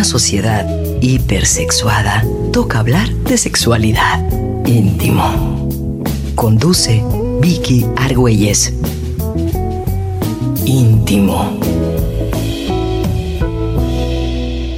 una 0.00 0.04
sociedad 0.06 0.66
hipersexuada, 1.02 2.24
toca 2.54 2.78
hablar 2.78 3.06
de 3.28 3.36
sexualidad 3.36 4.26
íntimo. 4.64 5.68
Conduce 6.36 7.04
Vicky 7.42 7.84
Argüelles. 7.96 8.72
Íntimo. 10.64 11.60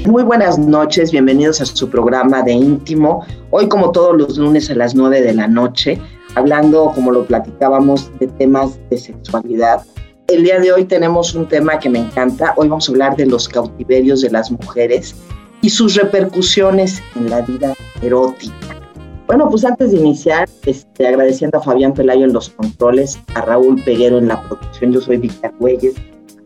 Muy 0.07 0.25
buenas 0.25 0.59
noches, 0.59 1.13
bienvenidos 1.13 1.61
a 1.61 1.67
su 1.67 1.89
programa 1.89 2.43
de 2.43 2.55
íntimo. 2.55 3.25
Hoy 3.51 3.69
como 3.69 3.93
todos 3.93 4.17
los 4.17 4.37
lunes 4.37 4.71
a 4.71 4.75
las 4.75 4.97
9 4.97 5.21
de 5.21 5.35
la 5.35 5.47
noche, 5.47 6.01
hablando, 6.35 6.91
como 6.97 7.13
lo 7.13 7.25
platicábamos, 7.27 8.11
de 8.19 8.27
temas 8.27 8.77
de 8.91 8.99
sexualidad. 8.99 9.85
El 10.33 10.45
día 10.45 10.59
de 10.59 10.73
hoy 10.73 10.87
tenemos 10.87 11.35
un 11.35 11.47
tema 11.47 11.79
que 11.79 11.91
me 11.91 11.99
encanta. 11.99 12.55
Hoy 12.57 12.67
vamos 12.67 12.89
a 12.89 12.93
hablar 12.93 13.17
de 13.17 13.27
los 13.27 13.47
cautiverios 13.47 14.23
de 14.23 14.31
las 14.31 14.51
mujeres 14.51 15.15
y 15.61 15.69
sus 15.69 15.95
repercusiones 15.95 17.03
en 17.17 17.29
la 17.29 17.43
vida 17.43 17.75
erótica. 18.01 18.81
Bueno, 19.27 19.51
pues 19.51 19.63
antes 19.67 19.91
de 19.91 19.99
iniciar, 19.99 20.49
este, 20.65 21.07
agradeciendo 21.07 21.59
a 21.59 21.61
Fabián 21.61 21.93
Pelayo 21.93 22.25
en 22.25 22.33
los 22.33 22.49
controles, 22.49 23.19
a 23.35 23.43
Raúl 23.43 23.83
Peguero 23.85 24.17
en 24.17 24.29
la 24.29 24.43
producción, 24.43 24.95
yo 24.95 25.03
soy 25.03 25.19
Víctor 25.19 25.53
Güelles. 25.59 25.97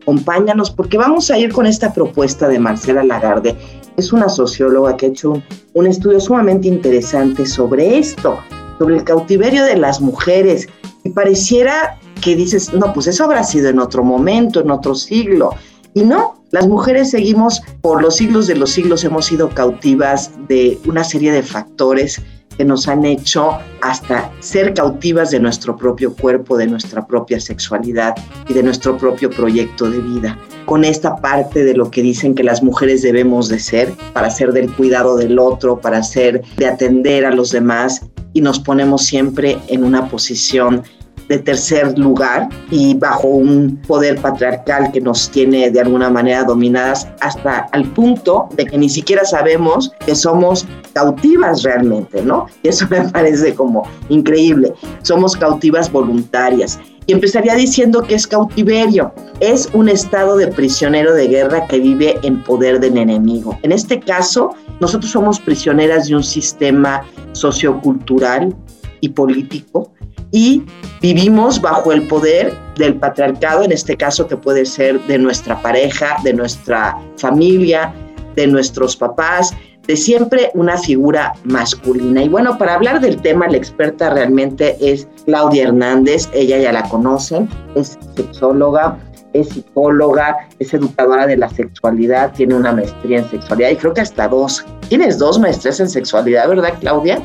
Acompáñanos 0.01 0.69
porque 0.69 0.97
vamos 0.97 1.31
a 1.31 1.37
ir 1.37 1.53
con 1.53 1.65
esta 1.65 1.93
propuesta 1.93 2.49
de 2.49 2.59
Marcela 2.59 3.05
Lagarde. 3.05 3.55
Es 3.95 4.11
una 4.11 4.27
socióloga 4.27 4.97
que 4.97 5.05
ha 5.05 5.09
hecho 5.09 5.31
un, 5.31 5.43
un 5.75 5.87
estudio 5.87 6.19
sumamente 6.19 6.67
interesante 6.67 7.45
sobre 7.45 7.99
esto, 7.99 8.37
sobre 8.79 8.97
el 8.97 9.05
cautiverio 9.05 9.63
de 9.63 9.77
las 9.77 10.01
mujeres. 10.01 10.67
Pareciera 11.09 11.97
que 12.21 12.35
dices, 12.35 12.73
no, 12.73 12.93
pues 12.93 13.07
eso 13.07 13.23
habrá 13.23 13.43
sido 13.43 13.69
en 13.69 13.79
otro 13.79 14.03
momento, 14.03 14.61
en 14.61 14.71
otro 14.71 14.95
siglo. 14.95 15.51
Y 15.93 16.03
no, 16.03 16.43
las 16.51 16.67
mujeres 16.67 17.09
seguimos, 17.09 17.61
por 17.81 18.01
los 18.01 18.15
siglos 18.15 18.47
de 18.47 18.55
los 18.55 18.71
siglos, 18.71 19.03
hemos 19.03 19.25
sido 19.25 19.49
cautivas 19.49 20.31
de 20.47 20.79
una 20.85 21.03
serie 21.03 21.31
de 21.31 21.43
factores 21.43 22.21
que 22.57 22.65
nos 22.65 22.87
han 22.87 23.05
hecho 23.05 23.51
hasta 23.81 24.31
ser 24.39 24.73
cautivas 24.73 25.31
de 25.31 25.39
nuestro 25.39 25.77
propio 25.77 26.13
cuerpo, 26.15 26.57
de 26.57 26.67
nuestra 26.67 27.05
propia 27.05 27.39
sexualidad 27.39 28.15
y 28.49 28.53
de 28.53 28.63
nuestro 28.63 28.97
propio 28.97 29.29
proyecto 29.29 29.89
de 29.89 29.99
vida. 29.99 30.37
Con 30.65 30.83
esta 30.83 31.15
parte 31.17 31.63
de 31.63 31.75
lo 31.75 31.91
que 31.91 32.01
dicen 32.01 32.33
que 32.33 32.43
las 32.43 32.63
mujeres 32.63 33.01
debemos 33.01 33.47
de 33.47 33.59
ser, 33.59 33.93
para 34.13 34.29
ser 34.29 34.53
del 34.53 34.71
cuidado 34.73 35.15
del 35.15 35.37
otro, 35.39 35.79
para 35.79 36.01
ser 36.03 36.41
de 36.57 36.65
atender 36.65 37.25
a 37.25 37.31
los 37.31 37.51
demás 37.51 38.01
y 38.33 38.41
nos 38.41 38.59
ponemos 38.59 39.05
siempre 39.05 39.59
en 39.67 39.83
una 39.83 40.09
posición 40.09 40.83
de 41.27 41.39
tercer 41.39 41.97
lugar 41.97 42.49
y 42.71 42.95
bajo 42.95 43.27
un 43.27 43.81
poder 43.87 44.19
patriarcal 44.21 44.91
que 44.91 45.01
nos 45.01 45.29
tiene 45.29 45.69
de 45.69 45.81
alguna 45.81 46.09
manera 46.09 46.43
dominadas 46.43 47.07
hasta 47.19 47.67
al 47.71 47.85
punto 47.91 48.47
de 48.55 48.65
que 48.65 48.77
ni 48.77 48.89
siquiera 48.89 49.25
sabemos 49.25 49.91
que 50.05 50.15
somos 50.15 50.65
cautivas 50.93 51.63
realmente, 51.63 52.21
¿no? 52.21 52.47
Eso 52.63 52.87
me 52.89 53.01
parece 53.09 53.53
como 53.53 53.87
increíble. 54.09 54.73
Somos 55.01 55.35
cautivas 55.35 55.91
voluntarias. 55.91 56.79
Y 57.05 57.13
empezaría 57.13 57.55
diciendo 57.55 58.01
que 58.01 58.15
es 58.15 58.27
cautiverio. 58.27 59.13
Es 59.39 59.69
un 59.73 59.87
estado 59.87 60.35
de 60.35 60.47
prisionero 60.47 61.13
de 61.13 61.27
guerra 61.27 61.65
que 61.67 61.79
vive 61.79 62.17
en 62.23 62.43
poder 62.43 62.81
del 62.81 62.97
enemigo. 62.97 63.57
En 63.63 63.71
este 63.71 63.97
caso, 64.01 64.53
nosotros 64.81 65.11
somos 65.11 65.39
prisioneras 65.39 66.07
de 66.07 66.15
un 66.15 66.23
sistema 66.23 67.03
sociocultural 67.31 68.53
y 69.01 69.09
político 69.09 69.93
y 70.31 70.63
vivimos 71.01 71.61
bajo 71.61 71.91
el 71.91 72.07
poder 72.07 72.53
del 72.75 72.95
patriarcado, 72.95 73.63
en 73.63 73.71
este 73.71 73.95
caso 73.95 74.27
que 74.27 74.37
puede 74.37 74.65
ser 74.65 74.99
de 75.07 75.17
nuestra 75.17 75.61
pareja, 75.61 76.17
de 76.23 76.33
nuestra 76.33 76.97
familia, 77.17 77.93
de 78.35 78.47
nuestros 78.47 78.95
papás, 78.95 79.53
de 79.87 79.95
siempre 79.95 80.51
una 80.53 80.77
figura 80.77 81.33
masculina. 81.45 82.21
Y 82.21 82.29
bueno, 82.29 82.57
para 82.57 82.75
hablar 82.75 82.99
del 82.99 83.21
tema, 83.21 83.47
la 83.47 83.57
experta 83.57 84.09
realmente 84.09 84.75
es 84.81 85.07
Claudia 85.25 85.63
Hernández, 85.63 86.29
ella 86.33 86.57
ya 86.57 86.73
la 86.73 86.83
conocen, 86.89 87.49
es 87.75 87.97
sexóloga, 88.15 88.97
es 89.39 89.49
psicóloga, 89.49 90.47
es 90.59 90.73
educadora 90.73 91.27
de 91.27 91.37
la 91.37 91.49
sexualidad, 91.49 92.33
tiene 92.33 92.55
una 92.55 92.71
maestría 92.71 93.19
en 93.19 93.29
sexualidad 93.29 93.69
y 93.69 93.75
creo 93.75 93.93
que 93.93 94.01
hasta 94.01 94.27
dos. 94.27 94.65
Tienes 94.89 95.17
dos 95.17 95.39
maestrías 95.39 95.79
en 95.79 95.89
sexualidad, 95.89 96.47
¿verdad, 96.47 96.73
Claudia? 96.79 97.21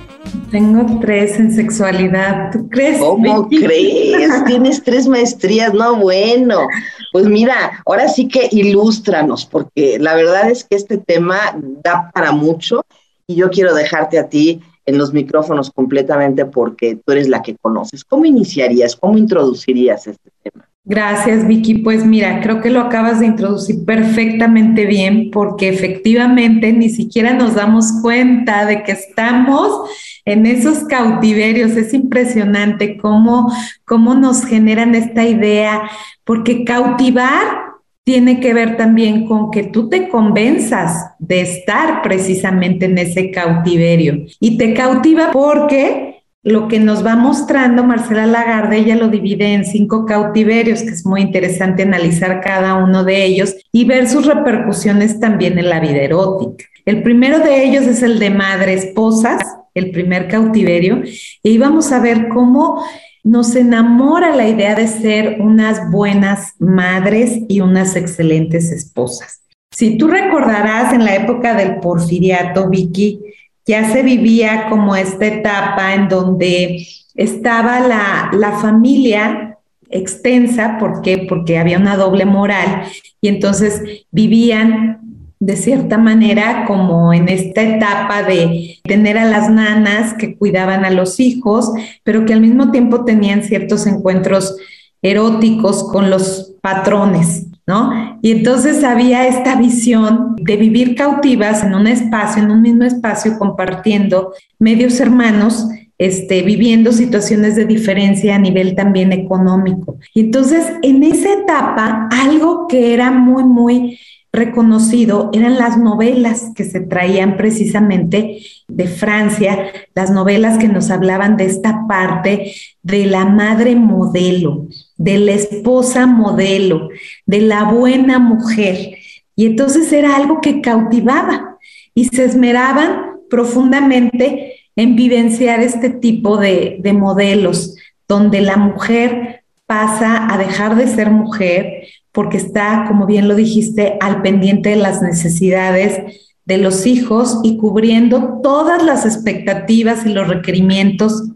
Tengo 0.50 0.98
tres 1.00 1.38
en 1.38 1.52
sexualidad. 1.52 2.50
¿Tú 2.52 2.68
crees? 2.68 2.98
¿Cómo 2.98 3.48
crees? 3.48 4.44
Tienes 4.46 4.82
tres 4.82 5.06
maestrías. 5.06 5.72
No, 5.72 5.96
bueno. 5.96 6.66
Pues 7.12 7.26
mira, 7.26 7.82
ahora 7.86 8.08
sí 8.08 8.28
que 8.28 8.48
ilústranos, 8.50 9.46
porque 9.46 9.98
la 9.98 10.14
verdad 10.14 10.50
es 10.50 10.64
que 10.64 10.76
este 10.76 10.98
tema 10.98 11.38
da 11.84 12.10
para 12.12 12.32
mucho 12.32 12.84
y 13.26 13.34
yo 13.36 13.50
quiero 13.50 13.74
dejarte 13.74 14.18
a 14.18 14.28
ti 14.28 14.60
en 14.86 14.98
los 14.98 15.12
micrófonos 15.12 15.70
completamente 15.70 16.44
porque 16.44 16.96
tú 16.96 17.12
eres 17.12 17.28
la 17.28 17.42
que 17.42 17.56
conoces. 17.56 18.04
¿Cómo 18.04 18.24
iniciarías, 18.24 18.96
cómo 18.96 19.16
introducirías 19.18 20.06
este 20.06 20.30
tema? 20.42 20.68
Gracias, 20.84 21.46
Vicky. 21.46 21.78
Pues 21.78 22.04
mira, 22.04 22.40
creo 22.40 22.60
que 22.60 22.70
lo 22.70 22.80
acabas 22.80 23.20
de 23.20 23.26
introducir 23.26 23.84
perfectamente 23.84 24.84
bien 24.84 25.30
porque 25.30 25.68
efectivamente 25.68 26.72
ni 26.72 26.90
siquiera 26.90 27.32
nos 27.34 27.54
damos 27.54 27.92
cuenta 28.02 28.66
de 28.66 28.82
que 28.82 28.92
estamos 28.92 29.88
en 30.24 30.44
esos 30.44 30.84
cautiverios. 30.84 31.72
Es 31.72 31.94
impresionante 31.94 32.96
cómo, 32.96 33.52
cómo 33.84 34.14
nos 34.14 34.44
generan 34.44 34.96
esta 34.96 35.24
idea, 35.24 35.88
porque 36.24 36.64
cautivar 36.64 37.62
tiene 38.04 38.40
que 38.40 38.52
ver 38.52 38.76
también 38.76 39.26
con 39.26 39.52
que 39.52 39.62
tú 39.62 39.88
te 39.88 40.08
convenzas 40.08 41.12
de 41.20 41.42
estar 41.42 42.02
precisamente 42.02 42.86
en 42.86 42.98
ese 42.98 43.30
cautiverio. 43.30 44.26
Y 44.40 44.58
te 44.58 44.74
cautiva 44.74 45.30
porque 45.32 46.11
lo 46.44 46.66
que 46.66 46.80
nos 46.80 47.06
va 47.06 47.14
mostrando 47.14 47.84
Marcela 47.84 48.26
Lagarde, 48.26 48.78
ella 48.78 48.96
lo 48.96 49.08
divide 49.08 49.54
en 49.54 49.64
cinco 49.64 50.04
cautiverios, 50.06 50.82
que 50.82 50.90
es 50.90 51.06
muy 51.06 51.20
interesante 51.20 51.84
analizar 51.84 52.40
cada 52.40 52.74
uno 52.74 53.04
de 53.04 53.24
ellos 53.24 53.54
y 53.70 53.84
ver 53.84 54.08
sus 54.08 54.26
repercusiones 54.26 55.20
también 55.20 55.58
en 55.58 55.68
la 55.68 55.78
vida 55.78 56.02
erótica. 56.02 56.64
El 56.84 57.02
primero 57.04 57.38
de 57.38 57.64
ellos 57.64 57.84
es 57.86 58.02
el 58.02 58.18
de 58.18 58.30
madre 58.30 58.74
esposas, 58.74 59.40
el 59.74 59.92
primer 59.92 60.26
cautiverio, 60.26 61.02
y 61.44 61.58
vamos 61.58 61.92
a 61.92 62.00
ver 62.00 62.28
cómo 62.28 62.84
nos 63.22 63.54
enamora 63.54 64.34
la 64.34 64.48
idea 64.48 64.74
de 64.74 64.88
ser 64.88 65.36
unas 65.40 65.92
buenas 65.92 66.54
madres 66.58 67.38
y 67.48 67.60
unas 67.60 67.94
excelentes 67.94 68.72
esposas. 68.72 69.42
Si 69.70 69.96
tú 69.96 70.08
recordarás 70.08 70.92
en 70.92 71.04
la 71.04 71.14
época 71.14 71.54
del 71.54 71.76
porfiriato, 71.76 72.68
Vicky, 72.68 73.20
ya 73.66 73.92
se 73.92 74.02
vivía 74.02 74.66
como 74.68 74.96
esta 74.96 75.26
etapa 75.26 75.94
en 75.94 76.08
donde 76.08 76.86
estaba 77.14 77.80
la, 77.80 78.30
la 78.32 78.52
familia 78.52 79.58
extensa, 79.90 80.78
¿por 80.78 81.02
qué? 81.02 81.26
Porque 81.28 81.58
había 81.58 81.78
una 81.78 81.96
doble 81.96 82.24
moral 82.24 82.84
y 83.20 83.28
entonces 83.28 83.82
vivían 84.10 85.00
de 85.38 85.56
cierta 85.56 85.98
manera 85.98 86.64
como 86.66 87.12
en 87.12 87.28
esta 87.28 87.62
etapa 87.62 88.22
de 88.22 88.78
tener 88.84 89.18
a 89.18 89.24
las 89.24 89.50
nanas 89.50 90.14
que 90.14 90.36
cuidaban 90.36 90.84
a 90.84 90.90
los 90.90 91.18
hijos, 91.18 91.70
pero 92.04 92.24
que 92.24 92.32
al 92.32 92.40
mismo 92.40 92.70
tiempo 92.70 93.04
tenían 93.04 93.42
ciertos 93.42 93.86
encuentros 93.86 94.56
eróticos 95.02 95.90
con 95.90 96.10
los 96.10 96.54
patrones. 96.60 97.46
¿No? 97.66 98.18
Y 98.22 98.32
entonces 98.32 98.82
había 98.84 99.26
esta 99.26 99.56
visión 99.56 100.36
de 100.36 100.56
vivir 100.56 100.94
cautivas 100.94 101.62
en 101.62 101.74
un 101.74 101.86
espacio, 101.86 102.42
en 102.42 102.50
un 102.50 102.62
mismo 102.62 102.84
espacio, 102.84 103.38
compartiendo 103.38 104.32
medios 104.58 104.98
hermanos, 105.00 105.68
este, 105.98 106.42
viviendo 106.42 106.92
situaciones 106.92 107.54
de 107.54 107.64
diferencia 107.64 108.34
a 108.34 108.38
nivel 108.38 108.74
también 108.74 109.12
económico. 109.12 109.98
Y 110.14 110.20
entonces, 110.20 110.64
en 110.82 111.04
esa 111.04 111.32
etapa, 111.32 112.08
algo 112.10 112.66
que 112.66 112.92
era 112.94 113.12
muy, 113.12 113.44
muy 113.44 113.98
reconocido 114.32 115.28
eran 115.34 115.58
las 115.58 115.76
novelas 115.76 116.52
que 116.54 116.64
se 116.64 116.80
traían 116.80 117.36
precisamente 117.36 118.38
de 118.66 118.86
Francia, 118.86 119.70
las 119.94 120.10
novelas 120.10 120.58
que 120.58 120.68
nos 120.68 120.90
hablaban 120.90 121.36
de 121.36 121.44
esta 121.44 121.86
parte 121.86 122.52
de 122.82 123.06
la 123.06 123.26
madre 123.26 123.76
modelo, 123.76 124.66
de 125.02 125.18
la 125.18 125.32
esposa 125.32 126.06
modelo, 126.06 126.90
de 127.26 127.40
la 127.40 127.64
buena 127.64 128.20
mujer. 128.20 128.98
Y 129.34 129.46
entonces 129.46 129.92
era 129.92 130.14
algo 130.14 130.40
que 130.40 130.60
cautivaba 130.60 131.58
y 131.92 132.04
se 132.04 132.24
esmeraban 132.24 133.18
profundamente 133.28 134.60
en 134.76 134.94
vivenciar 134.94 135.60
este 135.60 135.90
tipo 135.90 136.36
de, 136.36 136.76
de 136.80 136.92
modelos, 136.92 137.74
donde 138.06 138.40
la 138.42 138.56
mujer 138.56 139.42
pasa 139.66 140.32
a 140.32 140.38
dejar 140.38 140.76
de 140.76 140.86
ser 140.86 141.10
mujer 141.10 141.88
porque 142.12 142.36
está, 142.36 142.84
como 142.86 143.06
bien 143.06 143.26
lo 143.26 143.34
dijiste, 143.34 143.96
al 144.00 144.22
pendiente 144.22 144.70
de 144.70 144.76
las 144.76 145.02
necesidades 145.02 145.98
de 146.44 146.58
los 146.58 146.86
hijos 146.86 147.40
y 147.42 147.56
cubriendo 147.56 148.40
todas 148.42 148.84
las 148.84 149.04
expectativas 149.04 150.06
y 150.06 150.10
los 150.10 150.28
requerimientos 150.28 151.30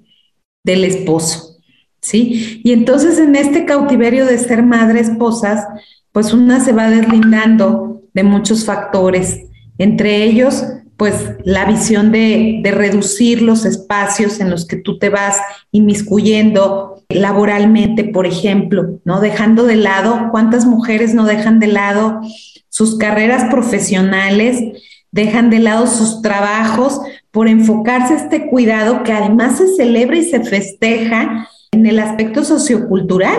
del 0.64 0.84
esposo. 0.84 1.55
¿Sí? 2.06 2.60
Y 2.62 2.72
entonces 2.72 3.18
en 3.18 3.34
este 3.34 3.64
cautiverio 3.64 4.26
de 4.26 4.38
ser 4.38 4.62
madre, 4.62 5.00
esposas, 5.00 5.66
pues 6.12 6.32
una 6.32 6.60
se 6.60 6.72
va 6.72 6.88
deslindando 6.88 8.02
de 8.14 8.22
muchos 8.22 8.64
factores 8.64 9.42
Entre 9.76 10.22
ellos, 10.22 10.64
pues 10.96 11.14
la 11.44 11.66
visión 11.66 12.10
de, 12.12 12.60
de, 12.62 12.70
reducir 12.70 13.42
los 13.42 13.66
espacios 13.66 14.40
en 14.40 14.48
los 14.48 14.66
que 14.66 14.76
tú 14.76 14.98
te 14.98 15.10
vas 15.10 15.36
inmiscuyendo 15.70 17.04
laboralmente, 17.10 18.04
por 18.04 18.24
ejemplo, 18.24 19.00
¿no? 19.04 19.20
Dejando 19.20 19.64
de 19.64 19.76
lado, 19.76 20.28
¿cuántas 20.30 20.64
mujeres 20.64 21.12
no 21.12 21.26
dejan 21.26 21.60
de 21.60 21.66
lado 21.66 22.20
sus 22.70 22.96
carreras 22.96 23.50
profesionales, 23.50 24.62
dejan 25.10 25.50
de 25.50 25.58
lado 25.58 25.86
sus 25.86 26.22
trabajos 26.22 27.00
por 27.30 27.48
enfocarse 27.48 28.14
a 28.14 28.16
este 28.16 28.48
cuidado 28.48 29.02
que 29.02 29.12
además 29.12 29.58
se 29.58 29.74
celebra 29.76 30.16
y 30.16 30.24
se 30.24 30.40
festeja 30.40 31.50
en 31.76 31.86
el 31.86 31.98
aspecto 31.98 32.44
sociocultural? 32.44 33.38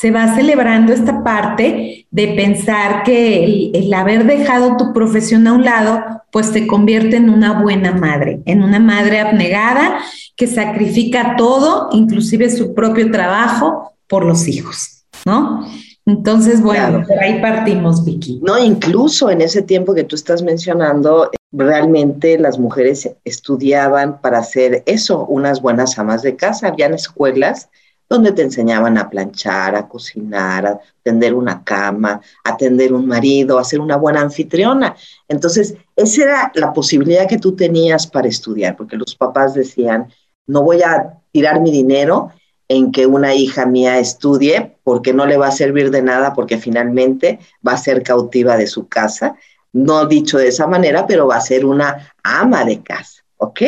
se 0.00 0.10
va 0.10 0.34
celebrando 0.34 0.94
esta 0.94 1.22
parte 1.22 2.06
de 2.10 2.28
pensar 2.28 3.02
que 3.02 3.70
el, 3.74 3.92
haber 3.92 4.24
dejado 4.24 4.78
tu 4.78 4.94
profesión 4.94 5.46
a 5.46 5.52
un 5.52 5.62
lado, 5.62 6.02
pues 6.32 6.52
te 6.52 6.66
convierte 6.66 7.16
en 7.16 7.28
una 7.28 7.60
buena 7.60 7.92
madre, 7.92 8.40
en 8.46 8.62
una 8.62 8.78
madre 8.78 9.20
abnegada 9.20 9.98
que 10.36 10.46
sacrifica 10.46 11.36
todo, 11.36 11.90
inclusive 11.92 12.48
su 12.48 12.72
propio 12.72 13.10
trabajo, 13.10 13.92
por 14.06 14.24
los 14.24 14.48
hijos, 14.48 15.04
¿no? 15.26 15.66
Entonces, 16.06 16.62
bueno, 16.62 17.04
por 17.06 17.18
ahí 17.18 17.38
partimos, 17.42 18.02
Vicky. 18.02 18.40
No, 18.42 18.58
incluso 18.58 19.28
en 19.28 19.42
ese 19.42 19.60
tiempo 19.60 19.94
que 19.94 20.04
tú 20.04 20.16
estás 20.16 20.42
mencionando, 20.42 21.30
realmente 21.52 22.38
las 22.38 22.58
mujeres 22.58 23.10
estudiaban 23.24 24.20
para 24.20 24.38
hacer 24.38 24.82
eso, 24.86 25.26
unas 25.26 25.60
buenas 25.60 25.98
amas 25.98 26.22
de 26.22 26.36
casa. 26.36 26.68
Habían 26.68 26.94
escuelas 26.94 27.68
donde 28.08 28.32
te 28.32 28.42
enseñaban 28.42 28.98
a 28.98 29.08
planchar, 29.08 29.76
a 29.76 29.86
cocinar, 29.88 30.66
a 30.66 30.80
tender 31.02 31.32
una 31.32 31.62
cama, 31.62 32.20
a 32.44 32.50
atender 32.50 32.92
un 32.92 33.06
marido, 33.06 33.58
a 33.58 33.64
ser 33.64 33.80
una 33.80 33.96
buena 33.96 34.20
anfitriona. 34.20 34.96
Entonces, 35.28 35.76
esa 35.94 36.22
era 36.22 36.52
la 36.54 36.72
posibilidad 36.72 37.28
que 37.28 37.38
tú 37.38 37.54
tenías 37.54 38.08
para 38.08 38.26
estudiar, 38.26 38.76
porque 38.76 38.96
los 38.96 39.14
papás 39.14 39.54
decían, 39.54 40.08
no 40.48 40.62
voy 40.62 40.82
a 40.82 41.20
tirar 41.30 41.60
mi 41.60 41.70
dinero 41.70 42.32
en 42.70 42.90
que 42.90 43.06
una 43.06 43.34
hija 43.34 43.66
mía 43.66 43.98
estudie 43.98 44.76
porque 44.82 45.12
no 45.12 45.26
le 45.26 45.36
va 45.36 45.48
a 45.48 45.52
servir 45.52 45.90
de 45.90 46.02
nada 46.02 46.34
porque 46.34 46.58
finalmente 46.58 47.38
va 47.66 47.72
a 47.72 47.78
ser 47.78 48.02
cautiva 48.02 48.56
de 48.56 48.66
su 48.66 48.88
casa. 48.88 49.36
No 49.72 50.06
dicho 50.06 50.38
de 50.38 50.48
esa 50.48 50.66
manera, 50.66 51.06
pero 51.06 51.26
va 51.26 51.36
a 51.36 51.40
ser 51.40 51.64
una 51.64 52.12
ama 52.22 52.64
de 52.64 52.82
casa. 52.82 53.20
¿ok? 53.40 53.60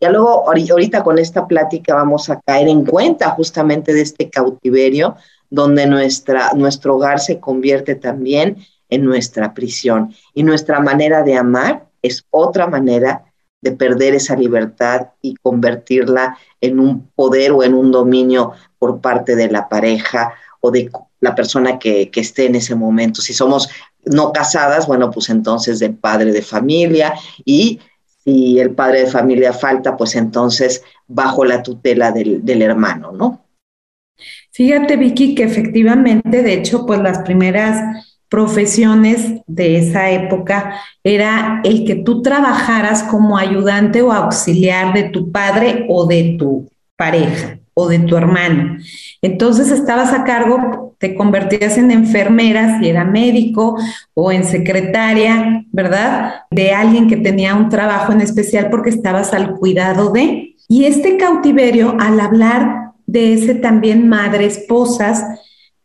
Ya 0.00 0.10
luego, 0.10 0.48
ahorita 0.48 1.02
con 1.02 1.18
esta 1.18 1.46
plática 1.46 1.94
vamos 1.94 2.30
a 2.30 2.40
caer 2.40 2.68
en 2.68 2.84
cuenta 2.84 3.30
justamente 3.30 3.92
de 3.92 4.00
este 4.00 4.30
cautiverio 4.30 5.16
donde 5.50 5.86
nuestra, 5.86 6.52
nuestro 6.54 6.96
hogar 6.96 7.20
se 7.20 7.38
convierte 7.38 7.96
también 7.96 8.56
en 8.88 9.04
nuestra 9.04 9.52
prisión. 9.52 10.14
Y 10.34 10.42
nuestra 10.42 10.80
manera 10.80 11.22
de 11.22 11.36
amar 11.36 11.86
es 12.02 12.24
otra 12.30 12.66
manera 12.66 13.24
de 13.60 13.72
perder 13.72 14.14
esa 14.14 14.36
libertad 14.36 15.08
y 15.20 15.34
convertirla 15.34 16.38
en 16.60 16.80
un 16.80 17.08
poder 17.14 17.52
o 17.52 17.62
en 17.62 17.74
un 17.74 17.92
dominio 17.92 18.52
por 18.78 19.00
parte 19.00 19.36
de 19.36 19.50
la 19.50 19.68
pareja 19.68 20.32
o 20.60 20.70
de 20.70 20.90
la 21.20 21.34
persona 21.34 21.78
que, 21.78 22.10
que 22.10 22.20
esté 22.20 22.46
en 22.46 22.56
ese 22.56 22.74
momento. 22.74 23.22
Si 23.22 23.32
somos 23.32 23.68
no 24.04 24.32
casadas, 24.32 24.86
bueno, 24.86 25.10
pues 25.10 25.28
entonces 25.28 25.78
del 25.78 25.94
padre 25.94 26.32
de 26.32 26.42
familia 26.42 27.14
y 27.44 27.80
si 28.24 28.58
el 28.58 28.70
padre 28.74 29.02
de 29.02 29.06
familia 29.06 29.52
falta, 29.52 29.96
pues 29.96 30.14
entonces 30.14 30.82
bajo 31.06 31.44
la 31.44 31.62
tutela 31.62 32.12
del, 32.12 32.44
del 32.44 32.62
hermano, 32.62 33.12
¿no? 33.12 33.44
Fíjate, 34.52 34.96
Vicky, 34.96 35.34
que 35.34 35.44
efectivamente, 35.44 36.42
de 36.42 36.52
hecho, 36.52 36.84
pues 36.84 37.00
las 37.00 37.20
primeras 37.20 38.04
profesiones 38.28 39.42
de 39.46 39.76
esa 39.78 40.10
época 40.10 40.80
era 41.02 41.60
el 41.64 41.84
que 41.84 41.96
tú 41.96 42.22
trabajaras 42.22 43.02
como 43.02 43.36
ayudante 43.36 44.02
o 44.02 44.12
auxiliar 44.12 44.94
de 44.94 45.04
tu 45.04 45.32
padre 45.32 45.86
o 45.88 46.06
de 46.06 46.36
tu 46.38 46.68
pareja 46.96 47.58
o 47.74 47.88
de 47.88 47.98
tu 48.00 48.16
hermano. 48.16 48.76
Entonces 49.22 49.70
estabas 49.70 50.12
a 50.12 50.24
cargo, 50.24 50.89
te 51.00 51.14
convertías 51.14 51.78
en 51.78 51.90
enfermera 51.90 52.78
si 52.78 52.90
era 52.90 53.04
médico 53.04 53.76
o 54.12 54.30
en 54.30 54.44
secretaria, 54.44 55.64
¿verdad? 55.72 56.42
De 56.50 56.72
alguien 56.72 57.08
que 57.08 57.16
tenía 57.16 57.54
un 57.54 57.70
trabajo 57.70 58.12
en 58.12 58.20
especial 58.20 58.68
porque 58.68 58.90
estabas 58.90 59.32
al 59.32 59.54
cuidado 59.54 60.12
de. 60.12 60.56
Y 60.68 60.84
este 60.84 61.16
cautiverio, 61.16 61.96
al 61.98 62.20
hablar 62.20 62.92
de 63.06 63.32
ese 63.32 63.54
también 63.54 64.10
madre, 64.10 64.44
esposas, 64.44 65.24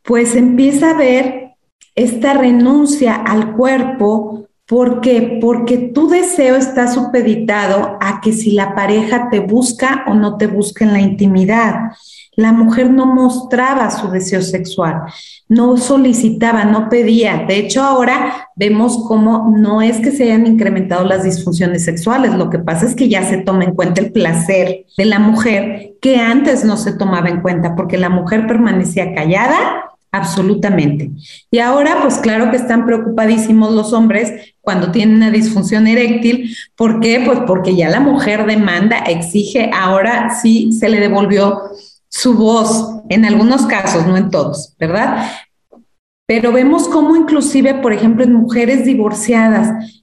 pues 0.03 0.35
empieza 0.35 0.91
a 0.91 0.97
ver 0.97 1.53
esta 1.95 2.33
renuncia 2.33 3.15
al 3.15 3.53
cuerpo 3.53 4.45
¿Por 4.67 4.99
qué? 4.99 5.37
Porque 5.39 5.77
tu 5.77 6.09
deseo 6.09 6.55
está 6.55 6.91
supeditado 6.91 7.99
a 8.01 8.19
que 8.19 8.33
si 8.33 8.51
la 8.51 8.73
pareja 8.73 9.29
te 9.29 9.39
busca 9.39 10.03
o 10.07 10.15
no 10.15 10.37
te 10.37 10.47
busca 10.47 10.83
en 10.83 10.93
la 10.93 11.01
intimidad. 11.01 11.91
La 12.35 12.51
mujer 12.51 12.91
no 12.91 13.05
mostraba 13.05 13.89
su 13.91 14.09
deseo 14.09 14.41
sexual, 14.41 15.03
no 15.47 15.77
solicitaba, 15.77 16.65
no 16.65 16.89
pedía. 16.89 17.45
De 17.47 17.57
hecho, 17.57 17.81
ahora 17.83 18.49
vemos 18.55 19.05
cómo 19.07 19.53
no 19.57 19.81
es 19.81 19.99
que 19.99 20.11
se 20.11 20.23
hayan 20.23 20.47
incrementado 20.47 21.05
las 21.05 21.23
disfunciones 21.23 21.85
sexuales, 21.85 22.33
lo 22.33 22.49
que 22.49 22.59
pasa 22.59 22.85
es 22.85 22.95
que 22.95 23.09
ya 23.09 23.23
se 23.23 23.37
toma 23.37 23.63
en 23.63 23.75
cuenta 23.75 24.01
el 24.01 24.11
placer 24.11 24.85
de 24.97 25.05
la 25.05 25.19
mujer 25.19 25.93
que 26.01 26.17
antes 26.17 26.65
no 26.65 26.77
se 26.77 26.93
tomaba 26.93 27.29
en 27.29 27.41
cuenta 27.41 27.75
porque 27.75 27.97
la 27.97 28.09
mujer 28.09 28.47
permanecía 28.47 29.13
callada 29.13 29.85
Absolutamente. 30.15 31.11
Y 31.51 31.59
ahora, 31.59 31.97
pues 32.01 32.19
claro 32.19 32.49
que 32.49 32.55
están 32.55 32.85
preocupadísimos 32.85 33.73
los 33.73 33.91
hombres 33.91 34.53
cuando 34.61 34.91
tienen 34.91 35.17
una 35.17 35.29
disfunción 35.29 35.87
eréctil. 35.87 36.55
¿Por 36.77 37.01
qué? 37.01 37.21
Pues 37.25 37.39
porque 37.45 37.75
ya 37.75 37.89
la 37.89 37.99
mujer 37.99 38.45
demanda, 38.45 38.99
exige, 38.99 39.69
ahora 39.73 40.33
sí 40.41 40.71
se 40.71 40.87
le 40.87 41.01
devolvió 41.01 41.63
su 42.15 42.33
voz, 42.33 43.01
en 43.09 43.25
algunos 43.25 43.65
casos, 43.65 44.07
no 44.07 44.15
en 44.15 44.29
todos, 44.29 44.73
¿verdad? 44.79 45.29
Pero 46.25 46.53
vemos 46.53 46.87
cómo 46.87 47.17
inclusive, 47.17 47.73
por 47.75 47.91
ejemplo, 47.91 48.23
en 48.23 48.31
mujeres 48.31 48.85
divorciadas 48.85 50.01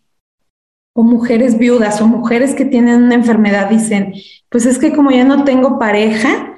o 0.94 1.04
mujeres 1.04 1.56
viudas 1.56 2.02
o 2.02 2.06
mujeres 2.06 2.54
que 2.54 2.66
tienen 2.66 3.04
una 3.04 3.14
enfermedad 3.14 3.70
dicen, 3.70 4.12
pues 4.50 4.66
es 4.66 4.78
que 4.78 4.92
como 4.92 5.10
ya 5.10 5.24
no 5.24 5.44
tengo 5.44 5.78
pareja, 5.78 6.51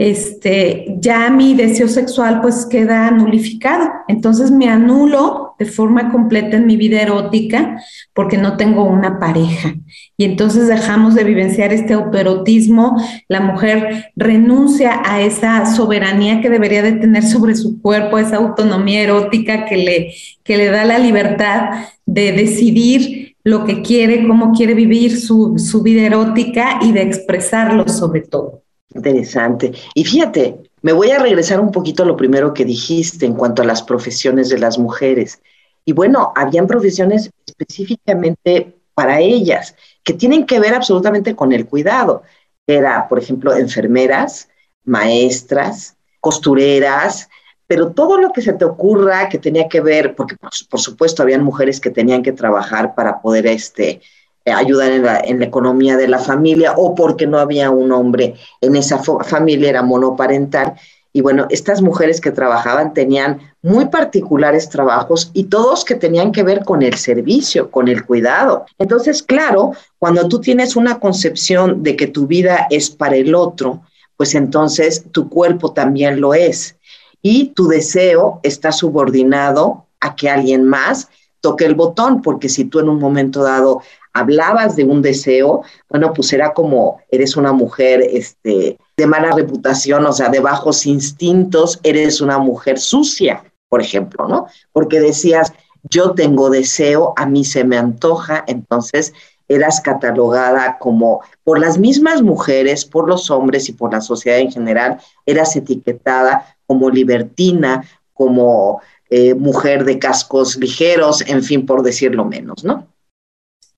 este, 0.00 0.96
ya 0.98 1.28
mi 1.28 1.52
deseo 1.52 1.86
sexual 1.86 2.40
pues 2.40 2.64
queda 2.64 3.10
nulificado. 3.10 3.86
Entonces 4.08 4.50
me 4.50 4.66
anulo 4.66 5.54
de 5.58 5.66
forma 5.66 6.10
completa 6.10 6.56
en 6.56 6.64
mi 6.64 6.78
vida 6.78 7.02
erótica 7.02 7.78
porque 8.14 8.38
no 8.38 8.56
tengo 8.56 8.84
una 8.84 9.18
pareja. 9.18 9.74
Y 10.16 10.24
entonces 10.24 10.68
dejamos 10.68 11.14
de 11.14 11.24
vivenciar 11.24 11.74
este 11.74 11.92
autoerotismo, 11.92 12.96
la 13.28 13.40
mujer 13.40 14.10
renuncia 14.16 15.02
a 15.04 15.20
esa 15.20 15.66
soberanía 15.66 16.40
que 16.40 16.48
debería 16.48 16.80
de 16.80 16.92
tener 16.92 17.22
sobre 17.22 17.54
su 17.54 17.82
cuerpo, 17.82 18.16
esa 18.16 18.38
autonomía 18.38 19.02
erótica 19.02 19.66
que 19.66 19.76
le, 19.76 20.14
que 20.42 20.56
le 20.56 20.70
da 20.70 20.86
la 20.86 20.98
libertad 20.98 21.88
de 22.06 22.32
decidir 22.32 23.36
lo 23.44 23.66
que 23.66 23.82
quiere, 23.82 24.26
cómo 24.26 24.52
quiere 24.52 24.72
vivir 24.72 25.20
su, 25.20 25.58
su 25.58 25.82
vida 25.82 26.06
erótica 26.06 26.78
y 26.80 26.92
de 26.92 27.02
expresarlo 27.02 27.86
sobre 27.86 28.22
todo. 28.22 28.62
Interesante. 28.94 29.72
Y 29.94 30.04
fíjate, 30.04 30.58
me 30.82 30.92
voy 30.92 31.10
a 31.10 31.18
regresar 31.18 31.60
un 31.60 31.70
poquito 31.70 32.02
a 32.02 32.06
lo 32.06 32.16
primero 32.16 32.52
que 32.52 32.64
dijiste 32.64 33.26
en 33.26 33.34
cuanto 33.34 33.62
a 33.62 33.66
las 33.66 33.82
profesiones 33.82 34.48
de 34.48 34.58
las 34.58 34.78
mujeres. 34.78 35.40
Y 35.84 35.92
bueno, 35.92 36.32
habían 36.34 36.66
profesiones 36.66 37.30
específicamente 37.46 38.76
para 38.94 39.20
ellas 39.20 39.74
que 40.02 40.14
tienen 40.14 40.46
que 40.46 40.60
ver 40.60 40.74
absolutamente 40.74 41.36
con 41.36 41.52
el 41.52 41.66
cuidado. 41.66 42.22
Era, 42.66 43.08
por 43.08 43.18
ejemplo, 43.18 43.54
enfermeras, 43.54 44.48
maestras, 44.84 45.96
costureras, 46.20 47.28
pero 47.66 47.92
todo 47.92 48.18
lo 48.18 48.32
que 48.32 48.42
se 48.42 48.52
te 48.52 48.64
ocurra 48.64 49.28
que 49.28 49.38
tenía 49.38 49.68
que 49.68 49.80
ver, 49.80 50.16
porque 50.16 50.36
por, 50.36 50.80
supuesto 50.80 51.22
habían 51.22 51.44
mujeres 51.44 51.80
que 51.80 51.90
tenían 51.90 52.22
que 52.22 52.32
trabajar 52.32 52.94
para 52.94 53.20
poder 53.20 53.46
este, 53.46 54.00
ayudar 54.46 54.92
en 54.92 55.04
la, 55.04 55.20
en 55.20 55.38
la, 55.38 55.44
economía 55.46 55.96
de 55.96 56.08
la 56.08 56.18
familia 56.18 56.74
o 56.76 56.94
porque 56.94 57.26
no 57.26 57.38
había 57.38 57.70
un 57.70 57.92
hombre 57.92 58.34
en 58.60 58.76
esa 58.76 58.98
familia, 58.98 59.70
era 59.70 59.82
monoparental. 59.82 60.74
Y 61.12 61.22
bueno, 61.22 61.46
estas 61.50 61.82
mujeres 61.82 62.20
que 62.20 62.30
trabajaban 62.30 62.94
tenían 62.94 63.40
muy 63.62 63.86
particulares 63.86 64.68
trabajos 64.68 65.30
y 65.34 65.44
todos 65.44 65.84
que 65.84 65.96
tenían 65.96 66.30
que 66.30 66.44
ver 66.44 66.64
con 66.64 66.82
el 66.82 66.94
servicio, 66.94 67.70
con 67.70 67.88
el 67.88 68.04
cuidado. 68.06 68.64
Entonces, 68.78 69.22
claro, 69.22 69.72
cuando 69.98 70.28
tú 70.28 70.40
tienes 70.40 70.76
una 70.76 71.00
concepción 71.00 71.82
de 71.82 71.96
que 71.96 72.06
tu 72.06 72.26
vida 72.26 72.66
es 72.70 72.90
para 72.90 73.16
el 73.16 73.34
otro, 73.34 73.82
pues 74.16 74.34
entonces 74.34 75.04
tu 75.10 75.28
cuerpo 75.28 75.72
también 75.72 76.20
lo 76.20 76.32
es. 76.34 76.76
Y 77.22 77.46
tu 77.48 77.66
deseo 77.66 78.38
está 78.42 78.70
subordinado 78.70 79.86
a 80.00 80.14
que 80.14 80.30
alguien 80.30 80.64
más 80.64 81.08
toque 81.40 81.64
el 81.64 81.74
botón, 81.74 82.22
porque 82.22 82.48
si 82.48 82.66
tú 82.66 82.78
en 82.78 82.88
un 82.88 82.98
momento 82.98 83.42
dado 83.42 83.82
hablabas 84.12 84.76
de 84.76 84.84
un 84.84 85.02
deseo, 85.02 85.62
bueno, 85.88 86.12
pues 86.12 86.32
era 86.32 86.52
como 86.52 87.00
eres 87.10 87.36
una 87.36 87.52
mujer 87.52 88.02
este, 88.02 88.78
de 88.96 89.06
mala 89.06 89.32
reputación, 89.32 90.06
o 90.06 90.12
sea, 90.12 90.28
de 90.28 90.40
bajos 90.40 90.86
instintos, 90.86 91.80
eres 91.82 92.20
una 92.20 92.38
mujer 92.38 92.78
sucia, 92.78 93.44
por 93.68 93.80
ejemplo, 93.80 94.26
¿no? 94.28 94.46
Porque 94.72 95.00
decías, 95.00 95.52
yo 95.84 96.12
tengo 96.12 96.50
deseo, 96.50 97.14
a 97.16 97.26
mí 97.26 97.44
se 97.44 97.64
me 97.64 97.78
antoja, 97.78 98.44
entonces 98.46 99.12
eras 99.48 99.80
catalogada 99.80 100.78
como, 100.78 101.22
por 101.42 101.58
las 101.58 101.76
mismas 101.76 102.22
mujeres, 102.22 102.84
por 102.84 103.08
los 103.08 103.30
hombres 103.30 103.68
y 103.68 103.72
por 103.72 103.92
la 103.92 104.00
sociedad 104.00 104.38
en 104.38 104.52
general, 104.52 104.98
eras 105.26 105.56
etiquetada 105.56 106.56
como 106.66 106.88
libertina, 106.88 107.84
como 108.12 108.80
eh, 109.08 109.34
mujer 109.34 109.84
de 109.84 109.98
cascos 109.98 110.56
ligeros, 110.56 111.22
en 111.26 111.42
fin, 111.42 111.66
por 111.66 111.82
decirlo 111.82 112.24
menos, 112.24 112.62
¿no? 112.62 112.86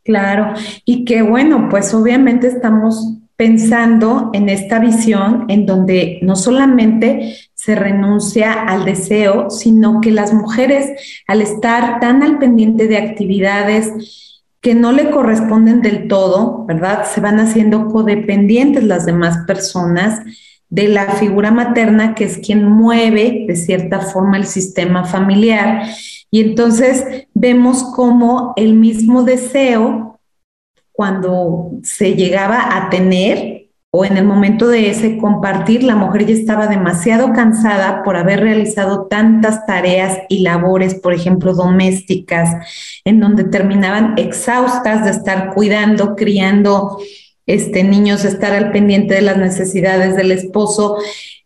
Claro, 0.04 0.54
y 0.84 1.04
que 1.04 1.22
bueno, 1.22 1.68
pues 1.70 1.94
obviamente 1.94 2.48
estamos 2.48 3.18
pensando 3.36 4.30
en 4.32 4.48
esta 4.48 4.78
visión 4.78 5.46
en 5.48 5.64
donde 5.66 6.18
no 6.22 6.36
solamente 6.36 7.36
se 7.54 7.74
renuncia 7.74 8.52
al 8.52 8.84
deseo, 8.84 9.50
sino 9.50 10.00
que 10.00 10.10
las 10.10 10.32
mujeres, 10.34 11.22
al 11.26 11.40
estar 11.40 12.00
tan 12.00 12.22
al 12.22 12.38
pendiente 12.38 12.88
de 12.88 12.98
actividades 12.98 14.42
que 14.60 14.74
no 14.74 14.92
le 14.92 15.10
corresponden 15.10 15.82
del 15.82 16.06
todo, 16.06 16.64
¿verdad? 16.66 17.04
Se 17.04 17.20
van 17.20 17.40
haciendo 17.40 17.88
codependientes 17.88 18.84
las 18.84 19.06
demás 19.06 19.38
personas 19.46 20.20
de 20.68 20.88
la 20.88 21.06
figura 21.14 21.50
materna, 21.50 22.14
que 22.14 22.24
es 22.24 22.38
quien 22.38 22.64
mueve 22.64 23.44
de 23.46 23.56
cierta 23.56 24.00
forma 24.00 24.36
el 24.36 24.46
sistema 24.46 25.04
familiar. 25.04 25.82
Y 26.32 26.40
entonces 26.40 27.26
vemos 27.34 27.84
cómo 27.94 28.54
el 28.56 28.74
mismo 28.74 29.22
deseo, 29.22 30.18
cuando 30.90 31.72
se 31.82 32.14
llegaba 32.14 32.76
a 32.76 32.88
tener, 32.88 33.68
o 33.90 34.06
en 34.06 34.16
el 34.16 34.24
momento 34.24 34.68
de 34.68 34.88
ese 34.88 35.18
compartir, 35.18 35.82
la 35.82 35.94
mujer 35.94 36.24
ya 36.24 36.32
estaba 36.32 36.66
demasiado 36.68 37.34
cansada 37.34 38.02
por 38.02 38.16
haber 38.16 38.40
realizado 38.40 39.08
tantas 39.08 39.66
tareas 39.66 40.20
y 40.30 40.38
labores, 40.38 40.94
por 40.94 41.12
ejemplo, 41.12 41.52
domésticas, 41.52 42.48
en 43.04 43.20
donde 43.20 43.44
terminaban 43.44 44.14
exhaustas 44.16 45.04
de 45.04 45.10
estar 45.10 45.52
cuidando, 45.52 46.16
criando 46.16 46.96
este, 47.44 47.84
niños, 47.84 48.24
estar 48.24 48.54
al 48.54 48.72
pendiente 48.72 49.12
de 49.12 49.22
las 49.22 49.36
necesidades 49.36 50.16
del 50.16 50.32
esposo. 50.32 50.96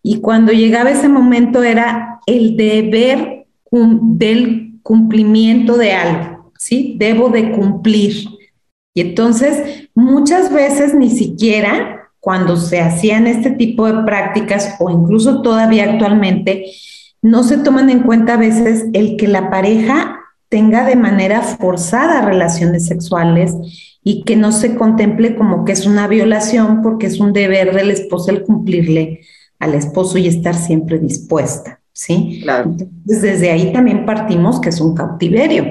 Y 0.01 0.21
cuando 0.21 0.53
llegaba 0.53 0.93
ese 0.93 1.09
momento 1.09 1.65
era 1.65 2.21
el 2.27 2.57
deber 2.57 3.47
del 3.73 4.66
cumplimiento 4.87 5.77
de 5.77 5.93
algo, 5.93 6.53
¿sí? 6.57 6.95
Debo 6.97 7.29
de 7.29 7.51
cumplir. 7.51 8.29
Y 8.95 9.01
entonces, 9.01 9.89
muchas 9.97 10.53
veces 10.53 10.95
ni 10.95 11.11
siquiera 11.11 12.13
cuando 12.21 12.57
se 12.57 12.81
hacían 12.81 13.27
este 13.27 13.51
tipo 13.51 13.87
de 13.87 14.05
prácticas 14.05 14.77
o 14.79 14.89
incluso 14.89 15.43
todavía 15.43 15.85
actualmente, 15.85 16.67
no 17.21 17.43
se 17.43 17.59
toman 17.59 17.91
en 17.91 18.01
cuenta 18.01 18.35
a 18.35 18.39
veces 18.39 18.87
el 18.93 19.17
que 19.17 19.27
la 19.27 19.51
pareja 19.51 20.21
tenga 20.49 20.87
de 20.87 20.95
manera 20.95 21.43
forzada 21.43 22.23
relaciones 22.23 22.87
sexuales 22.87 23.55
y 24.05 24.23
que 24.23 24.37
no 24.37 24.53
se 24.53 24.77
contemple 24.77 25.35
como 25.35 25.65
que 25.65 25.73
es 25.73 25.85
una 25.85 26.07
violación 26.07 26.81
porque 26.83 27.07
es 27.07 27.19
un 27.19 27.33
deber 27.33 27.75
del 27.75 27.91
esposo 27.91 28.31
el 28.31 28.45
cumplirle 28.45 29.23
al 29.59 29.75
esposo 29.75 30.19
y 30.19 30.29
estar 30.29 30.55
siempre 30.55 31.01
dispuesta, 31.01 31.76
¿sí? 31.97 32.41
Claro. 32.43 32.71
Entonces, 32.79 33.23
desde 33.23 33.51
ahí 33.51 33.73
también 33.73 34.05
partimos 34.05 34.61
que 34.61 34.69
es 34.69 34.81
un 34.83 34.95
cautiverio. 34.95 35.65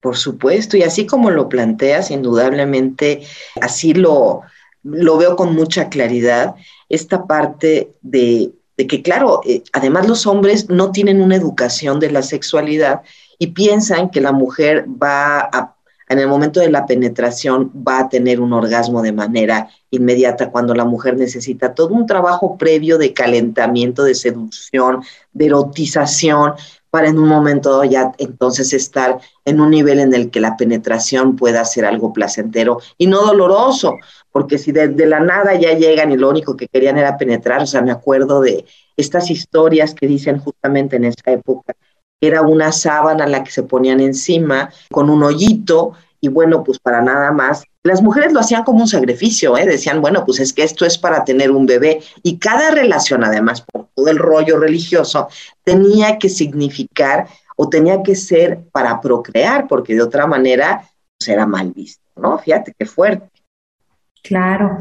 Por 0.00 0.16
supuesto, 0.16 0.76
y 0.76 0.84
así 0.84 1.06
como 1.06 1.30
lo 1.30 1.48
planteas, 1.48 2.12
indudablemente 2.12 3.22
así 3.60 3.92
lo, 3.92 4.42
lo 4.84 5.18
veo 5.18 5.34
con 5.34 5.56
mucha 5.56 5.88
claridad, 5.88 6.54
esta 6.88 7.26
parte 7.26 7.90
de, 8.02 8.52
que, 8.76 9.02
claro, 9.02 9.40
eh, 9.44 9.64
además 9.72 10.06
los 10.06 10.24
hombres 10.28 10.70
no 10.70 10.92
tienen 10.92 11.20
una 11.20 11.34
educación 11.34 11.98
de 11.98 12.12
la 12.12 12.22
sexualidad 12.22 13.02
y 13.40 13.48
piensan 13.48 14.10
que 14.10 14.20
la 14.20 14.30
mujer 14.30 14.86
va 14.88 15.40
a, 15.52 15.75
en 16.08 16.18
el 16.18 16.28
momento 16.28 16.60
de 16.60 16.70
la 16.70 16.86
penetración, 16.86 17.70
va 17.86 18.00
a 18.00 18.08
tener 18.08 18.40
un 18.40 18.52
orgasmo 18.52 19.02
de 19.02 19.12
manera 19.12 19.68
inmediata 19.90 20.50
cuando 20.50 20.74
la 20.74 20.84
mujer 20.84 21.16
necesita 21.16 21.74
todo 21.74 21.88
un 21.88 22.06
trabajo 22.06 22.56
previo 22.56 22.98
de 22.98 23.12
calentamiento, 23.12 24.04
de 24.04 24.14
seducción, 24.14 25.02
de 25.32 25.46
erotización, 25.46 26.54
para 26.90 27.08
en 27.08 27.18
un 27.18 27.28
momento 27.28 27.84
ya 27.84 28.12
entonces 28.16 28.72
estar 28.72 29.18
en 29.44 29.60
un 29.60 29.70
nivel 29.70 30.00
en 30.00 30.14
el 30.14 30.30
que 30.30 30.40
la 30.40 30.56
penetración 30.56 31.36
pueda 31.36 31.62
ser 31.64 31.84
algo 31.84 32.12
placentero 32.12 32.80
y 32.96 33.06
no 33.06 33.22
doloroso, 33.22 33.96
porque 34.32 34.56
si 34.56 34.72
de, 34.72 34.88
la 35.06 35.20
nada 35.20 35.54
ya 35.54 35.74
llegan 35.74 36.12
y 36.12 36.16
lo 36.16 36.30
único 36.30 36.56
que 36.56 36.68
querían 36.68 36.96
era 36.96 37.18
penetrar, 37.18 37.62
o 37.62 37.66
sea, 37.66 37.82
me 37.82 37.90
acuerdo 37.90 38.40
de 38.40 38.64
estas 38.96 39.30
historias 39.30 39.94
que 39.94 40.06
dicen 40.06 40.38
justamente 40.38 40.96
en 40.96 41.04
esa 41.04 41.32
época, 41.32 41.74
era 42.20 42.42
una 42.42 42.72
sábana 42.72 43.26
la 43.26 43.44
que 43.44 43.50
se 43.50 43.62
ponían 43.62 44.00
encima 44.00 44.70
con 44.90 45.10
un 45.10 45.22
hoyito 45.22 45.92
y 46.20 46.28
bueno, 46.28 46.64
pues 46.64 46.78
para 46.78 47.02
nada 47.02 47.30
más. 47.32 47.62
Las 47.82 48.02
mujeres 48.02 48.32
lo 48.32 48.40
hacían 48.40 48.64
como 48.64 48.80
un 48.80 48.88
sacrificio, 48.88 49.56
¿eh? 49.56 49.64
decían, 49.64 50.00
bueno, 50.00 50.24
pues 50.24 50.40
es 50.40 50.52
que 50.52 50.64
esto 50.64 50.84
es 50.84 50.98
para 50.98 51.24
tener 51.24 51.52
un 51.52 51.66
bebé 51.66 52.02
y 52.22 52.38
cada 52.38 52.72
relación, 52.72 53.22
además, 53.22 53.60
por 53.60 53.88
todo 53.94 54.08
el 54.08 54.18
rollo 54.18 54.58
religioso, 54.58 55.28
tenía 55.62 56.18
que 56.18 56.28
significar 56.28 57.28
o 57.56 57.68
tenía 57.68 58.02
que 58.02 58.16
ser 58.16 58.64
para 58.72 59.00
procrear, 59.00 59.68
porque 59.68 59.94
de 59.94 60.02
otra 60.02 60.26
manera 60.26 60.82
pues 61.18 61.28
era 61.28 61.46
mal 61.46 61.72
visto, 61.72 62.02
¿no? 62.16 62.38
Fíjate 62.38 62.74
qué 62.76 62.86
fuerte. 62.86 63.30
Claro. 64.22 64.78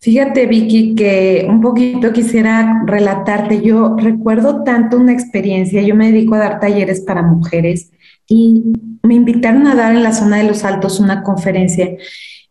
Fíjate, 0.00 0.46
Vicky, 0.46 0.94
que 0.94 1.46
un 1.48 1.60
poquito 1.60 2.12
quisiera 2.12 2.82
relatarte. 2.86 3.60
Yo 3.62 3.96
recuerdo 3.96 4.62
tanto 4.62 4.98
una 4.98 5.12
experiencia, 5.12 5.82
yo 5.82 5.94
me 5.94 6.12
dedico 6.12 6.34
a 6.34 6.38
dar 6.38 6.60
talleres 6.60 7.00
para 7.00 7.22
mujeres 7.22 7.90
y 8.28 8.62
me 9.02 9.14
invitaron 9.14 9.66
a 9.66 9.74
dar 9.74 9.94
en 9.94 10.02
la 10.02 10.12
zona 10.12 10.38
de 10.38 10.44
los 10.44 10.64
altos 10.64 11.00
una 11.00 11.22
conferencia. 11.22 11.96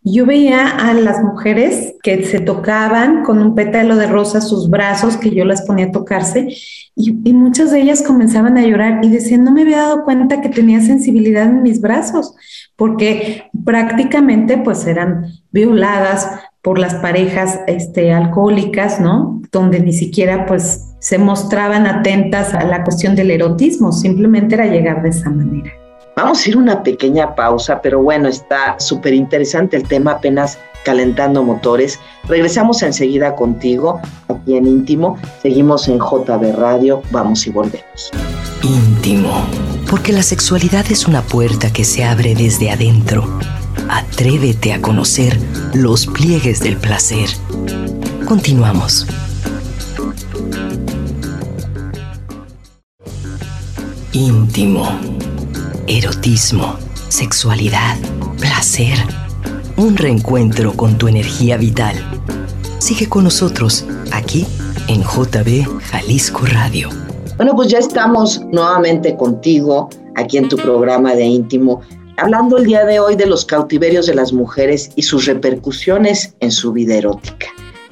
Yo 0.08 0.26
veía 0.28 0.68
a 0.68 0.94
las 0.94 1.24
mujeres 1.24 1.96
que 2.04 2.24
se 2.26 2.40
tocaban 2.40 3.24
con 3.24 3.40
un 3.40 3.56
pétalo 3.56 3.96
de 3.96 4.06
rosa 4.06 4.40
sus 4.40 4.70
brazos, 4.70 5.18
que 5.18 5.32
yo 5.32 5.46
las 5.46 5.64
ponía 5.64 5.88
a 5.88 5.92
tocarse, 5.92 6.48
y, 6.96 7.12
muchas 7.34 7.72
de 7.72 7.82
ellas 7.82 8.04
comenzaban 8.04 8.56
a 8.58 8.66
llorar 8.66 9.04
y 9.04 9.10
decían, 9.10 9.44
no 9.44 9.52
me 9.52 9.64
había 9.64 9.78
dado 9.78 10.04
cuenta 10.04 10.42
que 10.42 10.50
tenía 10.50 10.80
sensibilidad 10.80 11.46
en 11.46 11.64
mis 11.64 11.82
brazos, 11.82 12.36
porque 12.76 13.50
prácticamente 13.64 14.58
pues 14.58 14.86
eran 14.86 15.28
violadas 15.52 16.30
por 16.62 16.80
las 16.80 16.96
parejas 16.96 17.60
este, 17.68 18.12
alcohólicas, 18.12 19.00
¿no? 19.00 19.42
Donde 19.52 19.80
ni 19.80 19.94
siquiera 19.94 20.46
pues 20.46 20.96
se 21.00 21.18
mostraban 21.18 21.86
atentas 21.86 22.54
a 22.54 22.64
la 22.64 22.84
cuestión 22.84 23.16
del 23.16 23.32
erotismo, 23.32 23.92
simplemente 23.92 24.56
era 24.56 24.66
llegar 24.66 25.04
de 25.04 25.10
esa 25.10 25.30
manera. 25.30 25.72
Vamos 26.16 26.46
a 26.46 26.50
ir 26.50 26.58
una 26.58 26.82
pequeña 26.82 27.36
pausa, 27.36 27.82
pero 27.82 28.02
bueno, 28.02 28.30
está 28.30 28.80
súper 28.80 29.14
interesante 29.14 29.76
el 29.76 29.84
tema, 29.84 30.12
apenas 30.12 30.58
calentando 30.86 31.44
motores. 31.44 32.00
Regresamos 32.28 32.82
enseguida 32.84 33.36
contigo 33.36 34.00
aquí 34.30 34.56
en 34.56 34.66
Íntimo. 34.66 35.18
Seguimos 35.42 35.90
en 35.90 36.00
JB 36.00 36.56
Radio. 36.56 37.02
Vamos 37.12 37.46
y 37.46 37.50
volvemos. 37.50 38.12
Íntimo, 38.64 39.44
porque 39.90 40.12
la 40.12 40.24
sexualidad 40.24 40.86
es 40.92 41.08
una 41.08 41.22
puerta 41.22 41.72
que 41.72 41.84
se 41.84 42.04
abre 42.04 42.36
desde 42.36 42.72
adentro. 42.72 43.40
Atrévete 43.90 44.74
a 44.74 44.82
conocer 44.82 45.40
los 45.74 46.08
pliegues 46.08 46.60
del 46.60 46.78
placer. 46.78 47.30
Continuamos. 48.26 49.06
Íntimo 54.12 55.00
erotismo, 55.88 56.78
sexualidad, 57.10 57.98
placer. 58.40 58.98
Un 59.78 59.98
reencuentro 59.98 60.74
con 60.74 60.98
tu 60.98 61.08
energía 61.08 61.58
vital. 61.58 61.96
Sigue 62.80 63.08
con 63.08 63.24
nosotros 63.24 63.86
aquí 64.12 64.48
en 64.88 65.04
JB 65.04 65.82
Jalisco 65.92 66.46
Radio. 66.46 67.05
Bueno, 67.38 67.54
pues 67.54 67.68
ya 67.68 67.80
estamos 67.80 68.40
nuevamente 68.52 69.18
contigo 69.18 69.90
aquí 70.16 70.38
en 70.38 70.48
tu 70.48 70.56
programa 70.56 71.16
de 71.16 71.26
íntimo, 71.26 71.82
hablando 72.16 72.58
el 72.58 72.64
día 72.64 72.86
de 72.86 73.02
hoy 73.02 73.18
de 73.18 73.26
los 73.26 73.44
cautiverios 73.46 74.06
de 74.06 74.16
las 74.16 74.32
mujeres 74.32 74.90
y 74.96 75.02
sus 75.02 75.26
repercusiones 75.26 76.34
en 76.40 76.52
su 76.52 76.72
vida 76.72 76.96
erótica 76.96 77.48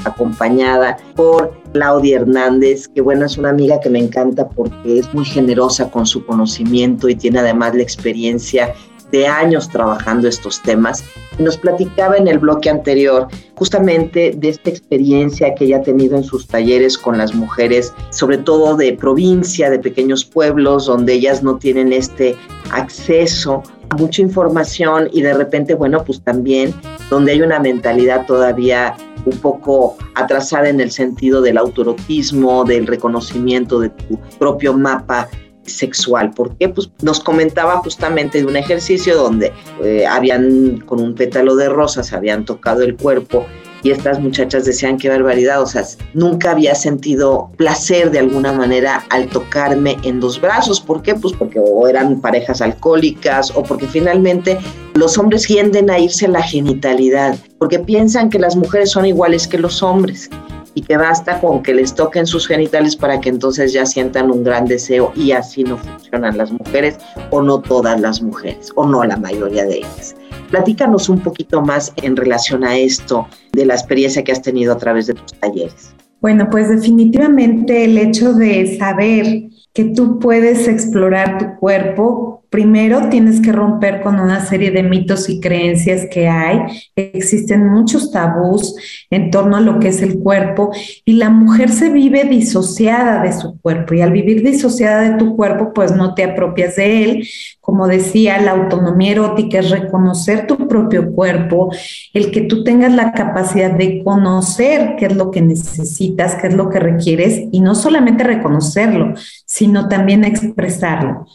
acompañada 0.05 0.97
por 1.15 1.53
Claudia 1.73 2.17
Hernández, 2.17 2.87
que 2.87 3.01
bueno, 3.01 3.25
es 3.25 3.37
una 3.37 3.49
amiga 3.49 3.79
que 3.79 3.89
me 3.89 3.99
encanta 3.99 4.47
porque 4.49 4.99
es 4.99 5.13
muy 5.13 5.25
generosa 5.25 5.89
con 5.89 6.05
su 6.05 6.25
conocimiento 6.25 7.09
y 7.09 7.15
tiene 7.15 7.39
además 7.39 7.75
la 7.75 7.83
experiencia 7.83 8.73
de 9.13 9.27
años 9.27 9.69
trabajando 9.69 10.27
estos 10.27 10.61
temas. 10.61 11.05
Nos 11.37 11.55
platicaba 11.55 12.17
en 12.17 12.27
el 12.27 12.39
bloque 12.39 12.69
anterior 12.69 13.27
justamente 13.55 14.33
de 14.35 14.49
esta 14.49 14.71
experiencia 14.71 15.53
que 15.53 15.65
ella 15.65 15.77
ha 15.77 15.81
tenido 15.83 16.17
en 16.17 16.23
sus 16.23 16.47
talleres 16.47 16.97
con 16.97 17.17
las 17.17 17.33
mujeres, 17.33 17.93
sobre 18.09 18.39
todo 18.39 18.75
de 18.75 18.93
provincia, 18.93 19.69
de 19.69 19.79
pequeños 19.79 20.25
pueblos, 20.25 20.87
donde 20.87 21.13
ellas 21.13 21.43
no 21.43 21.57
tienen 21.57 21.93
este 21.93 22.35
acceso 22.71 23.61
a 23.89 23.95
mucha 23.95 24.23
información 24.23 25.07
y 25.13 25.21
de 25.21 25.35
repente, 25.35 25.75
bueno, 25.75 26.03
pues 26.03 26.21
también 26.23 26.73
donde 27.11 27.33
hay 27.33 27.41
una 27.43 27.59
mentalidad 27.59 28.25
todavía 28.25 28.95
un 29.25 29.37
poco 29.37 29.95
atrasada 30.15 30.69
en 30.69 30.81
el 30.81 30.89
sentido 30.89 31.41
del 31.41 31.57
autorotismo, 31.59 32.63
del 32.63 32.87
reconocimiento 32.87 33.79
de 33.79 33.89
tu 33.89 34.19
propio 34.39 34.73
mapa 34.73 35.29
sexual. 35.65 36.31
¿Por 36.31 36.55
qué? 36.57 36.69
Pues 36.69 36.89
nos 37.01 37.19
comentaba 37.19 37.77
justamente 37.77 38.39
de 38.39 38.45
un 38.45 38.55
ejercicio 38.55 39.15
donde 39.15 39.51
eh, 39.83 40.05
habían, 40.05 40.79
con 40.85 41.01
un 41.01 41.15
pétalo 41.15 41.55
de 41.55 41.69
rosa, 41.69 42.03
se 42.03 42.15
habían 42.15 42.45
tocado 42.45 42.83
el 42.83 42.95
cuerpo 42.95 43.45
y 43.83 43.91
estas 43.91 44.19
muchachas 44.19 44.63
decían 44.63 44.97
qué 44.97 45.09
barbaridad, 45.09 45.61
o 45.61 45.65
sea, 45.65 45.83
nunca 46.13 46.51
había 46.51 46.73
sentido 46.73 47.51
placer 47.57 48.11
de 48.11 48.19
alguna 48.19 48.53
manera 48.53 49.03
al 49.09 49.27
tocarme 49.27 49.97
en 50.03 50.21
los 50.21 50.39
brazos. 50.39 50.79
¿Por 50.79 51.01
qué? 51.01 51.15
Pues 51.15 51.33
porque 51.33 51.59
o 51.59 51.87
eran 51.87 52.21
parejas 52.21 52.61
alcohólicas 52.61 53.51
o 53.55 53.61
porque 53.61 53.85
finalmente 53.85 54.57
los 54.95 55.17
hombres 55.17 55.43
tienden 55.43 55.89
a 55.89 55.99
irse 55.99 56.27
a 56.27 56.29
la 56.29 56.41
genitalidad, 56.41 57.37
porque 57.59 57.77
piensan 57.79 58.29
que 58.29 58.39
las 58.39 58.55
mujeres 58.55 58.91
son 58.91 59.05
iguales 59.05 59.47
que 59.47 59.57
los 59.57 59.83
hombres 59.83 60.29
y 60.75 60.81
que 60.81 60.97
basta 60.97 61.39
con 61.39 61.63
que 61.63 61.73
les 61.73 61.93
toquen 61.93 62.25
sus 62.25 62.47
genitales 62.47 62.95
para 62.95 63.19
que 63.19 63.29
entonces 63.29 63.73
ya 63.73 63.85
sientan 63.85 64.31
un 64.31 64.43
gran 64.43 64.65
deseo 64.65 65.11
y 65.15 65.31
así 65.31 65.63
no 65.63 65.77
funcionan 65.77 66.37
las 66.37 66.51
mujeres 66.51 66.97
o 67.29 67.41
no 67.41 67.61
todas 67.61 67.99
las 67.99 68.21
mujeres 68.21 68.71
o 68.75 68.85
no 68.85 69.03
la 69.03 69.17
mayoría 69.17 69.65
de 69.65 69.77
ellas. 69.77 70.15
Platícanos 70.49 71.09
un 71.09 71.19
poquito 71.19 71.61
más 71.61 71.93
en 72.01 72.15
relación 72.15 72.63
a 72.63 72.77
esto 72.77 73.27
de 73.53 73.65
la 73.65 73.73
experiencia 73.73 74.23
que 74.23 74.31
has 74.31 74.41
tenido 74.41 74.73
a 74.73 74.77
través 74.77 75.07
de 75.07 75.13
tus 75.13 75.33
talleres. 75.33 75.93
Bueno, 76.21 76.47
pues 76.49 76.69
definitivamente 76.69 77.83
el 77.85 77.97
hecho 77.97 78.33
de 78.33 78.77
saber 78.77 79.49
que 79.73 79.85
tú 79.85 80.19
puedes 80.19 80.67
explorar 80.67 81.37
tu 81.37 81.59
cuerpo 81.59 82.42
Primero 82.53 83.09
tienes 83.09 83.41
que 83.41 83.51
romper 83.51 84.03
con 84.03 84.19
una 84.19 84.45
serie 84.45 84.69
de 84.69 84.83
mitos 84.83 85.27
y 85.27 85.39
creencias 85.39 86.05
que 86.05 86.27
hay. 86.27 86.59
Existen 86.95 87.67
muchos 87.67 88.11
tabús 88.11 88.75
en 89.09 89.31
torno 89.31 89.57
a 89.57 89.59
lo 89.59 89.79
que 89.79 89.87
es 89.87 90.03
el 90.03 90.19
cuerpo 90.19 90.71
y 91.03 91.13
la 91.13 91.31
mujer 91.31 91.71
se 91.71 91.89
vive 91.89 92.25
disociada 92.25 93.23
de 93.23 93.33
su 93.33 93.59
cuerpo 93.59 93.95
y 93.95 94.01
al 94.01 94.11
vivir 94.11 94.43
disociada 94.43 95.01
de 95.01 95.17
tu 95.17 95.35
cuerpo 95.35 95.73
pues 95.73 95.95
no 95.95 96.13
te 96.13 96.25
apropias 96.25 96.75
de 96.75 97.03
él. 97.03 97.27
Como 97.59 97.87
decía, 97.87 98.39
la 98.39 98.51
autonomía 98.51 99.13
erótica 99.13 99.57
es 99.57 99.71
reconocer 99.71 100.45
tu 100.45 100.67
propio 100.67 101.11
cuerpo, 101.11 101.71
el 102.13 102.29
que 102.29 102.41
tú 102.41 102.63
tengas 102.63 102.93
la 102.93 103.13
capacidad 103.13 103.71
de 103.71 104.03
conocer 104.03 104.95
qué 104.99 105.07
es 105.07 105.15
lo 105.15 105.31
que 105.31 105.41
necesitas, 105.41 106.35
qué 106.35 106.49
es 106.49 106.53
lo 106.53 106.69
que 106.69 106.79
requieres 106.79 107.47
y 107.51 107.61
no 107.61 107.73
solamente 107.73 108.23
reconocerlo, 108.23 109.15
sino 109.47 109.87
también 109.87 110.23
expresarlo. 110.23 111.25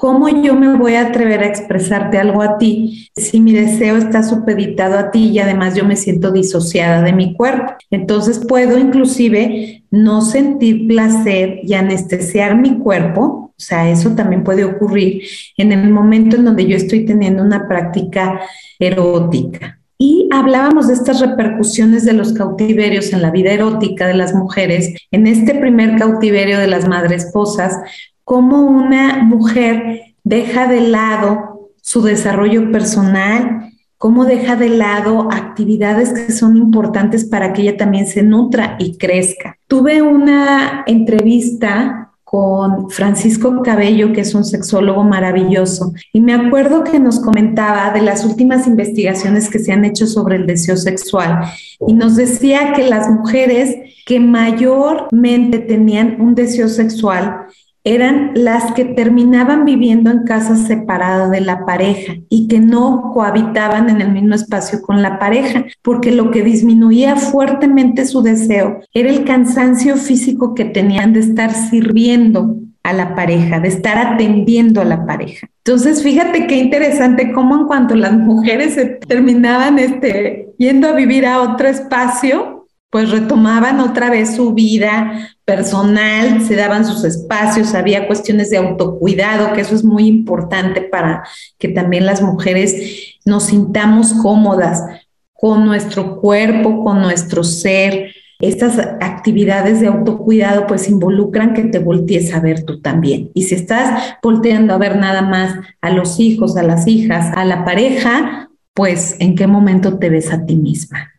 ¿Cómo 0.00 0.28
yo 0.28 0.54
me 0.54 0.76
voy 0.76 0.94
a 0.94 1.08
atrever 1.08 1.42
a 1.42 1.48
expresarte 1.48 2.18
algo 2.18 2.40
a 2.40 2.56
ti 2.56 3.08
si 3.16 3.40
mi 3.40 3.52
deseo 3.52 3.96
está 3.96 4.22
supeditado 4.22 4.96
a 4.96 5.10
ti 5.10 5.30
y 5.30 5.40
además 5.40 5.74
yo 5.74 5.84
me 5.84 5.96
siento 5.96 6.30
disociada 6.30 7.02
de 7.02 7.12
mi 7.12 7.34
cuerpo? 7.34 7.72
Entonces 7.90 8.38
puedo 8.38 8.78
inclusive 8.78 9.82
no 9.90 10.20
sentir 10.20 10.86
placer 10.86 11.62
y 11.64 11.74
anestesiar 11.74 12.56
mi 12.56 12.78
cuerpo, 12.78 13.22
o 13.22 13.52
sea, 13.56 13.90
eso 13.90 14.10
también 14.14 14.44
puede 14.44 14.64
ocurrir 14.64 15.24
en 15.56 15.72
el 15.72 15.90
momento 15.90 16.36
en 16.36 16.44
donde 16.44 16.66
yo 16.66 16.76
estoy 16.76 17.04
teniendo 17.04 17.42
una 17.42 17.66
práctica 17.66 18.40
erótica. 18.78 19.80
Y 20.00 20.28
hablábamos 20.30 20.86
de 20.86 20.94
estas 20.94 21.18
repercusiones 21.18 22.04
de 22.04 22.12
los 22.12 22.32
cautiverios 22.34 23.12
en 23.12 23.20
la 23.20 23.32
vida 23.32 23.50
erótica 23.50 24.06
de 24.06 24.14
las 24.14 24.32
mujeres. 24.32 24.94
En 25.10 25.26
este 25.26 25.56
primer 25.56 25.98
cautiverio 25.98 26.60
de 26.60 26.68
las 26.68 26.86
madres 26.86 27.24
esposas, 27.24 27.80
cómo 28.28 28.60
una 28.60 29.24
mujer 29.24 30.02
deja 30.22 30.68
de 30.68 30.82
lado 30.82 31.70
su 31.80 32.02
desarrollo 32.02 32.70
personal, 32.70 33.72
cómo 33.96 34.26
deja 34.26 34.54
de 34.54 34.68
lado 34.68 35.28
actividades 35.32 36.12
que 36.12 36.30
son 36.30 36.58
importantes 36.58 37.24
para 37.24 37.54
que 37.54 37.62
ella 37.62 37.78
también 37.78 38.06
se 38.06 38.22
nutra 38.22 38.76
y 38.78 38.98
crezca. 38.98 39.56
Tuve 39.66 40.02
una 40.02 40.84
entrevista 40.86 42.10
con 42.22 42.90
Francisco 42.90 43.62
Cabello, 43.62 44.12
que 44.12 44.20
es 44.20 44.34
un 44.34 44.44
sexólogo 44.44 45.04
maravilloso, 45.04 45.94
y 46.12 46.20
me 46.20 46.34
acuerdo 46.34 46.84
que 46.84 47.00
nos 47.00 47.20
comentaba 47.20 47.90
de 47.94 48.02
las 48.02 48.26
últimas 48.26 48.66
investigaciones 48.66 49.48
que 49.48 49.58
se 49.58 49.72
han 49.72 49.86
hecho 49.86 50.06
sobre 50.06 50.36
el 50.36 50.46
deseo 50.46 50.76
sexual 50.76 51.44
y 51.86 51.94
nos 51.94 52.16
decía 52.16 52.74
que 52.74 52.86
las 52.86 53.08
mujeres 53.08 53.74
que 54.04 54.20
mayormente 54.20 55.60
tenían 55.60 56.20
un 56.20 56.34
deseo 56.34 56.68
sexual 56.68 57.46
eran 57.84 58.32
las 58.34 58.72
que 58.72 58.84
terminaban 58.84 59.64
viviendo 59.64 60.10
en 60.10 60.24
casas 60.24 60.66
separadas 60.66 61.30
de 61.30 61.40
la 61.40 61.64
pareja 61.64 62.14
y 62.28 62.48
que 62.48 62.60
no 62.60 63.12
cohabitaban 63.14 63.88
en 63.88 64.00
el 64.00 64.12
mismo 64.12 64.34
espacio 64.34 64.82
con 64.82 65.02
la 65.02 65.18
pareja, 65.18 65.64
porque 65.82 66.12
lo 66.12 66.30
que 66.30 66.42
disminuía 66.42 67.16
fuertemente 67.16 68.04
su 68.04 68.22
deseo 68.22 68.80
era 68.92 69.08
el 69.08 69.24
cansancio 69.24 69.96
físico 69.96 70.54
que 70.54 70.64
tenían 70.64 71.12
de 71.12 71.20
estar 71.20 71.52
sirviendo 71.52 72.56
a 72.82 72.92
la 72.92 73.14
pareja, 73.14 73.60
de 73.60 73.68
estar 73.68 73.98
atendiendo 73.98 74.80
a 74.80 74.84
la 74.84 75.04
pareja. 75.04 75.48
Entonces, 75.64 76.02
fíjate 76.02 76.46
qué 76.46 76.56
interesante 76.56 77.32
cómo 77.32 77.54
en 77.56 77.66
cuanto 77.66 77.94
las 77.94 78.14
mujeres 78.14 78.74
se 78.74 78.86
terminaban 78.86 79.78
este, 79.78 80.48
yendo 80.58 80.88
a 80.88 80.92
vivir 80.92 81.26
a 81.26 81.42
otro 81.42 81.68
espacio, 81.68 82.66
pues 82.90 83.10
retomaban 83.10 83.80
otra 83.80 84.08
vez 84.08 84.36
su 84.36 84.54
vida 84.54 85.36
personal, 85.48 86.42
se 86.42 86.56
daban 86.56 86.84
sus 86.84 87.04
espacios, 87.04 87.72
había 87.72 88.06
cuestiones 88.06 88.50
de 88.50 88.58
autocuidado, 88.58 89.54
que 89.54 89.62
eso 89.62 89.74
es 89.74 89.82
muy 89.82 90.06
importante 90.06 90.82
para 90.82 91.24
que 91.58 91.68
también 91.68 92.04
las 92.04 92.20
mujeres 92.20 93.16
nos 93.24 93.44
sintamos 93.44 94.12
cómodas 94.12 94.84
con 95.32 95.64
nuestro 95.64 96.20
cuerpo, 96.20 96.84
con 96.84 97.00
nuestro 97.00 97.44
ser. 97.44 98.12
Estas 98.40 98.78
actividades 99.00 99.80
de 99.80 99.86
autocuidado 99.86 100.66
pues 100.66 100.86
involucran 100.90 101.54
que 101.54 101.62
te 101.64 101.78
voltees 101.78 102.34
a 102.34 102.40
ver 102.40 102.64
tú 102.66 102.82
también. 102.82 103.30
Y 103.32 103.44
si 103.44 103.54
estás 103.54 104.16
volteando 104.22 104.74
a 104.74 104.78
ver 104.78 104.98
nada 104.98 105.22
más 105.22 105.54
a 105.80 105.88
los 105.88 106.20
hijos, 106.20 106.58
a 106.58 106.62
las 106.62 106.86
hijas, 106.86 107.34
a 107.34 107.46
la 107.46 107.64
pareja, 107.64 108.50
pues 108.74 109.16
en 109.18 109.34
qué 109.34 109.46
momento 109.46 109.98
te 109.98 110.10
ves 110.10 110.30
a 110.30 110.44
ti 110.44 110.56
misma. 110.56 111.10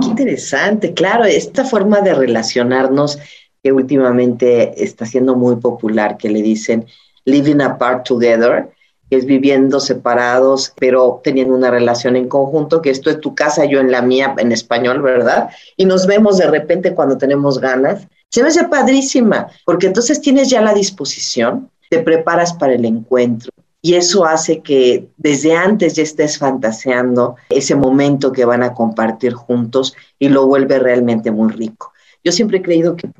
Qué 0.00 0.06
interesante, 0.06 0.94
claro, 0.94 1.24
esta 1.24 1.64
forma 1.64 2.00
de 2.00 2.14
relacionarnos 2.14 3.18
que 3.62 3.72
últimamente 3.72 4.82
está 4.82 5.06
siendo 5.06 5.36
muy 5.36 5.56
popular, 5.56 6.16
que 6.16 6.28
le 6.28 6.42
dicen 6.42 6.86
living 7.24 7.60
apart 7.60 8.06
together, 8.06 8.70
que 9.08 9.16
es 9.16 9.26
viviendo 9.26 9.78
separados, 9.78 10.72
pero 10.78 11.20
teniendo 11.22 11.54
una 11.54 11.70
relación 11.70 12.16
en 12.16 12.28
conjunto, 12.28 12.82
que 12.82 12.90
esto 12.90 13.10
es 13.10 13.20
tu 13.20 13.34
casa, 13.34 13.64
yo 13.66 13.78
en 13.78 13.90
la 13.90 14.02
mía, 14.02 14.34
en 14.38 14.52
español, 14.52 15.02
¿verdad? 15.02 15.50
Y 15.76 15.84
nos 15.84 16.06
vemos 16.06 16.38
de 16.38 16.50
repente 16.50 16.94
cuando 16.94 17.18
tenemos 17.18 17.60
ganas. 17.60 18.08
Se 18.30 18.42
me 18.42 18.48
hace 18.48 18.64
padrísima, 18.64 19.48
porque 19.64 19.86
entonces 19.86 20.20
tienes 20.20 20.48
ya 20.48 20.62
la 20.62 20.72
disposición, 20.72 21.70
te 21.90 21.98
preparas 21.98 22.54
para 22.54 22.72
el 22.72 22.86
encuentro, 22.86 23.52
y 23.82 23.94
eso 23.94 24.24
hace 24.24 24.60
que 24.60 25.08
desde 25.16 25.54
antes 25.54 25.94
ya 25.94 26.04
estés 26.04 26.38
fantaseando 26.38 27.36
ese 27.50 27.74
momento 27.74 28.32
que 28.32 28.44
van 28.44 28.62
a 28.62 28.72
compartir 28.72 29.34
juntos 29.34 29.94
y 30.18 30.28
lo 30.28 30.46
vuelve 30.46 30.78
realmente 30.78 31.32
muy 31.32 31.52
rico. 31.52 31.92
Yo 32.24 32.30
siempre 32.30 32.58
he 32.58 32.62
creído 32.62 32.94
que, 32.94 33.10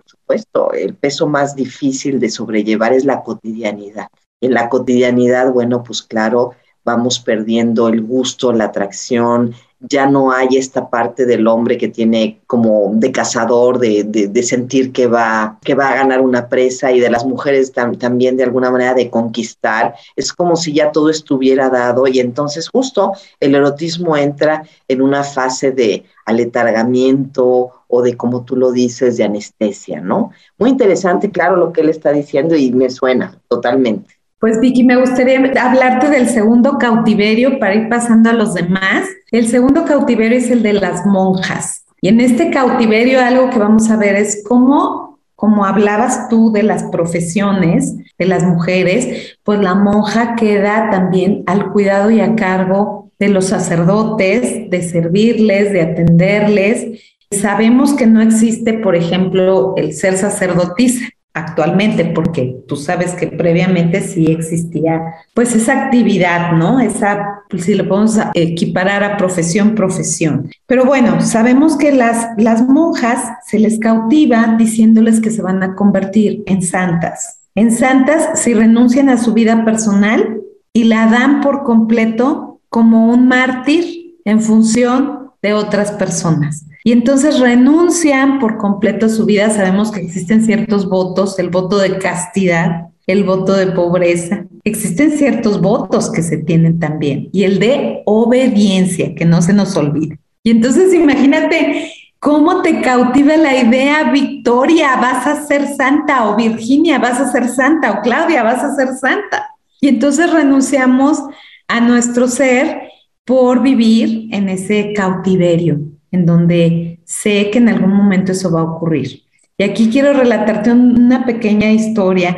el 0.75 0.95
peso 0.95 1.27
más 1.27 1.55
difícil 1.55 2.21
de 2.21 2.31
sobrellevar 2.31 2.93
es 2.93 3.05
la 3.05 3.23
cotidianidad. 3.23 4.09
En 4.41 4.55
la 4.55 4.69
cotidianidad, 4.69 5.53
bueno, 5.53 5.83
pues 5.83 6.03
claro, 6.03 6.53
vamos 6.85 7.21
perdiendo 7.21 7.89
el 7.89 8.03
gusto, 8.03 8.53
la 8.53 8.65
atracción, 8.65 9.55
ya 9.89 10.07
no 10.07 10.33
hay 10.33 10.57
esta 10.57 10.89
parte 10.89 11.27
del 11.27 11.47
hombre 11.47 11.77
que 11.77 11.89
tiene 11.89 12.41
como 12.47 12.93
de 12.95 13.11
cazador, 13.11 13.79
de, 13.79 14.05
de, 14.05 14.43
sentir 14.43 14.93
que 14.93 15.07
va, 15.07 15.59
que 15.65 15.75
va 15.75 15.89
a 15.89 15.97
ganar 15.97 16.21
una 16.21 16.49
presa 16.49 16.93
y 16.93 17.01
de 17.01 17.11
las 17.11 17.25
mujeres 17.25 17.73
también 17.73 18.37
de 18.37 18.45
alguna 18.45 18.71
manera 18.71 18.95
de 18.95 19.11
conquistar. 19.11 19.95
Es 20.17 20.33
como 20.33 20.57
si 20.57 20.73
ya 20.73 20.93
todo 20.93 21.11
estuviera 21.11 21.69
dado 21.69 22.07
y 22.07 22.21
entonces 22.21 22.69
justo 22.69 23.13
el 23.41 23.55
erotismo 23.55 24.17
entra 24.17 24.63
en 24.89 25.03
una 25.03 25.25
fase 25.25 25.73
de 25.73 26.05
aletargamiento 26.27 27.73
o 27.89 28.03
de, 28.03 28.17
como 28.17 28.45
tú 28.45 28.57
lo 28.57 28.73
dices, 28.73 29.17
de 29.17 29.25
anestesia, 29.25 30.01
¿no? 30.01 30.31
Muy 30.59 30.71
interesante, 30.71 31.31
claro, 31.31 31.57
lo 31.57 31.73
que 31.73 31.81
él 31.81 31.89
está 31.89 32.13
diciendo 32.13 32.55
y 32.55 32.73
me 32.73 32.89
suena 32.89 33.39
totalmente. 33.49 34.22
Pues 34.43 34.59
Vicky, 34.59 34.83
me 34.83 34.97
gustaría 34.97 35.39
hablarte 35.39 36.11
del 36.11 36.29
segundo 36.29 36.77
cautiverio 36.77 37.61
para 37.61 37.77
ir 37.77 37.89
pasando 37.89 38.29
a 38.29 38.33
los 38.33 38.55
demás. 38.55 39.09
El 39.31 39.47
segundo 39.47 39.85
cautiverio 39.85 40.37
es 40.37 40.51
el 40.51 40.65
de 40.65 40.73
las 40.73 41.07
monjas. 41.07 41.85
Y 42.01 42.09
en 42.09 42.21
este 42.21 42.51
cautiverio 42.51 43.21
algo 43.21 43.51
que 43.51 43.61
vamos 43.61 43.89
a 43.89 43.97
ver 43.97 44.17
es 44.17 44.43
cómo, 44.45 45.21
como 45.37 45.65
hablabas 45.65 46.29
tú 46.29 46.51
de 46.51 46.65
las 46.65 46.83
profesiones 46.83 47.95
de 48.19 48.27
las 48.27 48.43
mujeres, 48.43 49.37
pues 49.45 49.61
la 49.61 49.77
monja 49.77 50.35
queda 50.35 50.91
también 50.91 51.45
al 51.47 51.71
cuidado 51.71 52.11
y 52.11 52.19
a 52.19 52.35
cargo 52.35 53.13
de 53.21 53.29
los 53.29 53.45
sacerdotes, 53.45 54.69
de 54.69 54.83
servirles, 54.83 55.73
de 55.73 55.83
atenderles. 55.83 57.01
Sabemos 57.31 57.95
que 57.95 58.09
no 58.09 58.21
existe, 58.21 58.73
por 58.73 58.97
ejemplo, 58.97 59.75
el 59.77 59.93
ser 59.93 60.17
sacerdotisa 60.17 61.07
actualmente, 61.35 62.05
porque 62.05 62.63
tú 62.69 62.77
sabes 62.77 63.13
que 63.13 63.27
previamente 63.27 64.01
sí 64.01 64.27
existía 64.27 65.03
pues 65.35 65.55
esa 65.55 65.85
actividad, 65.85 66.53
¿no? 66.53 66.81
Esa, 66.81 67.43
pues, 67.49 67.65
si 67.65 67.75
lo 67.75 67.89
podemos 67.89 68.19
equiparar 68.35 69.03
a 69.03 69.17
profesión, 69.17 69.75
profesión. 69.75 70.51
Pero 70.67 70.85
bueno, 70.85 71.21
sabemos 71.21 71.77
que 71.77 71.93
las, 71.93 72.29
las 72.37 72.69
monjas 72.69 73.33
se 73.47 73.59
les 73.59 73.79
cautiva 73.79 74.57
diciéndoles 74.59 75.21
que 75.21 75.31
se 75.31 75.43
van 75.43 75.63
a 75.63 75.75
convertir 75.75 76.43
en 76.47 76.63
santas. 76.63 77.39
en 77.55 77.71
santas 77.71 78.41
si 78.41 78.55
renuncian 78.55 79.11
a 79.11 79.19
su 79.19 79.35
vida 79.35 79.63
personal 79.65 80.41
y 80.73 80.85
la 80.85 81.07
dan 81.07 81.43
por 81.43 81.65
completo 81.65 82.61
como 82.71 83.09
un 83.09 83.29
mártir 83.29 84.17
en 84.25 84.41
función 84.41 85.31
de 85.43 85.53
otras 85.53 85.93
personas. 85.93 86.65
Y 86.85 86.93
entonces 86.93 87.39
renuncian 87.39 88.39
por 88.39 88.59
completo 88.59 89.07
a 89.07 89.09
su 89.09 89.25
vida. 89.25 89.51
Sabemos 89.51 89.93
que 89.93 90.01
existen 90.01 90.45
ciertos 90.45 90.89
votos, 90.89 91.39
el 91.39 91.51
voto 91.51 91.79
de 91.79 91.99
castidad, 91.99 92.89
el 93.07 93.25
voto 93.25 93.55
de 93.55 93.69
pobreza. 93.69 94.47
Existen 94.65 95.13
ciertos 95.13 95.61
votos 95.61 96.11
que 96.11 96.23
se 96.23 96.39
tienen 96.39 96.79
también 96.79 97.29
y 97.33 97.45
el 97.45 97.59
de 97.59 98.03
obediencia, 98.07 99.15
que 99.15 99.25
no 99.25 99.43
se 99.43 99.53
nos 99.53 99.77
olvide. 99.77 100.19
Y 100.45 100.51
entonces 100.51 100.93
imagínate 100.95 101.93
cómo 102.19 102.63
te 102.63 102.81
cautiva 102.81 103.37
la 103.37 103.57
idea, 103.57 104.13
Victoria, 104.13 104.97
vas 104.97 105.27
a 105.27 105.45
ser 105.45 105.67
santa 105.77 106.29
o 106.29 106.37
Virginia, 106.37 106.99
vas 106.99 107.21
a 107.21 107.31
ser 107.33 107.49
santa 107.49 107.93
o 107.93 108.03
Claudia, 108.03 108.43
vas 108.43 108.63
a 108.63 108.75
ser 108.77 108.95
santa. 108.95 109.49
Y 109.81 109.89
entonces 109.89 110.33
renunciamos 110.33 111.21
a 111.67 111.81
nuestro 111.81 112.29
ser 112.29 112.83
por 113.25 113.63
vivir 113.63 114.29
en 114.33 114.49
ese 114.49 114.93
cautiverio, 114.95 115.81
en 116.13 116.25
donde 116.25 117.01
sé 117.05 117.51
que 117.51 117.59
en 117.59 117.69
algún 117.69 117.93
momento 117.93 118.33
eso 118.33 118.53
va 118.53 118.61
a 118.61 118.65
ocurrir. 118.65 119.23
Y 119.59 119.65
aquí 119.65 119.91
quiero 119.91 120.13
relatarte 120.13 120.71
una 120.71 121.27
pequeña 121.27 121.73
historia 121.73 122.37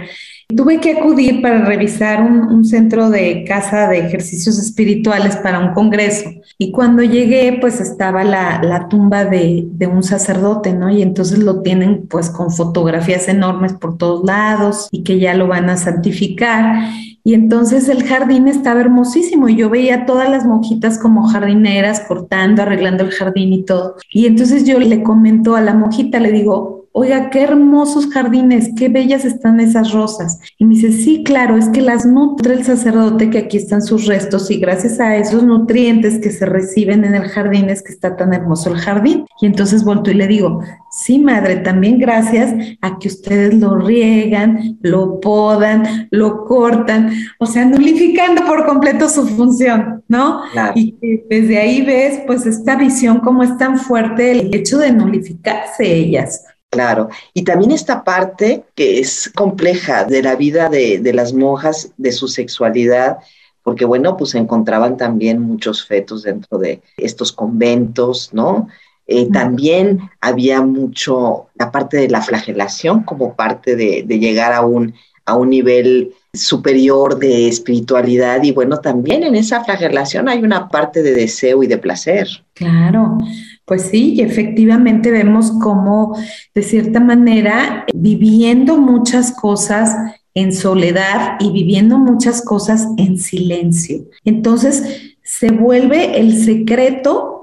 Tuve 0.49 0.79
que 0.79 0.93
acudir 0.93 1.41
para 1.41 1.65
revisar 1.65 2.23
un, 2.23 2.65
centro 2.65 3.09
de 3.09 3.45
casa 3.45 3.89
de 3.89 3.99
ejercicios 3.99 4.59
espirituales 4.59 5.37
para 5.37 5.59
un 5.59 5.73
congreso. 5.73 6.31
Y 6.59 6.71
cuando 6.71 7.03
llegué, 7.03 7.59
pues 7.61 7.81
estaba 7.81 8.25
la, 8.25 8.87
tumba 8.91 9.25
de, 9.25 9.65
de, 9.67 9.87
un 9.87 10.03
sacerdote, 10.03 10.75
¿no? 10.75 10.91
Y 10.91 11.03
entonces 11.03 11.39
lo 11.39 11.63
tienen 11.63 12.07
pues 12.09 12.31
con 12.31 12.51
fotografías 12.51 13.27
enormes 13.29 13.73
por 13.73 13.97
todos 13.97 14.25
lados 14.25 14.89
y 14.93 15.03
que 15.03 15.19
ya 15.19 15.35
lo 15.35 15.49
van 15.49 15.71
a 15.71 15.77
santificar. 15.77 16.91
Y 17.27 17.33
entonces 17.33 17.89
el 17.89 18.05
jardín 18.05 18.49
estaba 18.49 18.83
hermosísimo 18.83 19.49
y 19.49 19.57
yo 19.57 19.71
veía 19.71 20.05
todas 20.05 20.29
las 20.29 20.45
monjitas 20.45 20.99
como 20.99 21.27
jardineras 21.27 22.01
cortando, 22.01 22.61
arreglando 22.61 23.03
el 23.03 23.13
jardín 23.13 23.55
y 23.55 23.65
todo. 23.65 23.97
Y 24.11 24.27
entonces 24.27 24.67
yo 24.67 24.79
le 24.79 25.03
comento 25.03 25.57
a 25.57 25.63
la 25.63 25.73
monjita, 25.73 26.21
le 26.21 26.31
digo, 26.31 26.84
oiga, 26.97 27.29
qué 27.29 27.43
hermosos 27.43 28.07
jardines, 28.07 28.71
qué 28.77 28.89
bellas 28.89 29.25
están 29.25 29.59
esas 29.59 29.91
rosas. 29.91 30.39
Y 30.59 30.65
me 30.65 30.77
dice, 30.77 30.93
sí, 30.93 31.25
claro, 31.25 31.57
es 31.57 31.69
que 31.71 31.81
las 31.81 32.07
nutre 32.07 32.55
el 32.55 32.65
sacerdote, 32.65 33.31
que 33.31 33.39
aquí 33.39 33.57
están 33.57 33.83
sus 33.83 34.07
restos, 34.07 34.49
y 34.53 34.59
gracias 34.59 35.01
a 35.01 35.17
esos 35.17 35.43
nutrientes 35.43 36.21
que 36.21 36.31
se 36.31 36.47
reciben 36.47 37.05
en 37.05 37.17
el 37.17 37.29
jardín 37.29 37.69
es 37.69 37.83
que 37.83 37.93
está 37.93 38.17
tan 38.17 38.33
hermoso 38.33 38.73
el 38.73 38.79
jardín. 38.79 39.27
Y 39.41 39.47
entonces 39.47 39.83
volto 39.83 40.13
y 40.13 40.15
le 40.15 40.29
digo, 40.29 40.61
sí, 40.93 41.19
madre, 41.19 41.57
también 41.57 41.99
gracias 41.99 42.55
a 42.81 42.97
que 43.01 43.09
ustedes 43.09 43.55
lo 43.55 43.77
riegan, 43.77 44.79
lo 44.81 45.19
podan, 45.19 46.07
lo 46.13 46.45
cortan, 46.45 47.11
o 47.41 47.47
sea, 47.47 47.65
nulificando 47.65 48.45
por 48.47 48.67
completo 48.67 49.09
su 49.09 49.27
función, 49.27 50.05
¿no? 50.07 50.43
Y 50.77 50.95
desde 51.29 51.59
ahí 51.59 51.83
ves, 51.83 52.21
pues, 52.25 52.47
esta 52.47 52.77
visión 52.77 53.19
como 53.19 53.43
es 53.43 53.59
tan 53.59 53.79
fuerte 53.79 54.31
el 54.31 54.55
hecho 54.55 54.79
de 54.79 54.93
nulificarse 54.93 55.93
ellas. 55.93 56.45
Claro, 56.75 57.09
y 57.33 57.45
también 57.45 57.71
esta 57.71 58.03
parte 58.03 58.65
que 58.75 58.99
es 58.99 59.31
compleja 59.35 60.05
de 60.05 60.23
la 60.23 60.35
vida 60.35 60.69
de, 60.69 61.13
las 61.15 61.33
monjas, 61.33 61.93
de 61.97 62.11
su 62.11 62.27
sexualidad, 62.27 63.19
porque 63.63 63.85
bueno, 63.85 64.17
pues 64.17 64.31
se 64.31 64.39
encontraban 64.39 64.97
también 64.97 65.41
muchos 65.41 65.87
fetos 65.87 66.25
dentro 66.25 66.59
de 66.59 66.83
estos 66.97 67.33
conventos, 67.33 68.31
¿no? 68.33 68.69
Eh, 69.07 69.31
también 69.31 70.11
había 70.21 70.63
mucho 70.63 71.47
la 71.55 71.71
parte 71.71 71.99
de 71.99 72.09
la 72.09 72.23
flagelación 72.23 73.05
como 73.05 73.35
parte 73.35 73.77
de, 73.77 74.03
de 74.05 74.19
llegar 74.19 74.53
a 74.53 74.63
un, 74.63 74.95
a 75.27 75.37
un 75.37 75.51
nivel 75.51 76.13
superior 76.33 77.19
de 77.19 77.49
espiritualidad 77.49 78.43
y 78.43 78.51
bueno, 78.51 78.79
también 78.79 79.23
en 79.23 79.37
esa 79.37 79.65
flagelación 79.65 80.29
hay 80.29 80.43
una 80.43 80.69
parte 80.69 81.03
de 81.03 81.13
deseo 81.13 81.63
y 81.63 81.67
de 81.67 81.79
placer. 81.79 82.27
Claro, 82.55 83.19
pues 83.65 83.83
sí, 83.83 84.15
y 84.15 84.21
efectivamente 84.21 85.11
vemos 85.11 85.53
cómo, 85.63 86.17
de 86.55 86.63
cierta 86.63 87.01
manera, 87.01 87.85
viviendo 87.95 88.77
muchas 88.77 89.33
cosas 89.33 89.97
en 90.35 90.53
soledad 90.53 91.37
y 91.41 91.51
viviendo 91.51 91.99
muchas 91.99 92.43
cosas 92.43 92.89
en 92.99 93.19
silencio. 93.19 94.05
Entonces, 94.25 95.17
se 95.23 95.51
vuelve 95.51 96.19
el 96.21 96.37
secreto 96.45 97.34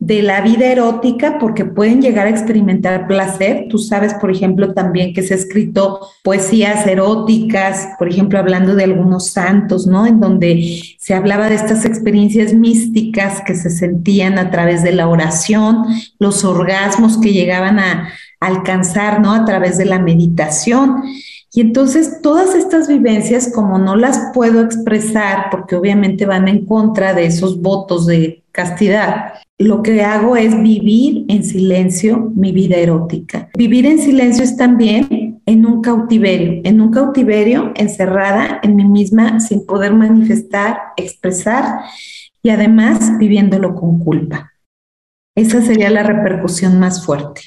de 0.00 0.22
la 0.22 0.42
vida 0.42 0.66
erótica 0.66 1.38
porque 1.40 1.64
pueden 1.64 2.00
llegar 2.00 2.28
a 2.28 2.30
experimentar 2.30 3.08
placer. 3.08 3.66
Tú 3.68 3.78
sabes, 3.78 4.14
por 4.14 4.30
ejemplo, 4.30 4.72
también 4.72 5.12
que 5.12 5.22
se 5.22 5.34
ha 5.34 5.36
escrito 5.36 6.00
poesías 6.22 6.86
eróticas, 6.86 7.88
por 7.98 8.08
ejemplo, 8.08 8.38
hablando 8.38 8.76
de 8.76 8.84
algunos 8.84 9.30
santos, 9.30 9.88
¿no? 9.88 10.06
En 10.06 10.20
donde 10.20 10.80
se 10.98 11.14
hablaba 11.14 11.48
de 11.48 11.56
estas 11.56 11.84
experiencias 11.84 12.54
místicas 12.54 13.42
que 13.44 13.56
se 13.56 13.70
sentían 13.70 14.38
a 14.38 14.50
través 14.52 14.84
de 14.84 14.92
la 14.92 15.08
oración, 15.08 15.84
los 16.20 16.44
orgasmos 16.44 17.18
que 17.18 17.32
llegaban 17.32 17.80
a 17.80 18.08
alcanzar, 18.38 19.20
¿no? 19.20 19.32
A 19.32 19.44
través 19.44 19.78
de 19.78 19.84
la 19.84 19.98
meditación. 19.98 21.02
Y 21.52 21.60
entonces 21.60 22.20
todas 22.22 22.54
estas 22.54 22.86
vivencias, 22.86 23.50
como 23.52 23.78
no 23.78 23.96
las 23.96 24.30
puedo 24.32 24.62
expresar, 24.62 25.46
porque 25.50 25.74
obviamente 25.74 26.24
van 26.24 26.46
en 26.46 26.66
contra 26.66 27.14
de 27.14 27.26
esos 27.26 27.60
votos 27.60 28.06
de 28.06 28.44
castidad, 28.52 29.32
lo 29.58 29.82
que 29.82 30.02
hago 30.02 30.36
es 30.36 30.60
vivir 30.62 31.24
en 31.28 31.42
silencio 31.42 32.32
mi 32.34 32.52
vida 32.52 32.76
erótica. 32.76 33.50
Vivir 33.56 33.86
en 33.86 33.98
silencio 33.98 34.44
es 34.44 34.56
también 34.56 35.40
en 35.46 35.66
un 35.66 35.82
cautiverio, 35.82 36.60
en 36.64 36.80
un 36.80 36.92
cautiverio 36.92 37.72
encerrada 37.74 38.60
en 38.62 38.76
mí 38.76 38.84
misma 38.84 39.40
sin 39.40 39.66
poder 39.66 39.92
manifestar, 39.94 40.78
expresar 40.96 41.80
y 42.40 42.50
además 42.50 43.18
viviéndolo 43.18 43.74
con 43.74 43.98
culpa. 43.98 44.52
Esa 45.34 45.60
sería 45.60 45.90
la 45.90 46.04
repercusión 46.04 46.78
más 46.78 47.04
fuerte. 47.04 47.42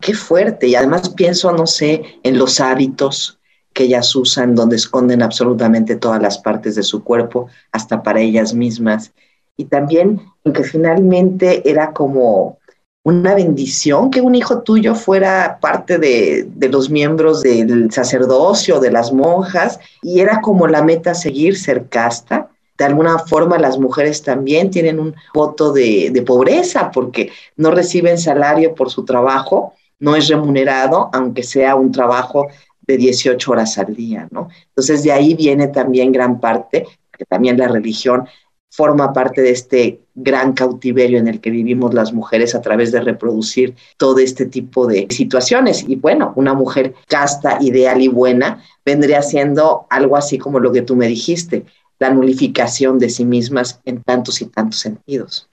Qué 0.00 0.14
fuerte. 0.14 0.68
Y 0.68 0.76
además 0.76 1.08
pienso, 1.10 1.50
no 1.52 1.66
sé, 1.66 2.02
en 2.22 2.38
los 2.38 2.60
hábitos 2.60 3.40
que 3.72 3.84
ellas 3.84 4.14
usan, 4.14 4.54
donde 4.54 4.76
esconden 4.76 5.22
absolutamente 5.22 5.96
todas 5.96 6.22
las 6.22 6.38
partes 6.38 6.76
de 6.76 6.82
su 6.82 7.02
cuerpo, 7.02 7.48
hasta 7.72 8.02
para 8.02 8.20
ellas 8.20 8.54
mismas 8.54 9.12
y 9.56 9.66
también 9.66 10.20
en 10.44 10.52
que 10.52 10.62
finalmente 10.62 11.68
era 11.68 11.92
como 11.92 12.58
una 13.06 13.36
bendición 13.36 14.10
que 14.10 14.20
un 14.20 14.34
hijo 14.34 14.62
tuyo 14.62 14.96
fuera 14.96 15.58
parte 15.60 15.98
de, 15.98 16.48
los 16.68 16.90
miembros 16.90 17.40
del 17.42 17.92
sacerdocio, 17.92 18.80
de 18.80 18.90
las 18.90 19.12
monjas, 19.12 19.78
y 20.02 20.18
era 20.18 20.40
como 20.40 20.66
la 20.66 20.82
meta 20.82 21.14
seguir, 21.14 21.56
ser 21.56 21.88
casta. 21.88 22.50
De 22.76 22.84
alguna 22.84 23.20
forma 23.20 23.58
las 23.58 23.78
mujeres 23.78 24.22
también 24.22 24.70
tienen 24.70 24.98
un 24.98 25.14
voto 25.32 25.72
de, 25.72 26.10
de 26.12 26.22
pobreza 26.22 26.90
porque 26.90 27.30
no 27.56 27.70
reciben 27.70 28.18
salario 28.18 28.74
por 28.74 28.90
su 28.90 29.04
trabajo, 29.04 29.74
no 30.00 30.16
es 30.16 30.26
remunerado, 30.26 31.08
aunque 31.12 31.44
sea 31.44 31.76
un 31.76 31.92
trabajo 31.92 32.48
de 32.80 32.96
18 32.96 33.52
horas 33.52 33.78
al 33.78 33.94
día, 33.94 34.26
¿no? 34.32 34.48
Entonces 34.68 35.04
de 35.04 35.12
ahí 35.12 35.34
viene 35.34 35.68
también 35.68 36.10
gran 36.10 36.40
parte, 36.40 36.86
que 37.16 37.24
también 37.24 37.56
la 37.56 37.68
religión 37.68 38.26
forma 38.76 39.12
parte 39.14 39.40
de 39.40 39.50
este 39.50 40.00
gran 40.14 40.52
cautiverio 40.52 41.18
en 41.18 41.28
el 41.28 41.40
que 41.40 41.50
vivimos 41.50 41.94
las 41.94 42.12
mujeres 42.12 42.54
a 42.54 42.60
través 42.60 42.92
de 42.92 43.00
reproducir 43.00 43.74
todo 43.96 44.18
este 44.18 44.44
tipo 44.44 44.86
de 44.86 45.06
situaciones. 45.08 45.84
Y 45.88 45.96
bueno, 45.96 46.34
una 46.36 46.52
mujer 46.52 46.94
casta, 47.08 47.58
ideal 47.62 48.02
y 48.02 48.08
buena 48.08 48.62
vendría 48.84 49.22
siendo 49.22 49.86
algo 49.88 50.16
así 50.16 50.36
como 50.36 50.60
lo 50.60 50.72
que 50.72 50.82
tú 50.82 50.94
me 50.94 51.08
dijiste, 51.08 51.64
la 51.98 52.10
nulificación 52.10 52.98
de 52.98 53.08
sí 53.08 53.24
mismas 53.24 53.80
en 53.86 54.02
tantos 54.02 54.42
y 54.42 54.46
tantos 54.46 54.80
sentidos. 54.80 55.48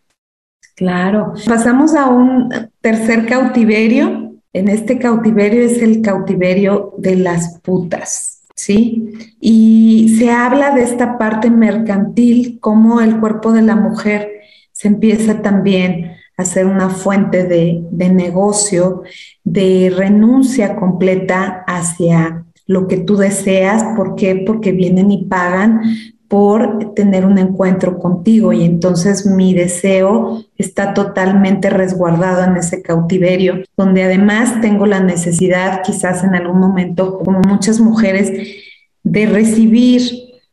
Claro. 0.76 1.34
Pasamos 1.48 1.96
a 1.96 2.08
un 2.08 2.50
tercer 2.82 3.26
cautiverio. 3.26 4.34
En 4.52 4.68
este 4.68 5.00
cautiverio 5.00 5.64
es 5.64 5.82
el 5.82 6.02
cautiverio 6.02 6.94
de 6.98 7.16
las 7.16 7.60
putas. 7.62 8.33
¿Sí? 8.56 9.36
Y 9.40 10.16
se 10.18 10.32
habla 10.32 10.76
de 10.76 10.84
esta 10.84 11.18
parte 11.18 11.50
mercantil, 11.50 12.60
como 12.60 13.02
el 13.02 13.20
cuerpo 13.20 13.52
de 13.52 13.62
la 13.62 13.76
mujer 13.76 14.30
se 14.72 14.88
empieza 14.88 15.42
también 15.42 16.14
a 16.36 16.46
ser 16.46 16.66
una 16.66 16.90
fuente 16.90 17.44
de, 17.44 17.84
de 17.92 18.10
negocio, 18.10 19.04
de 19.44 19.94
renuncia 19.96 20.76
completa 20.76 21.64
hacia 21.68 22.46
lo 22.66 22.88
que 22.88 22.98
tú 22.98 23.18
deseas. 23.18 23.84
¿Por 23.96 24.16
qué? 24.16 24.44
Porque 24.46 24.72
vienen 24.72 25.12
y 25.12 25.26
pagan 25.26 25.82
por 26.34 26.96
tener 26.96 27.28
un 27.28 27.38
encuentro 27.38 28.00
contigo. 28.00 28.54
Y 28.54 28.64
entonces 28.64 29.24
mi 29.28 29.54
deseo 29.54 30.44
está 30.58 30.96
totalmente 30.96 31.70
resguardado 31.70 32.44
en 32.44 32.58
ese 32.58 32.82
cautiverio, 32.82 33.62
donde 33.78 34.02
además 34.02 34.60
tengo 34.60 34.88
la 34.88 35.00
necesidad 35.00 35.84
quizás 35.86 36.24
en 36.24 36.34
algún 36.34 36.60
momento, 36.60 37.20
como 37.20 37.40
muchas 37.42 37.80
mujeres, 37.80 38.32
de 39.04 39.28
recibir 39.28 40.02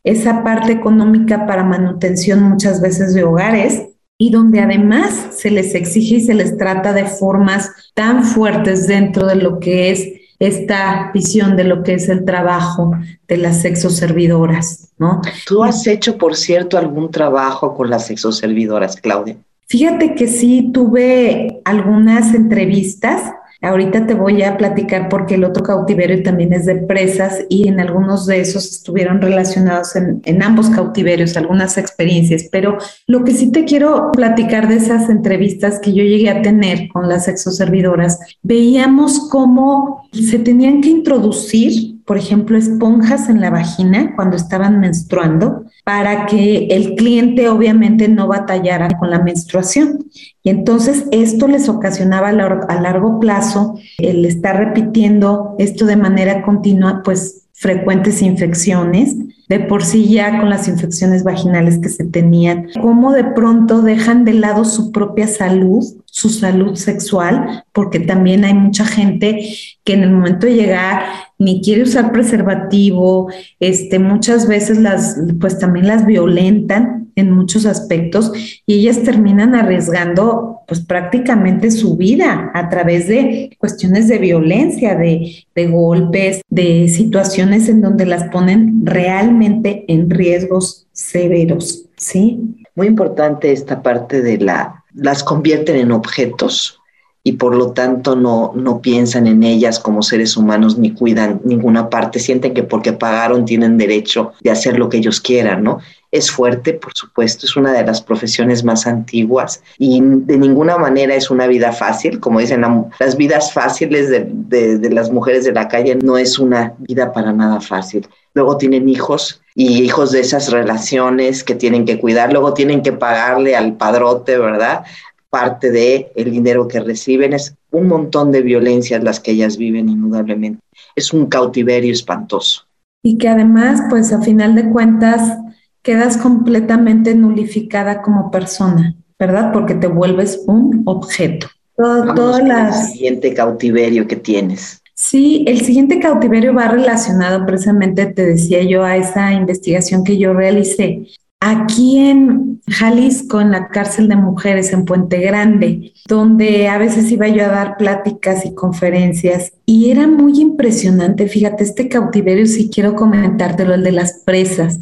esa 0.03 0.43
parte 0.43 0.71
económica 0.71 1.47
para 1.47 1.63
manutención 1.63 2.43
muchas 2.43 2.79
veces 2.79 3.15
de 3.15 3.23
hogares 3.23 3.87
y 4.19 4.29
donde 4.29 4.59
además 4.59 5.29
se 5.31 5.49
les 5.49 5.73
exige 5.73 6.17
y 6.17 6.21
se 6.21 6.35
les 6.35 6.57
trata 6.57 6.93
de 6.93 7.05
formas 7.05 7.71
tan 7.95 8.23
fuertes 8.23 8.85
dentro 8.85 9.25
de 9.25 9.37
lo 9.37 9.59
que 9.59 9.89
es 9.89 10.20
esta 10.41 11.11
visión 11.13 11.55
de 11.55 11.63
lo 11.63 11.83
que 11.83 11.93
es 11.93 12.09
el 12.09 12.25
trabajo 12.25 12.93
de 13.27 13.37
las 13.37 13.61
sexoservidoras, 13.61 14.91
¿no? 14.97 15.21
¿Tú 15.45 15.63
has 15.63 15.85
hecho, 15.85 16.17
por 16.17 16.35
cierto, 16.35 16.79
algún 16.79 17.11
trabajo 17.11 17.75
con 17.75 17.91
las 17.91 18.07
sexoservidoras, 18.07 18.99
Claudia? 18.99 19.37
Fíjate 19.67 20.15
que 20.15 20.27
sí 20.27 20.71
tuve 20.73 21.61
algunas 21.63 22.33
entrevistas 22.33 23.21
Ahorita 23.61 24.07
te 24.07 24.15
voy 24.15 24.41
a 24.41 24.57
platicar 24.57 25.07
porque 25.07 25.35
el 25.35 25.43
otro 25.43 25.63
cautiverio 25.63 26.23
también 26.23 26.51
es 26.51 26.65
de 26.65 26.75
presas 26.75 27.45
y 27.47 27.67
en 27.67 27.79
algunos 27.79 28.25
de 28.25 28.41
esos 28.41 28.65
estuvieron 28.71 29.21
relacionados 29.21 29.95
en, 29.95 30.43
ambos 30.43 30.69
cautiverios, 30.71 31.37
algunas 31.37 31.77
experiencias. 31.77 32.47
Pero 32.51 32.79
lo 33.05 33.23
que 33.23 33.33
sí 33.33 33.51
te 33.51 33.65
quiero 33.65 34.11
platicar 34.11 34.67
de 34.67 34.77
esas 34.77 35.09
entrevistas 35.09 35.79
que 35.79 35.93
yo 35.93 36.03
llegué 36.03 36.31
a 36.31 36.41
tener 36.41 36.89
con 36.89 37.07
las 37.07 37.27
exoservidoras, 37.27 38.19
veíamos 38.41 39.29
cómo 39.29 40.09
se 40.11 40.39
tenían 40.39 40.81
que 40.81 40.89
introducir 40.89 42.00
por 42.05 42.17
ejemplo, 42.17 42.57
esponjas 42.57 43.29
en 43.29 43.41
la 43.41 43.49
vagina 43.49 44.13
cuando 44.15 44.35
estaban 44.35 44.79
menstruando 44.79 45.65
para 45.83 46.25
que 46.25 46.67
el 46.67 46.95
cliente 46.95 47.49
obviamente 47.49 48.07
no 48.07 48.27
batallara 48.27 48.89
con 48.97 49.09
la 49.09 49.19
menstruación. 49.19 50.05
Y 50.43 50.49
entonces 50.49 51.05
esto 51.11 51.47
les 51.47 51.69
ocasionaba 51.69 52.29
a 52.29 52.81
largo 52.81 53.19
plazo 53.19 53.79
el 53.97 54.25
estar 54.25 54.57
repitiendo 54.57 55.55
esto 55.59 55.85
de 55.85 55.95
manera 55.95 56.41
continua, 56.41 57.01
pues 57.03 57.41
frecuentes 57.53 58.23
infecciones, 58.23 59.15
de 59.47 59.59
por 59.59 59.83
sí 59.83 60.09
ya 60.09 60.39
con 60.39 60.49
las 60.49 60.67
infecciones 60.67 61.23
vaginales 61.23 61.77
que 61.77 61.89
se 61.89 62.05
tenían, 62.05 62.69
cómo 62.81 63.11
de 63.11 63.23
pronto 63.23 63.81
dejan 63.81 64.25
de 64.25 64.33
lado 64.33 64.65
su 64.65 64.91
propia 64.91 65.27
salud, 65.27 65.83
su 66.11 66.29
salud 66.29 66.75
sexual, 66.75 67.63
porque 67.71 67.99
también 67.99 68.43
hay 68.43 68.53
mucha 68.53 68.85
gente 68.85 69.47
que 69.85 69.93
en 69.93 70.03
el 70.03 70.11
momento 70.11 70.45
de 70.45 70.55
llegar 70.55 71.03
ni 71.39 71.61
quiere 71.61 71.83
usar 71.83 72.11
preservativo, 72.11 73.31
este, 73.61 73.97
muchas 73.97 74.45
veces 74.45 74.77
las, 74.77 75.17
pues 75.39 75.57
también 75.57 75.87
las 75.87 76.05
violentan 76.05 77.09
en 77.15 77.31
muchos 77.31 77.65
aspectos 77.65 78.31
y 78.65 78.73
ellas 78.75 79.03
terminan 79.03 79.55
arriesgando 79.55 80.59
pues 80.67 80.81
prácticamente 80.81 81.71
su 81.71 81.95
vida 81.95 82.51
a 82.53 82.69
través 82.69 83.07
de 83.07 83.55
cuestiones 83.57 84.09
de 84.09 84.17
violencia, 84.17 84.95
de, 84.95 85.45
de 85.55 85.67
golpes, 85.67 86.41
de 86.49 86.89
situaciones 86.89 87.69
en 87.69 87.81
donde 87.81 88.05
las 88.05 88.25
ponen 88.25 88.85
realmente 88.85 89.85
en 89.87 90.09
riesgos 90.09 90.87
severos, 90.91 91.85
¿sí? 91.95 92.39
Muy 92.75 92.87
importante 92.87 93.51
esta 93.51 93.81
parte 93.81 94.21
de 94.21 94.37
la, 94.37 94.80
las 94.93 95.23
convierten 95.23 95.77
en 95.77 95.91
objetos 95.91 96.79
y 97.23 97.33
por 97.33 97.55
lo 97.55 97.71
tanto 97.71 98.15
no, 98.15 98.51
no 98.55 98.81
piensan 98.81 99.27
en 99.27 99.43
ellas 99.43 99.79
como 99.79 100.01
seres 100.01 100.35
humanos 100.35 100.77
ni 100.77 100.91
cuidan 100.91 101.41
ninguna 101.43 101.89
parte, 101.89 102.19
sienten 102.19 102.53
que 102.53 102.63
porque 102.63 102.93
pagaron 102.93 103.45
tienen 103.45 103.77
derecho 103.77 104.33
de 104.41 104.51
hacer 104.51 104.79
lo 104.79 104.89
que 104.89 104.97
ellos 104.97 105.21
quieran, 105.21 105.63
¿no? 105.63 105.79
Es 106.11 106.29
fuerte, 106.29 106.73
por 106.73 106.93
supuesto, 106.93 107.45
es 107.45 107.55
una 107.55 107.71
de 107.71 107.85
las 107.85 108.01
profesiones 108.01 108.63
más 108.63 108.85
antiguas 108.85 109.63
y 109.77 110.01
de 110.01 110.37
ninguna 110.37 110.77
manera 110.77 111.15
es 111.15 111.31
una 111.31 111.47
vida 111.47 111.71
fácil, 111.71 112.19
como 112.19 112.39
dicen, 112.39 112.65
las 112.99 113.15
vidas 113.15 113.53
fáciles 113.53 114.09
de, 114.09 114.77
de 114.77 114.89
las 114.89 115.09
mujeres 115.09 115.45
de 115.45 115.53
la 115.53 115.67
calle 115.67 115.95
no 115.95 116.17
es 116.17 116.37
una 116.37 116.73
vida 116.79 117.13
para 117.13 117.31
nada 117.31 117.61
fácil. 117.61 118.07
Luego 118.33 118.57
tienen 118.57 118.89
hijos 118.89 119.41
y 119.55 119.83
hijos 119.83 120.11
de 120.11 120.21
esas 120.21 120.51
relaciones 120.51 121.43
que 121.43 121.55
tienen 121.55 121.85
que 121.85 121.99
cuidar, 121.99 122.31
luego 122.31 122.53
tienen 122.53 122.81
que 122.81 122.93
pagarle 122.93 123.55
al 123.55 123.73
padrote, 123.73 124.37
¿verdad? 124.37 124.83
parte 125.31 125.71
de 125.71 126.11
el 126.15 126.29
dinero 126.29 126.67
que 126.67 126.81
reciben, 126.81 127.33
es 127.33 127.55
un 127.71 127.87
montón 127.87 128.31
de 128.31 128.41
violencias 128.41 129.01
las 129.01 129.19
que 129.19 129.31
ellas 129.31 129.57
viven 129.57 129.87
indudablemente. 129.89 130.61
Es 130.95 131.13
un 131.13 131.27
cautiverio 131.27 131.93
espantoso. 131.93 132.65
Y 133.01 133.17
que 133.17 133.29
además, 133.29 133.81
pues 133.89 134.11
a 134.11 134.21
final 134.21 134.53
de 134.55 134.69
cuentas, 134.69 135.37
quedas 135.81 136.17
completamente 136.17 137.15
nulificada 137.15 138.01
como 138.01 138.31
persona, 138.31 138.95
¿verdad? 139.19 139.51
Porque 139.51 139.75
te 139.75 139.87
vuelves 139.87 140.43
un 140.47 140.83
objeto. 140.85 141.47
Todo, 141.75 142.37
El 142.37 142.73
siguiente 142.73 143.33
cautiverio 143.33 144.07
que 144.07 144.15
tienes. 144.15 144.81
Sí, 144.93 145.43
el 145.47 145.61
siguiente 145.61 145.99
cautiverio 145.99 146.53
va 146.53 146.67
relacionado 146.67 147.43
precisamente, 147.45 148.05
te 148.05 148.25
decía 148.25 148.61
yo, 148.61 148.83
a 148.83 148.97
esa 148.97 149.33
investigación 149.33 150.03
que 150.03 150.17
yo 150.17 150.33
realicé 150.33 151.07
aquí 151.41 151.97
en 151.97 152.61
Jalisco, 152.67 153.41
en 153.41 153.51
la 153.51 153.67
cárcel 153.67 154.07
de 154.07 154.15
mujeres 154.15 154.71
en 154.71 154.85
Puente 154.85 155.19
Grande, 155.19 155.91
donde 156.07 156.67
a 156.67 156.77
veces 156.77 157.11
iba 157.11 157.27
yo 157.27 157.43
a 157.43 157.49
dar 157.49 157.77
pláticas 157.77 158.45
y 158.45 158.53
conferencias 158.53 159.51
y 159.65 159.89
era 159.89 160.07
muy 160.07 160.39
impresionante, 160.39 161.27
fíjate, 161.27 161.63
este 161.63 161.89
cautiverio, 161.89 162.45
si 162.45 162.69
quiero 162.69 162.95
comentártelo, 162.95 163.73
el 163.73 163.83
de 163.83 163.91
las 163.91 164.21
presas, 164.23 164.79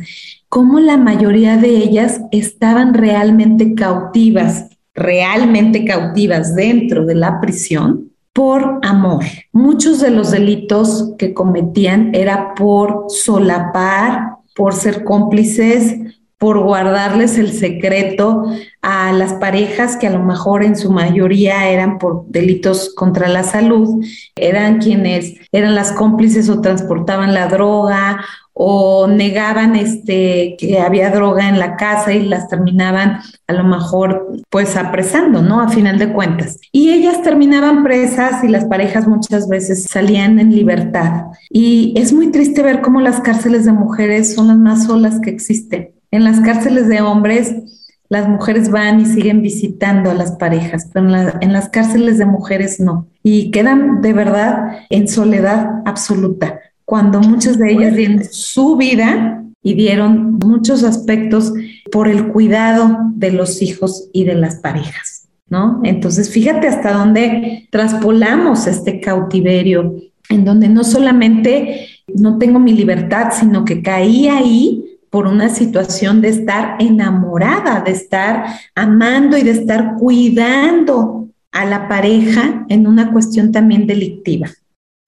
cómo 0.50 0.80
la 0.80 0.98
mayoría 0.98 1.58
de 1.58 1.70
ellas 1.70 2.22
estaban 2.32 2.94
realmente 2.94 3.76
cautivas, 3.76 4.68
realmente 4.94 5.86
cautivas 5.86 6.56
dentro 6.56 7.06
de 7.06 7.16
la 7.16 7.40
prisión 7.40 8.12
por 8.34 8.80
amor. 8.82 9.24
Muchos 9.52 10.02
de 10.02 10.12
los 10.12 10.32
delitos 10.32 11.14
que 11.18 11.34
cometían 11.34 12.14
era 12.14 12.54
por 12.56 13.06
solapar, 13.10 14.38
por 14.56 14.74
ser 14.74 15.04
cómplices, 15.04 15.96
por 16.40 16.58
guardarles 16.64 17.38
el 17.38 17.52
secreto 17.52 18.46
a 18.82 19.12
las 19.12 19.34
parejas 19.34 19.98
que 19.98 20.08
a 20.08 20.12
lo 20.12 20.24
mejor 20.24 20.64
en 20.64 20.78
su 20.78 20.90
mayoría 20.90 21.70
eran 21.70 22.00
por 22.00 22.26
delitos 22.28 22.96
contra 22.96 23.28
la 23.28 23.44
salud, 23.44 24.04
eran 24.36 24.80
quienes 24.80 25.36
eran 25.52 25.76
las 25.76 25.92
cómplices 25.92 26.50
o 26.50 26.62
transportaban 26.62 27.34
la 27.34 27.48
droga 27.48 28.24
o 28.54 29.08
negaban 29.08 29.76
este 29.76 30.56
que 30.58 30.80
había 30.80 31.12
droga 31.12 31.50
en 31.50 31.60
la 31.60 31.76
casa 31.76 32.14
y 32.14 32.24
las 32.24 32.48
terminaban 32.48 33.20
a 33.48 33.54
lo 33.54 33.66
mejor 33.66 34.28
pues 34.50 34.78
apresando, 34.78 35.42
¿no? 35.42 35.62
A 35.62 35.68
final 35.68 36.00
de 36.00 36.14
cuentas. 36.14 36.58
Y 36.72 36.92
ellas 36.92 37.22
terminaban 37.22 37.84
presas 37.84 38.44
y 38.46 38.48
las 38.48 38.64
parejas 38.66 39.08
muchas 39.08 39.50
veces 39.50 39.88
salían 39.90 40.40
en 40.40 40.56
libertad. 40.56 41.26
Y 41.50 41.94
es 41.98 42.14
muy 42.14 42.32
triste 42.32 42.64
ver 42.64 42.82
cómo 42.82 43.02
las 43.02 43.20
cárceles 43.20 43.66
de 43.66 43.74
mujeres 43.74 44.36
son 44.36 44.48
las 44.48 44.58
más 44.58 44.86
solas 44.86 45.20
que 45.20 45.30
existen 45.32 45.99
en 46.12 46.24
las 46.24 46.40
cárceles 46.42 46.88
de 46.88 47.02
hombres, 47.02 47.56
las 48.10 48.28
mujeres 48.28 48.72
van 48.72 49.00
y 49.00 49.06
siguen 49.06 49.42
visitando 49.42 50.10
a 50.10 50.16
las 50.16 50.32
parejas, 50.34 50.90
pero 50.92 51.08
en, 51.42 51.54
las 51.54 51.70
cárceles 51.70 52.18
de 52.18 52.26
mujeres 52.26 52.80
no. 52.80 53.08
Y 53.22 53.52
quedan 53.52 54.02
de 54.02 54.14
verdad 54.14 54.80
en 54.90 55.08
soledad 55.08 55.84
absoluta, 55.86 56.60
cuando 56.86 57.20
muchas 57.20 57.60
de 57.60 57.72
ellas 57.72 57.96
dieron 57.96 58.24
su 58.24 58.78
vida 58.78 59.44
y 59.62 59.76
dieron 59.76 60.40
muchos 60.44 60.84
aspectos 60.84 61.54
por 61.92 62.08
el 62.08 62.30
cuidado 62.30 62.98
de 63.14 63.32
los 63.32 63.62
hijos 63.62 64.10
y 64.12 64.24
de 64.24 64.34
las 64.34 64.56
parejas, 64.56 65.28
¿no? 65.48 65.82
Entonces, 65.84 66.32
fíjate 66.32 66.68
hasta 66.68 66.94
dónde 66.94 67.68
traspolamos 67.70 68.66
este 68.66 69.00
cautiverio, 69.00 69.98
en 70.30 70.46
donde 70.46 70.68
no 70.68 70.84
solamente 70.84 71.88
no 72.08 72.40
tengo 72.40 72.58
mi 72.58 72.74
libertad, 72.74 73.34
sino 73.40 73.66
que 73.66 73.84
caí 73.84 74.28
ahí 74.28 74.89
por 75.10 75.28
una 75.28 75.50
situación 75.50 76.22
de 76.22 76.30
estar 76.30 76.76
enamorada, 76.80 77.82
de 77.82 77.92
estar 77.92 78.46
amando 78.76 79.38
y 79.38 79.44
de 79.44 79.52
estar 79.52 79.96
cuidando 79.98 81.28
a 81.52 81.66
la 81.66 81.88
pareja 81.88 82.66
en 82.70 82.88
una 82.88 83.12
cuestión 83.12 83.52
también 83.52 83.88
delictiva. 83.88 84.50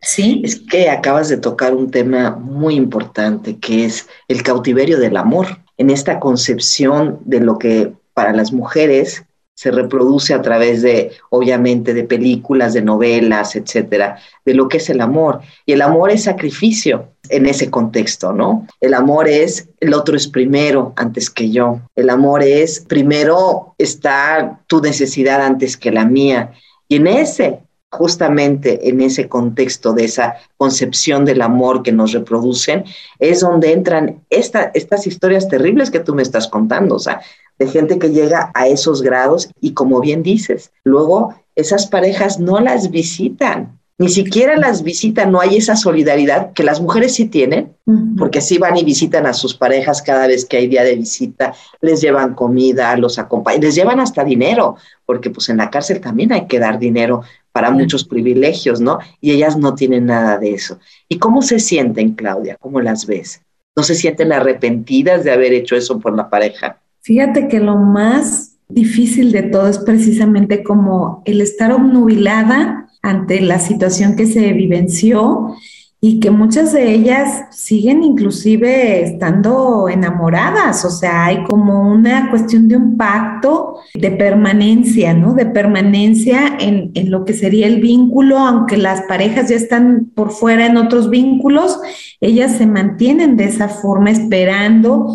¿Sí? 0.02 0.42
Es 0.44 0.60
que 0.60 0.90
acabas 0.90 1.30
de 1.30 1.38
tocar 1.38 1.76
un 1.76 1.92
tema 1.92 2.32
muy 2.32 2.74
importante 2.74 3.58
que 3.58 3.86
es 3.86 4.08
el 4.28 4.42
cautiverio 4.42 5.00
del 5.00 5.16
amor. 5.16 5.60
En 5.78 5.92
esta 5.92 6.20
concepción 6.20 7.20
de 7.26 7.40
lo 7.40 7.60
que 7.60 7.94
para 8.14 8.34
las 8.34 8.52
mujeres 8.52 9.24
se 9.62 9.70
reproduce 9.70 10.34
a 10.34 10.42
través 10.42 10.82
de, 10.82 11.12
obviamente, 11.30 11.94
de 11.94 12.04
películas, 12.04 12.74
de 12.74 12.82
novelas, 12.82 13.56
etcétera, 13.56 14.18
de 14.44 14.56
lo 14.56 14.68
que 14.68 14.78
es 14.78 14.90
el 14.90 15.00
amor. 15.02 15.42
Y 15.68 15.74
el 15.74 15.84
amor 15.84 16.10
es 16.10 16.24
sacrificio 16.24 17.10
en 17.30 17.46
ese 17.46 17.70
contexto, 17.70 18.34
¿no? 18.34 18.66
El 18.80 18.96
amor 18.96 19.28
es, 19.28 19.70
el 19.80 19.94
otro 19.94 20.18
es 20.18 20.28
primero 20.28 20.94
antes 20.96 21.30
que 21.30 21.52
yo. 21.52 21.80
El 21.96 22.10
amor 22.10 22.42
es, 22.42 22.80
primero 22.80 23.76
está 23.78 24.62
tu 24.66 24.82
necesidad 24.82 25.46
antes 25.46 25.78
que 25.78 25.92
la 25.92 26.06
mía. 26.06 26.54
Y 26.88 26.96
en 26.96 27.06
ese 27.06 27.60
justamente 27.92 28.90
en 28.90 29.02
ese 29.02 29.28
contexto 29.28 29.94
de 29.94 30.06
esa 30.06 30.36
concepción 30.58 31.26
del 31.26 31.42
amor 31.42 31.84
que 31.84 31.92
nos 31.92 32.14
reproducen, 32.14 32.86
es 33.20 33.42
donde 33.42 33.74
entran 33.74 34.24
estas 34.30 35.06
historias 35.06 35.48
terribles 35.50 35.92
que 35.92 36.00
tú 36.00 36.16
me 36.16 36.22
estás 36.22 36.48
contando, 36.48 36.96
o 36.96 37.00
sea, 37.00 37.22
de 37.60 37.68
gente 37.68 38.00
que 38.00 38.10
llega 38.10 38.52
a 38.56 38.68
esos 38.68 39.02
grados 39.02 39.50
y 39.60 39.74
como 39.74 40.00
bien 40.00 40.24
dices, 40.24 40.72
luego 40.84 41.36
esas 41.56 41.86
parejas 41.88 42.40
no 42.40 42.60
las 42.60 42.90
visitan, 42.90 43.78
ni 44.02 44.10
siquiera 44.10 44.56
las 44.56 44.82
visitan, 44.82 45.32
no 45.32 45.40
hay 45.40 45.58
esa 45.58 45.76
solidaridad 45.76 46.54
que 46.54 46.64
las 46.64 46.82
mujeres 46.82 47.14
sí 47.14 47.26
tienen, 47.26 47.76
porque 48.18 48.42
sí 48.42 48.58
van 48.58 48.76
y 48.78 48.84
visitan 48.84 49.28
a 49.28 49.34
sus 49.34 49.54
parejas 49.54 50.02
cada 50.02 50.26
vez 50.26 50.46
que 50.46 50.58
hay 50.58 50.68
día 50.68 50.84
de 50.84 50.96
visita, 50.96 51.54
les 51.82 52.02
llevan 52.02 52.34
comida, 52.34 52.98
los 52.98 53.20
acompañan, 53.20 53.62
les 53.62 53.76
llevan 53.76 54.00
hasta 54.00 54.24
dinero, 54.24 54.76
porque 55.06 55.30
pues 55.30 55.50
en 55.50 55.58
la 55.58 55.70
cárcel 55.70 56.02
también 56.02 56.32
hay 56.32 56.48
que 56.48 56.58
dar 56.58 56.80
dinero 56.80 57.22
para 57.52 57.72
muchos 57.72 58.06
privilegios, 58.06 58.80
¿no? 58.80 59.00
Y 59.20 59.32
ellas 59.32 59.58
no 59.58 59.76
tienen 59.76 60.06
nada 60.06 60.38
de 60.38 60.54
eso. 60.54 60.80
¿Y 61.10 61.18
cómo 61.18 61.42
se 61.42 61.60
sienten, 61.60 62.14
Claudia? 62.14 62.58
¿Cómo 62.60 62.82
las 62.82 63.06
ves? 63.06 63.42
¿No 63.76 63.84
se 63.84 63.96
sienten 63.96 64.32
arrepentidas 64.32 65.24
de 65.24 65.32
haber 65.32 65.54
hecho 65.54 65.76
eso 65.76 66.00
por 66.00 66.16
la 66.16 66.30
pareja? 66.30 66.80
Fíjate 67.02 67.48
que 67.48 67.60
lo 67.60 67.78
más 67.78 68.58
difícil 68.68 69.32
de 69.32 69.44
todo 69.44 69.68
es 69.68 69.80
precisamente 69.80 70.64
como 70.64 71.24
el 71.26 71.42
estar 71.42 71.72
obnubilada 71.72 72.88
ante 73.02 73.42
la 73.42 73.60
situación 73.60 74.16
que 74.16 74.28
se 74.28 74.54
vivenció 74.54 75.56
y 76.04 76.20
que 76.20 76.32
muchas 76.32 76.74
de 76.74 76.92
ellas 76.92 77.46
siguen 77.52 78.02
inclusive 78.02 79.04
estando 79.04 79.88
enamoradas, 79.88 80.84
o 80.84 80.90
sea, 80.90 81.26
hay 81.26 81.44
como 81.44 81.92
una 81.92 82.32
cuestión 82.32 82.68
de 82.68 82.76
un 82.76 82.98
pacto 82.98 83.76
de 83.94 84.10
permanencia, 84.10 85.14
¿no? 85.14 85.36
De 85.36 85.46
permanencia 85.46 86.58
en, 86.60 86.90
en, 86.96 87.12
lo 87.12 87.24
que 87.24 87.34
sería 87.34 87.68
el 87.68 87.80
vínculo, 87.82 88.40
aunque 88.40 88.78
las 88.78 89.04
parejas 89.04 89.50
ya 89.50 89.56
están 89.56 90.12
por 90.16 90.32
fuera 90.32 90.66
en 90.66 90.78
otros 90.78 91.12
vínculos, 91.12 91.80
ellas 92.20 92.54
se 92.58 92.66
mantienen 92.66 93.38
de 93.38 93.44
esa 93.44 93.70
forma 93.70 94.10
esperando 94.10 95.08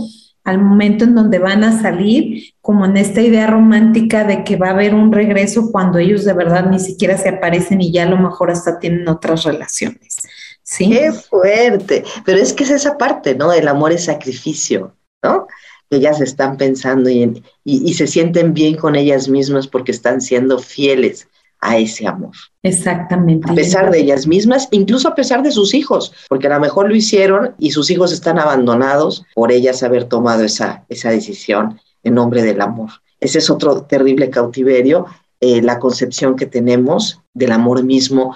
al 0.44 0.62
momento 0.62 1.02
en 1.02 1.16
donde 1.16 1.40
van 1.40 1.64
a 1.64 1.82
salir, 1.82 2.54
como 2.60 2.86
en 2.86 2.96
esta 2.96 3.20
idea 3.20 3.48
romántica 3.48 4.22
de 4.22 4.44
que 4.44 4.54
va 4.54 4.68
a 4.68 4.70
haber 4.70 4.94
un 4.94 5.10
regreso 5.10 5.72
cuando 5.72 5.98
ellos 5.98 6.24
de 6.24 6.32
verdad 6.32 6.70
ni 6.70 6.78
siquiera 6.78 7.18
se 7.18 7.28
aparecen 7.28 7.80
y 7.80 7.90
ya 7.90 8.04
a 8.04 8.08
lo 8.08 8.16
mejor 8.16 8.52
hasta 8.52 8.78
tienen 8.78 9.08
otras 9.08 9.42
relaciones. 9.42 10.18
¿Sí? 10.66 10.90
Qué 10.90 11.12
fuerte. 11.12 12.04
Pero 12.24 12.38
es 12.38 12.52
que 12.52 12.64
es 12.64 12.70
esa 12.70 12.98
parte, 12.98 13.34
¿no? 13.34 13.52
El 13.52 13.68
amor 13.68 13.92
es 13.92 14.04
sacrificio, 14.04 14.94
¿no? 15.22 15.46
Ellas 15.88 16.20
están 16.20 16.56
pensando 16.56 17.08
y, 17.08 17.42
y, 17.64 17.94
se 17.94 18.08
sienten 18.08 18.52
bien 18.52 18.76
con 18.76 18.96
ellas 18.96 19.28
mismas 19.28 19.68
porque 19.68 19.92
están 19.92 20.20
siendo 20.20 20.58
fieles 20.58 21.28
a 21.60 21.78
ese 21.78 22.08
amor. 22.08 22.32
Exactamente. 22.64 23.48
A 23.48 23.54
pesar 23.54 23.92
de 23.92 24.00
ellas 24.00 24.26
mismas, 24.26 24.66
incluso 24.72 25.06
a 25.06 25.14
pesar 25.14 25.44
de 25.44 25.52
sus 25.52 25.74
hijos, 25.74 26.12
porque 26.28 26.48
a 26.48 26.54
lo 26.54 26.60
mejor 26.60 26.88
lo 26.88 26.96
hicieron 26.96 27.54
y 27.58 27.70
sus 27.70 27.88
hijos 27.88 28.12
están 28.12 28.40
abandonados 28.40 29.24
por 29.36 29.52
ellas 29.52 29.84
haber 29.84 30.04
tomado 30.04 30.42
esa, 30.42 30.84
esa 30.88 31.10
decisión 31.10 31.80
en 32.02 32.14
nombre 32.14 32.42
del 32.42 32.60
amor. 32.60 32.90
Ese 33.20 33.38
es 33.38 33.48
otro 33.48 33.82
terrible 33.82 34.28
cautiverio, 34.28 35.06
eh, 35.40 35.62
la 35.62 35.78
concepción 35.78 36.34
que 36.34 36.46
tenemos 36.46 37.20
del 37.32 37.52
amor 37.52 37.84
mismo, 37.84 38.34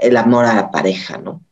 el 0.00 0.16
amor 0.16 0.46
a 0.46 0.54
la 0.54 0.70
pareja, 0.70 1.18
¿no? 1.18 1.42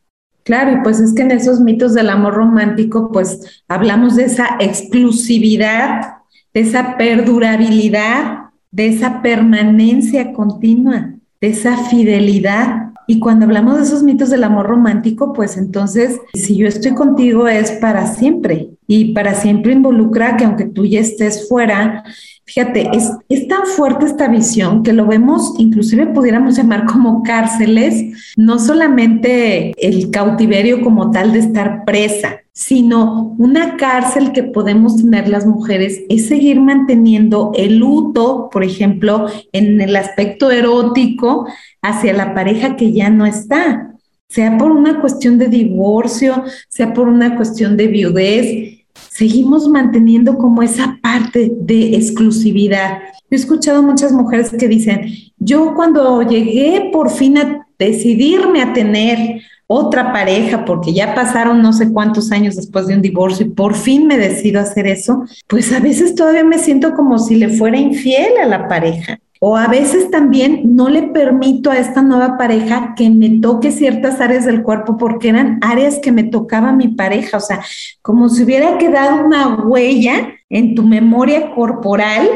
Claro, 0.45 0.73
y 0.73 0.83
pues 0.83 0.99
es 0.99 1.13
que 1.15 1.23
en 1.23 1.31
esos 1.31 1.59
mitos 1.59 1.95
del 1.95 2.07
amor 2.07 2.35
romántico, 2.35 3.11
pues 3.11 3.63
hablamos 3.67 4.15
de 4.15 4.25
esa 4.25 4.57
exclusividad, 4.59 6.19
de 6.53 6.61
esa 6.61 6.97
perdurabilidad, 6.97 8.51
de 8.69 8.87
esa 8.89 9.23
permanencia 9.23 10.33
continua, 10.33 11.15
de 11.41 11.47
esa 11.47 11.75
fidelidad. 11.85 12.91
Y 13.07 13.17
cuando 13.17 13.45
hablamos 13.45 13.77
de 13.77 13.83
esos 13.83 14.03
mitos 14.03 14.29
del 14.29 14.43
amor 14.43 14.67
romántico, 14.67 15.33
pues 15.33 15.57
entonces, 15.57 16.19
si 16.35 16.55
yo 16.57 16.67
estoy 16.67 16.93
contigo 16.93 17.47
es 17.47 17.71
para 17.71 18.05
siempre. 18.05 18.69
Y 18.87 19.13
para 19.13 19.33
siempre 19.33 19.73
involucra 19.73 20.37
que 20.37 20.45
aunque 20.45 20.65
tú 20.65 20.85
ya 20.85 20.99
estés 20.99 21.49
fuera, 21.49 22.03
Fíjate, 22.47 22.89
es, 22.93 23.11
es, 23.27 23.47
tan 23.47 23.65
fuerte 23.65 24.05
esta 24.05 24.27
visión 24.27 24.83
que 24.83 24.93
lo 24.93 25.07
vemos, 25.07 25.55
inclusive 25.57 26.05
pudiéramos 26.05 26.55
llamar 26.55 26.85
como 26.85 27.23
cárceles, 27.23 28.33
no 28.37 28.59
solamente 28.59 29.73
el 29.77 30.11
cautiverio 30.11 30.81
como 30.81 31.09
tal 31.09 31.33
de 31.33 31.39
estar 31.39 31.85
presa, 31.85 32.41
sino 32.53 33.35
una 33.39 33.77
cárcel 33.77 34.31
que 34.31 34.43
podemos 34.43 34.97
tener 34.97 35.27
las 35.27 35.47
mujeres 35.47 36.03
es 36.07 36.27
seguir 36.27 36.61
manteniendo 36.61 37.51
el 37.55 37.77
luto, 37.79 38.49
por 38.51 38.63
ejemplo, 38.63 39.27
en 39.51 39.81
el 39.81 39.95
aspecto 39.95 40.51
erótico 40.51 41.47
hacia 41.81 42.13
la 42.13 42.35
pareja 42.35 42.75
que 42.75 42.93
ya 42.93 43.09
no 43.09 43.25
está, 43.25 43.95
sea 44.29 44.57
por 44.57 44.71
una 44.71 45.01
cuestión 45.01 45.39
de 45.39 45.47
divorcio, 45.47 46.43
sea 46.69 46.93
por 46.93 47.07
una 47.07 47.35
cuestión 47.35 47.75
de 47.75 47.87
viudez 47.87 48.74
seguimos 49.09 49.67
manteniendo 49.67 50.37
como 50.37 50.61
esa 50.61 50.99
parte 51.01 51.51
de 51.59 51.95
exclusividad. 51.95 52.99
he 53.29 53.35
escuchado 53.35 53.83
muchas 53.83 54.11
mujeres 54.11 54.51
que 54.51 54.67
dicen, 54.67 55.09
yo 55.37 55.73
cuando 55.75 56.21
llegué 56.21 56.89
por 56.91 57.09
fin 57.09 57.37
a 57.37 57.67
decidirme 57.77 58.61
a 58.61 58.73
tener 58.73 59.41
otra 59.67 60.13
pareja, 60.13 60.63
porque 60.63 60.93
ya 60.93 61.15
pasaron 61.15 61.61
no 61.61 61.73
sé 61.73 61.91
cuántos 61.91 62.31
años 62.31 62.55
después 62.55 62.87
de 62.87 62.95
un 62.95 63.01
divorcio 63.01 63.47
y 63.47 63.49
por 63.49 63.73
fin 63.73 64.05
me 64.05 64.17
decido 64.17 64.59
hacer 64.59 64.85
eso, 64.85 65.23
pues 65.47 65.71
a 65.73 65.79
veces 65.79 66.13
todavía 66.13 66.43
me 66.43 66.59
siento 66.59 66.93
como 66.93 67.17
si 67.17 67.35
le 67.35 67.49
fuera 67.49 67.77
infiel 67.77 68.37
a 68.41 68.45
la 68.45 68.67
pareja. 68.67 69.19
O 69.47 69.57
a 69.57 69.67
veces 69.67 70.09
también 70.09 70.75
no 70.75 70.89
le 70.89 71.03
permito 71.03 71.69
a 71.69 71.77
esta 71.77 72.01
nueva 72.01 72.35
pareja 72.35 72.95
que 72.97 73.11
me 73.11 73.29
toque 73.41 73.71
ciertas 73.71 74.19
áreas 74.19 74.43
del 74.43 74.63
cuerpo 74.63 74.97
porque 74.97 75.29
eran 75.29 75.59
áreas 75.61 75.99
que 76.01 76.11
me 76.11 76.23
tocaba 76.23 76.71
mi 76.71 76.87
pareja. 76.87 77.37
O 77.37 77.39
sea, 77.39 77.63
como 78.01 78.27
si 78.27 78.41
hubiera 78.41 78.79
quedado 78.79 79.23
una 79.23 79.63
huella 79.63 80.33
en 80.49 80.73
tu 80.73 80.81
memoria 80.81 81.53
corporal 81.53 82.27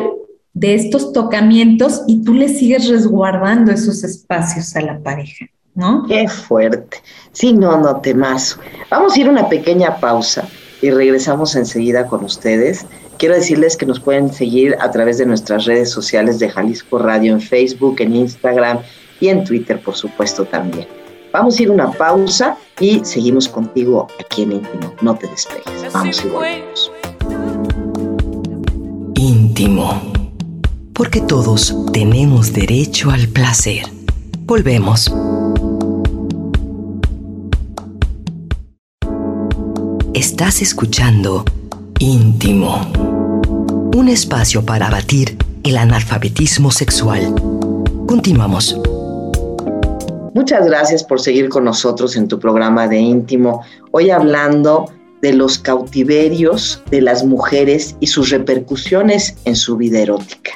de 0.53 0.75
estos 0.75 1.11
tocamientos 1.11 2.03
y 2.05 2.23
tú 2.23 2.35
le 2.35 2.47
sigues 2.47 2.87
resguardando 2.87 3.71
esos 3.71 4.03
espacios 4.03 4.75
a 4.75 4.81
la 4.81 4.99
pareja, 4.99 5.47
¿no? 5.73 6.05
Qué 6.07 6.27
fuerte. 6.27 6.97
Sí, 7.31 7.53
no, 7.53 7.75
no, 7.79 8.01
temazo. 8.01 8.59
Vamos 8.91 9.15
a 9.15 9.19
ir 9.19 9.25
a 9.25 9.31
una 9.31 9.49
pequeña 9.49 9.99
pausa 9.99 10.47
y 10.81 10.91
regresamos 10.91 11.55
enseguida 11.55 12.05
con 12.07 12.23
ustedes. 12.23 12.85
Quiero 13.17 13.35
decirles 13.35 13.75
que 13.75 13.85
nos 13.85 13.99
pueden 13.99 14.31
seguir 14.31 14.75
a 14.79 14.91
través 14.91 15.17
de 15.17 15.25
nuestras 15.25 15.65
redes 15.65 15.91
sociales 15.91 16.39
de 16.39 16.49
Jalisco 16.49 16.99
Radio 16.99 17.33
en 17.33 17.41
Facebook, 17.41 17.97
en 17.99 18.15
Instagram 18.15 18.79
y 19.19 19.27
en 19.27 19.43
Twitter, 19.43 19.81
por 19.81 19.95
supuesto, 19.95 20.45
también. 20.45 20.87
Vamos 21.31 21.59
a 21.59 21.63
ir 21.63 21.69
a 21.69 21.73
una 21.73 21.91
pausa 21.91 22.57
y 22.79 23.01
seguimos 23.03 23.47
contigo 23.47 24.07
aquí 24.19 24.43
en 24.43 24.53
Íntimo. 24.53 24.93
No 25.01 25.15
te 25.15 25.27
despegues. 25.27 25.93
Vamos 25.93 26.23
y 26.23 26.27
volvemos. 26.29 26.91
Íntimo. 29.15 30.01
Porque 30.93 31.21
todos 31.21 31.75
tenemos 31.93 32.53
derecho 32.53 33.11
al 33.11 33.27
placer. 33.27 33.85
Volvemos. 34.45 35.11
Estás 40.15 40.63
escuchando 40.63 41.45
Íntimo. 41.99 42.91
Un 43.95 44.09
espacio 44.09 44.65
para 44.65 44.87
abatir 44.87 45.37
el 45.63 45.77
analfabetismo 45.77 46.71
sexual. 46.71 47.35
Continuamos. 48.07 48.75
Muchas 50.33 50.65
gracias 50.65 51.03
por 51.03 51.21
seguir 51.21 51.49
con 51.49 51.63
nosotros 51.63 52.15
en 52.15 52.27
tu 52.27 52.39
programa 52.39 52.87
de 52.87 52.97
Íntimo. 52.97 53.63
Hoy 53.91 54.09
hablando 54.09 54.91
de 55.21 55.33
los 55.33 55.59
cautiverios 55.59 56.81
de 56.89 57.01
las 57.01 57.23
mujeres 57.23 57.95
y 57.99 58.07
sus 58.07 58.31
repercusiones 58.31 59.35
en 59.45 59.55
su 59.55 59.77
vida 59.77 59.99
erótica. 59.99 60.51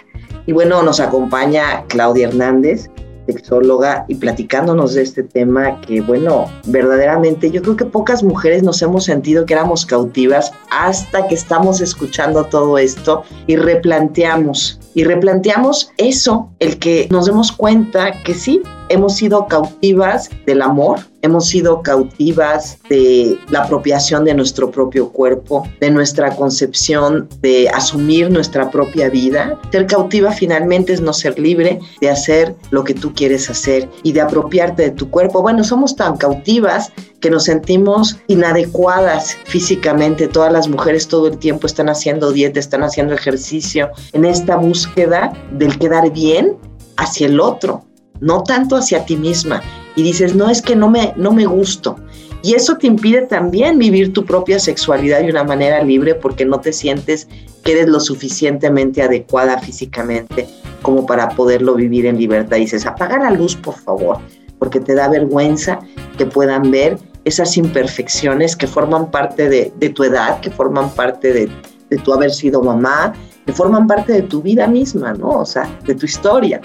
Y 0.47 0.51
bueno, 0.51 0.81
nos 0.81 0.99
acompaña 0.99 1.83
Claudia 1.89 2.29
Hernández, 2.29 2.89
sexóloga 3.25 4.05
y 4.07 4.15
platicándonos 4.15 4.93
de 4.93 5.03
este 5.03 5.23
tema 5.23 5.81
que, 5.81 6.01
bueno, 6.01 6.45
verdaderamente 6.67 7.51
yo 7.51 7.61
creo 7.61 7.75
que 7.75 7.85
pocas 7.85 8.23
mujeres 8.23 8.63
nos 8.63 8.81
hemos 8.81 9.05
sentido 9.05 9.45
que 9.45 9.53
éramos 9.53 9.85
cautivas 9.85 10.51
hasta 10.71 11.27
que 11.27 11.35
estamos 11.35 11.81
escuchando 11.81 12.45
todo 12.45 12.77
esto 12.77 13.23
y 13.47 13.55
replanteamos, 13.55 14.79
y 14.93 15.03
replanteamos 15.03 15.91
eso, 15.97 16.49
el 16.59 16.79
que 16.79 17.07
nos 17.11 17.25
demos 17.25 17.51
cuenta 17.51 18.23
que 18.23 18.33
sí, 18.33 18.61
hemos 18.89 19.15
sido 19.15 19.47
cautivas 19.47 20.29
del 20.45 20.61
amor, 20.61 20.99
hemos 21.21 21.47
sido 21.47 21.81
cautivas 21.81 22.77
de 22.89 23.37
la 23.49 23.63
apropiación 23.63 24.25
de 24.25 24.33
nuestro 24.33 24.69
propio 24.71 25.09
cuerpo, 25.09 25.67
de 25.79 25.89
nuestra 25.89 26.35
concepción 26.35 27.27
de 27.41 27.69
asumir 27.69 28.29
nuestra 28.29 28.69
propia 28.69 29.09
vida. 29.09 29.59
Ser 29.71 29.87
cautiva 29.87 30.31
finalmente 30.31 30.93
es 30.93 31.01
no 31.01 31.13
ser 31.13 31.39
libre 31.39 31.79
de 32.01 32.09
hacer 32.09 32.55
lo 32.71 32.83
que 32.83 32.93
tú 32.93 33.13
quieres 33.13 33.49
hacer 33.49 33.89
y 34.03 34.11
de 34.11 34.21
apropiarte 34.21 34.83
de 34.83 34.91
tu 34.91 35.09
cuerpo. 35.09 35.41
Bueno, 35.41 35.63
somos 35.63 35.95
tan 35.95 36.17
cautivas 36.17 36.91
que 37.23 37.31
nos 37.31 37.45
sentimos 37.45 38.17
inadecuadas 38.27 39.35
físicamente. 39.45 40.27
Todas 40.27 40.53
las 40.53 40.67
mujeres 40.67 41.07
todo 41.07 41.27
el 41.27 41.39
tiempo 41.39 41.65
están 41.65 41.89
haciendo 41.89 42.31
dieta, 42.31 42.59
están 42.59 42.83
haciendo 42.83 43.15
ejercicio 43.15 43.89
en 44.11 44.25
esta 44.25 44.57
búsqueda 44.57 45.33
del 45.51 45.79
quedar 45.79 46.11
bien 46.11 46.57
hacia 46.97 47.25
el 47.25 47.39
otro 47.39 47.85
no 48.23 48.43
tanto 48.43 48.77
hacia 48.77 49.05
ti 49.05 49.17
misma. 49.17 49.61
Y 49.95 50.03
dices, 50.03 50.33
no 50.33 50.49
es 50.49 50.61
que 50.61 50.75
no 50.75 50.89
me, 50.89 51.13
no 51.17 51.31
me 51.31 51.45
gusto. 51.45 51.97
Y 52.41 52.55
eso 52.55 52.77
te 52.77 52.87
impide 52.87 53.23
también 53.23 53.77
vivir 53.77 54.11
tu 54.11 54.25
propia 54.25 54.59
sexualidad 54.59 55.21
de 55.21 55.29
una 55.29 55.43
manera 55.43 55.83
libre 55.83 56.15
porque 56.15 56.45
no 56.45 56.59
te 56.59 56.73
sientes 56.73 57.27
que 57.63 57.73
eres 57.73 57.87
lo 57.87 57.99
suficientemente 57.99 59.01
adecuada 59.01 59.59
físicamente 59.59 60.47
como 60.81 61.05
para 61.05 61.29
poderlo 61.29 61.75
vivir 61.75 62.05
en 62.05 62.17
libertad. 62.17 62.57
dices, 62.57 62.85
apaga 62.85 63.19
la 63.19 63.31
luz, 63.31 63.55
por 63.55 63.75
favor, 63.75 64.17
porque 64.59 64.79
te 64.79 64.95
da 64.95 65.07
vergüenza 65.07 65.79
que 66.17 66.25
puedan 66.25 66.71
ver 66.71 66.97
esas 67.25 67.57
imperfecciones 67.57 68.55
que 68.55 68.67
forman 68.67 69.11
parte 69.11 69.49
de, 69.49 69.89
tu 69.89 70.03
edad, 70.03 70.39
que 70.41 70.51
forman 70.51 70.89
parte 70.91 71.33
de, 71.33 71.49
tu 72.03 72.13
haber 72.13 72.31
sido 72.31 72.61
mamá, 72.61 73.13
que 73.45 73.53
forman 73.53 73.87
parte 73.87 74.13
de 74.13 74.21
tu 74.23 74.41
vida 74.41 74.67
misma, 74.67 75.13
¿no? 75.13 75.29
O 75.29 75.45
sea, 75.45 75.69
de 75.85 75.95
tu 75.95 76.05
historia. 76.05 76.59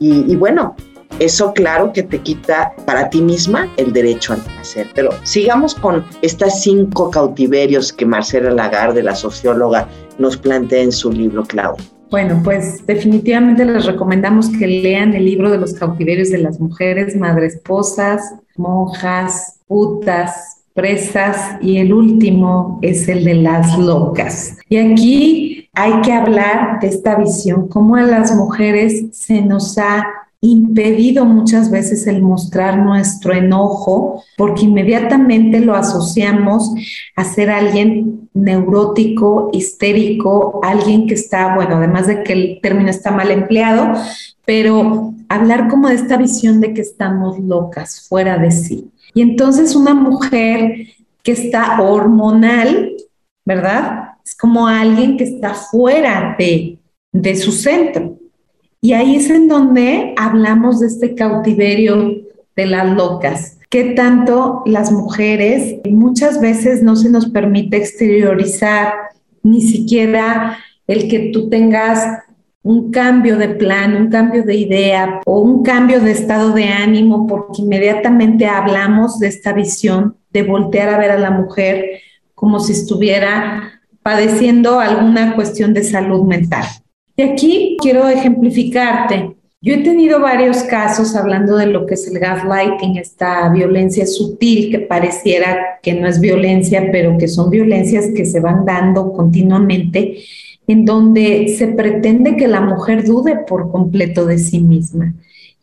y 0.00 0.34
bueno, 0.36 0.74
Eso 1.20 1.52
claro 1.52 1.92
que 1.92 2.02
te 2.02 2.18
quita 2.18 2.72
para 2.86 3.08
ti 3.08 3.22
misma 3.22 3.72
el 3.76 3.92
derecho 3.92 4.32
al 4.32 4.40
placer. 4.40 4.88
Pero 4.94 5.10
sigamos 5.22 5.74
con 5.74 6.04
estas 6.22 6.62
cinco 6.62 7.10
cautiverios 7.10 7.92
que 7.92 8.04
Marcela 8.04 8.50
Lagarde, 8.50 9.02
la 9.02 9.14
socióloga, 9.14 9.88
nos 10.18 10.36
plantea 10.36 10.82
en 10.82 10.92
su 10.92 11.12
libro, 11.12 11.44
Claudia. 11.44 11.84
Bueno, 12.10 12.40
pues 12.42 12.84
definitivamente 12.86 13.64
les 13.64 13.86
recomendamos 13.86 14.48
que 14.48 14.66
lean 14.66 15.14
el 15.14 15.24
libro 15.24 15.50
de 15.50 15.58
los 15.58 15.74
cautiverios 15.74 16.30
de 16.30 16.38
las 16.38 16.60
mujeres, 16.60 17.16
madres 17.16 17.54
esposas, 17.54 18.34
monjas, 18.56 19.53
putas, 19.74 20.62
presas 20.72 21.60
y 21.60 21.78
el 21.78 21.92
último 21.92 22.78
es 22.80 23.08
el 23.08 23.24
de 23.24 23.34
las 23.34 23.76
locas. 23.76 24.56
Y 24.68 24.76
aquí 24.76 25.68
hay 25.72 26.00
que 26.02 26.12
hablar 26.12 26.78
de 26.80 26.86
esta 26.86 27.16
visión, 27.16 27.66
cómo 27.66 27.96
a 27.96 28.02
las 28.02 28.32
mujeres 28.36 29.06
se 29.10 29.42
nos 29.42 29.76
ha 29.78 30.06
impedido 30.40 31.24
muchas 31.24 31.72
veces 31.72 32.06
el 32.06 32.22
mostrar 32.22 32.78
nuestro 32.78 33.34
enojo 33.34 34.22
porque 34.36 34.66
inmediatamente 34.66 35.58
lo 35.58 35.74
asociamos 35.74 36.72
a 37.16 37.24
ser 37.24 37.50
alguien 37.50 38.28
neurótico, 38.32 39.50
histérico, 39.52 40.60
alguien 40.62 41.08
que 41.08 41.14
está, 41.14 41.56
bueno, 41.56 41.78
además 41.78 42.06
de 42.06 42.22
que 42.22 42.32
el 42.32 42.60
término 42.62 42.90
está 42.90 43.10
mal 43.10 43.32
empleado, 43.32 43.92
pero 44.44 45.14
hablar 45.28 45.68
como 45.68 45.88
de 45.88 45.96
esta 45.96 46.16
visión 46.16 46.60
de 46.60 46.74
que 46.74 46.82
estamos 46.82 47.40
locas, 47.40 48.06
fuera 48.08 48.38
de 48.38 48.52
sí. 48.52 48.92
Y 49.14 49.22
entonces 49.22 49.74
una 49.74 49.94
mujer 49.94 50.88
que 51.22 51.32
está 51.32 51.80
hormonal, 51.80 52.92
¿verdad? 53.44 54.10
Es 54.24 54.34
como 54.34 54.66
alguien 54.66 55.16
que 55.16 55.24
está 55.24 55.54
fuera 55.54 56.34
de, 56.38 56.78
de 57.12 57.36
su 57.36 57.52
centro. 57.52 58.18
Y 58.80 58.92
ahí 58.92 59.16
es 59.16 59.30
en 59.30 59.48
donde 59.48 60.14
hablamos 60.18 60.80
de 60.80 60.88
este 60.88 61.14
cautiverio 61.14 62.20
de 62.56 62.66
las 62.66 62.94
locas, 62.94 63.58
que 63.70 63.84
tanto 63.94 64.62
las 64.66 64.92
mujeres 64.92 65.76
muchas 65.90 66.40
veces 66.40 66.82
no 66.82 66.94
se 66.94 67.08
nos 67.08 67.26
permite 67.30 67.78
exteriorizar 67.78 68.92
ni 69.42 69.62
siquiera 69.62 70.58
el 70.86 71.08
que 71.08 71.30
tú 71.32 71.48
tengas 71.48 72.24
un 72.64 72.90
cambio 72.90 73.36
de 73.36 73.48
plan, 73.48 73.94
un 73.94 74.08
cambio 74.08 74.42
de 74.42 74.54
idea 74.56 75.20
o 75.26 75.40
un 75.40 75.62
cambio 75.62 76.00
de 76.00 76.12
estado 76.12 76.52
de 76.52 76.64
ánimo, 76.64 77.26
porque 77.26 77.60
inmediatamente 77.60 78.46
hablamos 78.46 79.18
de 79.18 79.28
esta 79.28 79.52
visión 79.52 80.16
de 80.32 80.42
voltear 80.42 80.88
a 80.88 80.98
ver 80.98 81.10
a 81.10 81.18
la 81.18 81.30
mujer 81.30 82.00
como 82.34 82.58
si 82.60 82.72
estuviera 82.72 83.80
padeciendo 84.02 84.80
alguna 84.80 85.34
cuestión 85.34 85.74
de 85.74 85.84
salud 85.84 86.24
mental. 86.24 86.64
Y 87.16 87.22
aquí 87.22 87.76
quiero 87.80 88.08
ejemplificarte. 88.08 89.36
Yo 89.60 89.74
he 89.74 89.82
tenido 89.82 90.20
varios 90.20 90.62
casos 90.62 91.14
hablando 91.16 91.56
de 91.56 91.66
lo 91.66 91.86
que 91.86 91.94
es 91.94 92.08
el 92.08 92.18
gaslighting, 92.18 92.96
esta 92.96 93.48
violencia 93.50 94.06
sutil 94.06 94.70
que 94.70 94.78
pareciera 94.80 95.78
que 95.82 95.92
no 95.92 96.06
es 96.06 96.18
violencia, 96.18 96.88
pero 96.90 97.16
que 97.18 97.28
son 97.28 97.50
violencias 97.50 98.06
que 98.16 98.24
se 98.24 98.40
van 98.40 98.64
dando 98.64 99.12
continuamente, 99.12 100.18
en 100.66 100.84
donde 100.84 101.54
se 101.56 101.68
pretende 101.68 102.36
que 102.36 102.48
la 102.48 102.60
mujer 102.60 103.04
dude 103.04 103.36
por 103.46 103.70
completo 103.70 104.26
de 104.26 104.38
sí 104.38 104.60
misma 104.60 105.14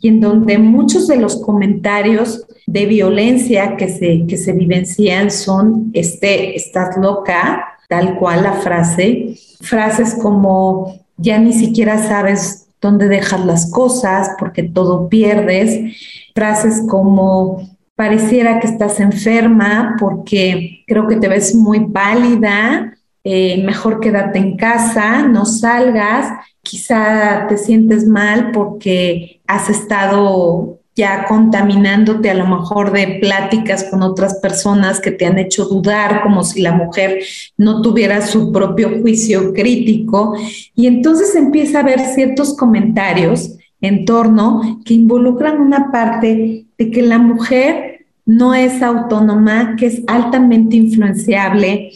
y 0.01 0.07
en 0.07 0.19
donde 0.19 0.57
muchos 0.57 1.07
de 1.07 1.17
los 1.17 1.41
comentarios 1.41 2.45
de 2.65 2.85
violencia 2.87 3.77
que 3.77 3.87
se, 3.87 4.25
que 4.27 4.35
se 4.35 4.51
vivencian 4.51 5.29
son, 5.29 5.91
este, 5.93 6.55
estás 6.55 6.97
loca, 6.97 7.77
tal 7.87 8.17
cual 8.17 8.43
la 8.43 8.53
frase, 8.53 9.35
frases 9.61 10.15
como 10.15 10.99
ya 11.17 11.37
ni 11.37 11.53
siquiera 11.53 11.99
sabes 11.99 12.67
dónde 12.81 13.07
dejas 13.07 13.45
las 13.45 13.71
cosas 13.71 14.31
porque 14.39 14.63
todo 14.63 15.07
pierdes. 15.07 15.95
Frases 16.33 16.81
como 16.89 17.69
pareciera 17.95 18.59
que 18.59 18.67
estás 18.67 18.99
enferma 18.99 19.97
porque 19.99 20.83
creo 20.87 21.07
que 21.07 21.17
te 21.17 21.27
ves 21.27 21.53
muy 21.53 21.91
pálida, 21.91 22.97
eh, 23.23 23.63
mejor 23.63 23.99
quédate 23.99 24.39
en 24.39 24.57
casa, 24.57 25.27
no 25.27 25.45
salgas, 25.45 26.27
quizá 26.61 27.45
te 27.47 27.57
sientes 27.57 28.07
mal 28.07 28.51
porque 28.51 29.41
has 29.47 29.69
estado 29.69 30.79
ya 30.95 31.25
contaminándote 31.25 32.29
a 32.29 32.33
lo 32.33 32.45
mejor 32.45 32.91
de 32.91 33.19
pláticas 33.21 33.85
con 33.85 34.03
otras 34.03 34.35
personas 34.39 34.99
que 34.99 35.11
te 35.11 35.25
han 35.25 35.37
hecho 35.37 35.65
dudar 35.65 36.21
como 36.21 36.43
si 36.43 36.61
la 36.61 36.73
mujer 36.73 37.23
no 37.57 37.81
tuviera 37.81 38.25
su 38.25 38.51
propio 38.51 38.99
juicio 39.01 39.53
crítico. 39.53 40.35
Y 40.75 40.87
entonces 40.87 41.35
empieza 41.35 41.77
a 41.77 41.81
haber 41.81 41.99
ciertos 41.99 42.55
comentarios 42.55 43.57
en 43.79 44.05
torno 44.05 44.81
que 44.85 44.93
involucran 44.93 45.59
una 45.59 45.91
parte 45.91 46.65
de 46.77 46.91
que 46.91 47.01
la 47.01 47.17
mujer 47.17 48.05
no 48.25 48.53
es 48.53 48.81
autónoma, 48.81 49.75
que 49.77 49.87
es 49.87 50.03
altamente 50.07 50.75
influenciable, 50.75 51.91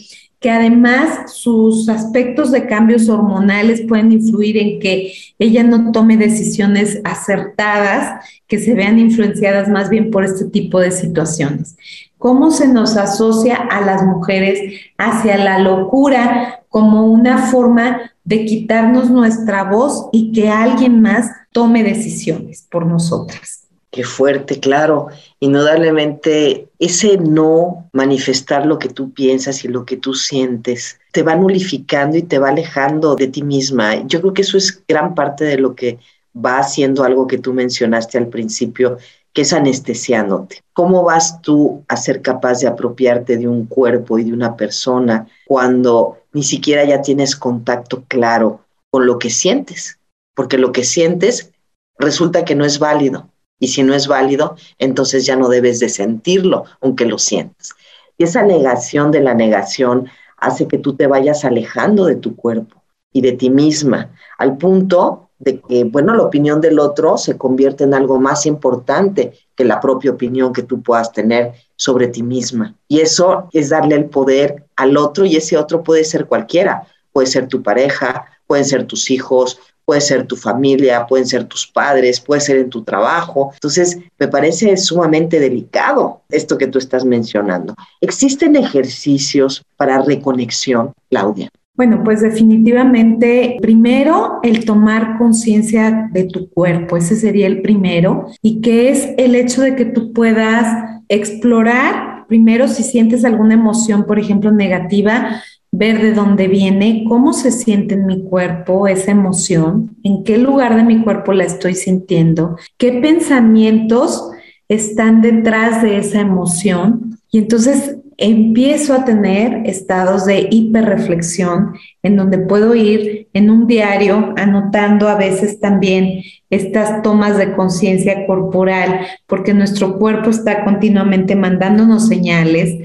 que 0.46 0.52
además 0.52 1.32
sus 1.34 1.88
aspectos 1.88 2.52
de 2.52 2.68
cambios 2.68 3.08
hormonales 3.08 3.80
pueden 3.80 4.12
influir 4.12 4.56
en 4.58 4.78
que 4.78 5.12
ella 5.40 5.64
no 5.64 5.90
tome 5.90 6.16
decisiones 6.16 7.00
acertadas, 7.02 8.24
que 8.46 8.60
se 8.60 8.74
vean 8.74 9.00
influenciadas 9.00 9.68
más 9.68 9.90
bien 9.90 10.12
por 10.12 10.22
este 10.22 10.44
tipo 10.44 10.78
de 10.78 10.92
situaciones. 10.92 11.76
¿Cómo 12.16 12.52
se 12.52 12.68
nos 12.68 12.96
asocia 12.96 13.56
a 13.56 13.80
las 13.80 14.04
mujeres 14.04 14.82
hacia 14.98 15.36
la 15.36 15.58
locura 15.58 16.60
como 16.68 17.06
una 17.06 17.50
forma 17.50 18.12
de 18.22 18.44
quitarnos 18.44 19.10
nuestra 19.10 19.64
voz 19.64 20.10
y 20.12 20.30
que 20.30 20.48
alguien 20.48 21.02
más 21.02 21.28
tome 21.50 21.82
decisiones 21.82 22.68
por 22.70 22.86
nosotras? 22.86 23.65
Qué 23.96 24.04
fuerte, 24.04 24.60
claro. 24.60 25.08
Indudablemente, 25.40 26.68
ese 26.78 27.16
no 27.16 27.88
manifestar 27.94 28.66
lo 28.66 28.78
que 28.78 28.90
tú 28.90 29.14
piensas 29.14 29.64
y 29.64 29.68
lo 29.68 29.86
que 29.86 29.96
tú 29.96 30.12
sientes 30.12 31.00
te 31.12 31.22
va 31.22 31.34
nulificando 31.34 32.18
y 32.18 32.22
te 32.22 32.38
va 32.38 32.50
alejando 32.50 33.14
de 33.14 33.28
ti 33.28 33.42
misma. 33.42 34.06
Yo 34.06 34.20
creo 34.20 34.34
que 34.34 34.42
eso 34.42 34.58
es 34.58 34.84
gran 34.86 35.14
parte 35.14 35.46
de 35.46 35.56
lo 35.56 35.74
que 35.74 35.98
va 36.36 36.58
haciendo 36.58 37.04
algo 37.04 37.26
que 37.26 37.38
tú 37.38 37.54
mencionaste 37.54 38.18
al 38.18 38.28
principio, 38.28 38.98
que 39.32 39.40
es 39.40 39.54
anestesiándote. 39.54 40.60
¿Cómo 40.74 41.02
vas 41.02 41.40
tú 41.40 41.82
a 41.88 41.96
ser 41.96 42.20
capaz 42.20 42.60
de 42.60 42.66
apropiarte 42.66 43.38
de 43.38 43.48
un 43.48 43.64
cuerpo 43.64 44.18
y 44.18 44.24
de 44.24 44.34
una 44.34 44.58
persona 44.58 45.26
cuando 45.46 46.18
ni 46.34 46.42
siquiera 46.42 46.84
ya 46.84 47.00
tienes 47.00 47.34
contacto 47.34 48.04
claro 48.06 48.60
con 48.90 49.06
lo 49.06 49.18
que 49.18 49.30
sientes? 49.30 49.98
Porque 50.34 50.58
lo 50.58 50.70
que 50.70 50.84
sientes 50.84 51.50
resulta 51.98 52.44
que 52.44 52.54
no 52.54 52.66
es 52.66 52.78
válido 52.78 53.30
y 53.58 53.68
si 53.68 53.82
no 53.82 53.94
es 53.94 54.06
válido, 54.06 54.56
entonces 54.78 55.24
ya 55.26 55.36
no 55.36 55.48
debes 55.48 55.80
de 55.80 55.88
sentirlo, 55.88 56.64
aunque 56.80 57.06
lo 57.06 57.18
sientas. 57.18 57.70
Y 58.18 58.24
esa 58.24 58.42
negación 58.42 59.10
de 59.10 59.20
la 59.20 59.34
negación 59.34 60.08
hace 60.36 60.68
que 60.68 60.78
tú 60.78 60.94
te 60.94 61.06
vayas 61.06 61.44
alejando 61.44 62.04
de 62.06 62.16
tu 62.16 62.36
cuerpo 62.36 62.82
y 63.12 63.22
de 63.22 63.32
ti 63.32 63.50
misma, 63.50 64.10
al 64.38 64.58
punto 64.58 65.30
de 65.38 65.60
que, 65.60 65.84
bueno, 65.84 66.14
la 66.14 66.22
opinión 66.22 66.60
del 66.60 66.78
otro 66.78 67.18
se 67.18 67.36
convierte 67.36 67.84
en 67.84 67.94
algo 67.94 68.18
más 68.18 68.46
importante 68.46 69.32
que 69.54 69.64
la 69.64 69.80
propia 69.80 70.12
opinión 70.12 70.52
que 70.52 70.62
tú 70.62 70.82
puedas 70.82 71.12
tener 71.12 71.52
sobre 71.76 72.08
ti 72.08 72.22
misma. 72.22 72.74
Y 72.88 73.00
eso 73.00 73.48
es 73.52 73.68
darle 73.68 73.96
el 73.96 74.06
poder 74.06 74.66
al 74.76 74.96
otro 74.96 75.26
y 75.26 75.36
ese 75.36 75.58
otro 75.58 75.82
puede 75.82 76.04
ser 76.04 76.26
cualquiera, 76.26 76.86
puede 77.12 77.26
ser 77.26 77.48
tu 77.48 77.62
pareja, 77.62 78.26
pueden 78.46 78.64
ser 78.64 78.86
tus 78.86 79.10
hijos, 79.10 79.58
puede 79.86 80.00
ser 80.02 80.26
tu 80.26 80.36
familia, 80.36 81.06
pueden 81.06 81.26
ser 81.26 81.44
tus 81.44 81.66
padres, 81.66 82.20
puede 82.20 82.40
ser 82.42 82.58
en 82.58 82.68
tu 82.68 82.82
trabajo. 82.82 83.52
Entonces, 83.54 83.98
me 84.18 84.28
parece 84.28 84.76
sumamente 84.76 85.40
delicado 85.40 86.22
esto 86.28 86.58
que 86.58 86.66
tú 86.66 86.78
estás 86.78 87.04
mencionando. 87.04 87.74
¿Existen 88.00 88.56
ejercicios 88.56 89.62
para 89.76 90.02
reconexión, 90.02 90.92
Claudia? 91.08 91.48
Bueno, 91.76 92.02
pues 92.02 92.22
definitivamente, 92.22 93.58
primero, 93.60 94.40
el 94.42 94.64
tomar 94.64 95.18
conciencia 95.18 96.08
de 96.10 96.24
tu 96.24 96.48
cuerpo, 96.48 96.96
ese 96.96 97.16
sería 97.16 97.46
el 97.46 97.60
primero, 97.60 98.28
y 98.42 98.62
que 98.62 98.88
es 98.88 99.10
el 99.18 99.34
hecho 99.34 99.60
de 99.60 99.76
que 99.76 99.84
tú 99.84 100.14
puedas 100.14 100.66
explorar, 101.08 102.26
primero, 102.28 102.66
si 102.66 102.82
sientes 102.82 103.26
alguna 103.26 103.54
emoción, 103.54 104.06
por 104.06 104.18
ejemplo, 104.18 104.50
negativa, 104.50 105.42
ver 105.76 106.00
de 106.00 106.12
dónde 106.12 106.48
viene, 106.48 107.04
cómo 107.06 107.32
se 107.32 107.50
siente 107.50 107.94
en 107.94 108.06
mi 108.06 108.22
cuerpo 108.22 108.88
esa 108.88 109.10
emoción, 109.10 109.96
en 110.02 110.24
qué 110.24 110.38
lugar 110.38 110.74
de 110.76 110.84
mi 110.84 111.02
cuerpo 111.02 111.32
la 111.32 111.44
estoy 111.44 111.74
sintiendo, 111.74 112.56
qué 112.78 112.92
pensamientos 112.92 114.30
están 114.68 115.20
detrás 115.20 115.82
de 115.82 115.98
esa 115.98 116.20
emoción. 116.20 117.18
Y 117.30 117.38
entonces 117.38 117.96
empiezo 118.18 118.94
a 118.94 119.04
tener 119.04 119.62
estados 119.66 120.24
de 120.26 120.48
hiperreflexión 120.50 121.74
en 122.02 122.16
donde 122.16 122.38
puedo 122.38 122.74
ir 122.74 123.28
en 123.32 123.50
un 123.50 123.66
diario 123.66 124.34
anotando 124.36 125.08
a 125.08 125.16
veces 125.16 125.60
también 125.60 126.22
estas 126.50 127.02
tomas 127.02 127.36
de 127.36 127.54
conciencia 127.54 128.26
corporal, 128.26 129.06
porque 129.26 129.52
nuestro 129.52 129.98
cuerpo 129.98 130.30
está 130.30 130.64
continuamente 130.64 131.36
mandándonos 131.36 132.08
señales 132.08 132.76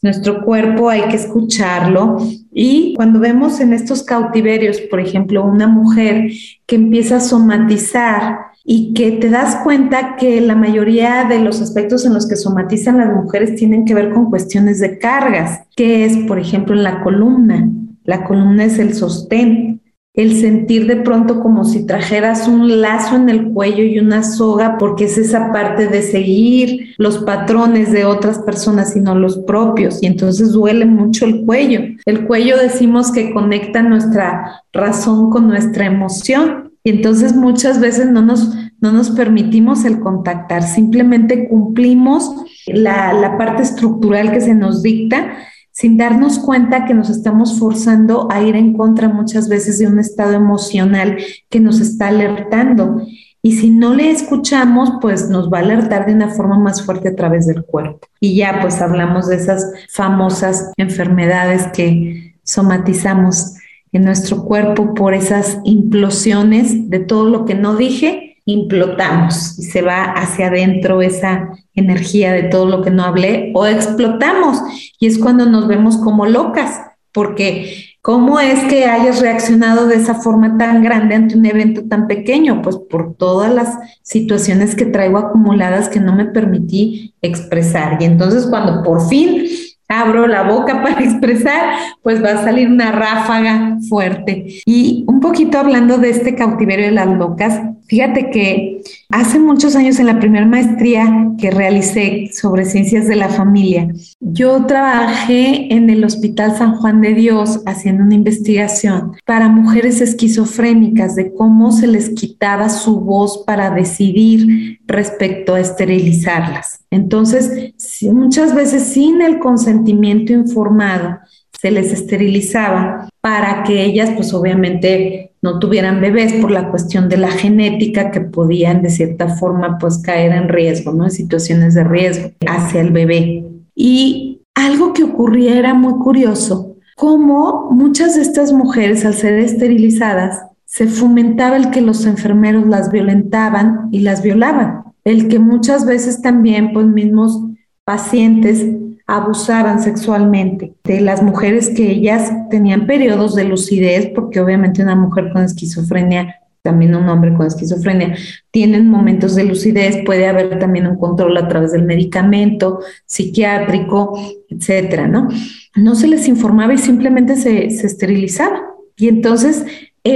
Nuestro 0.00 0.44
cuerpo 0.44 0.88
hay 0.88 1.02
que 1.08 1.16
escucharlo. 1.16 2.18
Y 2.52 2.94
cuando 2.94 3.18
vemos 3.18 3.58
en 3.60 3.72
estos 3.72 4.04
cautiverios, 4.04 4.80
por 4.82 5.00
ejemplo, 5.00 5.44
una 5.44 5.66
mujer 5.66 6.30
que 6.66 6.76
empieza 6.76 7.16
a 7.16 7.20
somatizar 7.20 8.38
y 8.70 8.92
que 8.92 9.12
te 9.12 9.30
das 9.30 9.56
cuenta 9.64 10.16
que 10.16 10.42
la 10.42 10.54
mayoría 10.54 11.24
de 11.26 11.38
los 11.38 11.62
aspectos 11.62 12.04
en 12.04 12.12
los 12.12 12.28
que 12.28 12.36
somatizan 12.36 12.98
las 12.98 13.10
mujeres 13.10 13.54
tienen 13.54 13.86
que 13.86 13.94
ver 13.94 14.10
con 14.10 14.28
cuestiones 14.28 14.78
de 14.78 14.98
cargas, 14.98 15.62
que 15.74 16.04
es, 16.04 16.18
por 16.28 16.38
ejemplo, 16.38 16.74
en 16.74 16.82
la 16.82 17.02
columna. 17.02 17.66
La 18.04 18.24
columna 18.24 18.66
es 18.66 18.78
el 18.78 18.92
sostén, 18.92 19.80
el 20.12 20.38
sentir 20.38 20.86
de 20.86 20.96
pronto 20.96 21.40
como 21.40 21.64
si 21.64 21.86
trajeras 21.86 22.46
un 22.46 22.82
lazo 22.82 23.16
en 23.16 23.30
el 23.30 23.52
cuello 23.52 23.84
y 23.84 24.00
una 24.00 24.22
soga, 24.22 24.76
porque 24.76 25.04
es 25.04 25.16
esa 25.16 25.50
parte 25.50 25.88
de 25.88 26.02
seguir 26.02 26.94
los 26.98 27.20
patrones 27.20 27.90
de 27.90 28.04
otras 28.04 28.38
personas 28.40 28.94
y 28.94 29.00
no 29.00 29.14
los 29.14 29.38
propios, 29.38 30.02
y 30.02 30.06
entonces 30.06 30.52
duele 30.52 30.84
mucho 30.84 31.24
el 31.24 31.46
cuello. 31.46 31.80
El 32.04 32.26
cuello 32.26 32.58
decimos 32.58 33.12
que 33.12 33.32
conecta 33.32 33.80
nuestra 33.80 34.62
razón 34.74 35.30
con 35.30 35.48
nuestra 35.48 35.86
emoción, 35.86 36.67
y 36.88 36.90
entonces 36.90 37.36
muchas 37.36 37.80
veces 37.80 38.10
no 38.10 38.22
nos, 38.22 38.54
no 38.80 38.92
nos 38.92 39.10
permitimos 39.10 39.84
el 39.84 40.00
contactar, 40.00 40.62
simplemente 40.62 41.46
cumplimos 41.46 42.34
la, 42.66 43.12
la 43.12 43.36
parte 43.36 43.62
estructural 43.62 44.32
que 44.32 44.40
se 44.40 44.54
nos 44.54 44.82
dicta 44.82 45.36
sin 45.70 45.98
darnos 45.98 46.38
cuenta 46.38 46.86
que 46.86 46.94
nos 46.94 47.10
estamos 47.10 47.58
forzando 47.58 48.26
a 48.32 48.40
ir 48.40 48.56
en 48.56 48.72
contra 48.72 49.10
muchas 49.10 49.50
veces 49.50 49.78
de 49.78 49.86
un 49.86 49.98
estado 49.98 50.32
emocional 50.32 51.18
que 51.50 51.60
nos 51.60 51.78
está 51.80 52.08
alertando. 52.08 53.02
Y 53.42 53.52
si 53.58 53.68
no 53.68 53.92
le 53.92 54.10
escuchamos, 54.10 54.92
pues 55.02 55.28
nos 55.28 55.52
va 55.52 55.58
a 55.58 55.60
alertar 55.60 56.06
de 56.06 56.14
una 56.14 56.30
forma 56.30 56.58
más 56.58 56.82
fuerte 56.82 57.10
a 57.10 57.14
través 57.14 57.46
del 57.46 57.66
cuerpo. 57.66 58.08
Y 58.18 58.34
ya 58.34 58.60
pues 58.62 58.80
hablamos 58.80 59.28
de 59.28 59.36
esas 59.36 59.70
famosas 59.90 60.72
enfermedades 60.78 61.66
que 61.74 62.34
somatizamos 62.44 63.57
en 63.92 64.04
nuestro 64.04 64.44
cuerpo 64.44 64.94
por 64.94 65.14
esas 65.14 65.58
implosiones 65.64 66.90
de 66.90 66.98
todo 67.00 67.28
lo 67.28 67.44
que 67.44 67.54
no 67.54 67.76
dije 67.76 68.28
implotamos 68.48 69.58
y 69.58 69.62
se 69.64 69.82
va 69.82 70.04
hacia 70.04 70.46
adentro 70.46 71.02
esa 71.02 71.50
energía 71.74 72.32
de 72.32 72.44
todo 72.44 72.64
lo 72.66 72.80
que 72.80 72.90
no 72.90 73.04
hablé 73.04 73.52
o 73.54 73.66
explotamos 73.66 74.58
y 74.98 75.06
es 75.06 75.18
cuando 75.18 75.44
nos 75.44 75.68
vemos 75.68 75.98
como 75.98 76.24
locas, 76.24 76.80
porque 77.12 77.96
¿cómo 78.00 78.40
es 78.40 78.64
que 78.64 78.86
hayas 78.86 79.20
reaccionado 79.20 79.86
de 79.86 79.96
esa 79.96 80.14
forma 80.14 80.56
tan 80.56 80.82
grande 80.82 81.14
ante 81.14 81.36
un 81.36 81.44
evento 81.44 81.84
tan 81.88 82.06
pequeño? 82.06 82.62
Pues 82.62 82.78
por 82.78 83.14
todas 83.16 83.52
las 83.52 83.76
situaciones 84.00 84.74
que 84.74 84.86
traigo 84.86 85.18
acumuladas 85.18 85.90
que 85.90 86.00
no 86.00 86.16
me 86.16 86.24
permití 86.24 87.14
expresar. 87.20 87.98
Y 88.00 88.06
entonces 88.06 88.46
cuando 88.46 88.82
por 88.82 89.06
fin 89.08 89.44
abro 89.88 90.26
la 90.26 90.42
boca 90.42 90.82
para 90.82 91.02
expresar, 91.02 91.76
pues 92.02 92.22
va 92.22 92.32
a 92.32 92.44
salir 92.44 92.68
una 92.68 92.92
ráfaga 92.92 93.78
fuerte. 93.88 94.60
Y 94.66 95.04
un 95.08 95.20
poquito 95.20 95.58
hablando 95.58 95.98
de 95.98 96.10
este 96.10 96.34
cautiverio 96.34 96.86
de 96.86 96.92
las 96.92 97.08
locas, 97.08 97.60
Fíjate 97.88 98.30
que 98.30 98.82
hace 99.08 99.38
muchos 99.38 99.74
años 99.74 99.98
en 99.98 100.06
la 100.06 100.20
primera 100.20 100.44
maestría 100.44 101.32
que 101.38 101.50
realicé 101.50 102.28
sobre 102.32 102.66
ciencias 102.66 103.08
de 103.08 103.16
la 103.16 103.30
familia, 103.30 103.88
yo 104.20 104.66
trabajé 104.66 105.72
en 105.74 105.88
el 105.88 106.04
Hospital 106.04 106.54
San 106.54 106.76
Juan 106.76 107.00
de 107.00 107.14
Dios 107.14 107.62
haciendo 107.64 108.04
una 108.04 108.14
investigación 108.14 109.12
para 109.24 109.48
mujeres 109.48 110.02
esquizofrénicas 110.02 111.16
de 111.16 111.32
cómo 111.32 111.72
se 111.72 111.86
les 111.86 112.10
quitaba 112.10 112.68
su 112.68 113.00
voz 113.00 113.42
para 113.46 113.70
decidir 113.70 114.80
respecto 114.86 115.54
a 115.54 115.60
esterilizarlas. 115.60 116.80
Entonces, 116.90 117.72
muchas 118.02 118.54
veces 118.54 118.82
sin 118.82 119.22
el 119.22 119.38
consentimiento 119.38 120.34
informado, 120.34 121.18
se 121.60 121.70
les 121.72 121.92
esterilizaba 121.92 123.08
para 123.20 123.64
que 123.64 123.84
ellas, 123.84 124.10
pues 124.14 124.32
obviamente, 124.32 125.32
no 125.42 125.58
tuvieran 125.58 126.00
bebés 126.00 126.32
por 126.34 126.50
la 126.50 126.70
cuestión 126.70 127.08
de 127.08 127.16
la 127.16 127.30
genética 127.30 128.10
que 128.10 128.20
podían 128.20 128.82
de 128.82 128.90
cierta 128.90 129.28
forma 129.28 129.78
pues 129.78 129.98
caer 129.98 130.32
en 130.32 130.48
riesgo, 130.48 130.92
¿no? 130.92 131.04
En 131.04 131.10
situaciones 131.10 131.74
de 131.74 131.84
riesgo 131.84 132.30
hacia 132.46 132.80
el 132.80 132.90
bebé. 132.90 133.44
Y 133.74 134.40
algo 134.54 134.92
que 134.92 135.04
ocurría 135.04 135.58
era 135.58 135.74
muy 135.74 135.94
curioso, 135.94 136.76
cómo 136.96 137.68
muchas 137.70 138.16
de 138.16 138.22
estas 138.22 138.52
mujeres 138.52 139.04
al 139.04 139.14
ser 139.14 139.38
esterilizadas 139.38 140.42
se 140.64 140.86
fomentaba 140.86 141.56
el 141.56 141.70
que 141.70 141.80
los 141.80 142.04
enfermeros 142.06 142.66
las 142.66 142.90
violentaban 142.90 143.88
y 143.90 144.00
las 144.00 144.22
violaban, 144.22 144.82
el 145.04 145.28
que 145.28 145.38
muchas 145.38 145.86
veces 145.86 146.22
también 146.22 146.72
pues 146.72 146.86
mismos 146.86 147.40
pacientes 147.88 148.66
abusaban 149.06 149.82
sexualmente 149.82 150.74
de 150.84 151.00
las 151.00 151.22
mujeres 151.22 151.70
que 151.70 151.90
ellas 151.90 152.30
tenían 152.50 152.86
periodos 152.86 153.34
de 153.34 153.44
lucidez, 153.44 154.10
porque 154.14 154.40
obviamente 154.40 154.82
una 154.82 154.94
mujer 154.94 155.30
con 155.32 155.42
esquizofrenia, 155.42 156.34
también 156.60 156.94
un 156.94 157.08
hombre 157.08 157.32
con 157.32 157.46
esquizofrenia, 157.46 158.14
tienen 158.50 158.90
momentos 158.90 159.34
de 159.34 159.44
lucidez, 159.44 160.04
puede 160.04 160.26
haber 160.26 160.58
también 160.58 160.86
un 160.86 160.98
control 160.98 161.34
a 161.38 161.48
través 161.48 161.72
del 161.72 161.84
medicamento 161.84 162.80
psiquiátrico, 163.06 164.20
etcétera, 164.50 165.08
¿no? 165.08 165.28
No 165.74 165.94
se 165.94 166.08
les 166.08 166.28
informaba 166.28 166.74
y 166.74 166.78
simplemente 166.78 167.36
se, 167.36 167.70
se 167.70 167.86
esterilizaba. 167.86 168.64
Y 168.98 169.08
entonces 169.08 169.64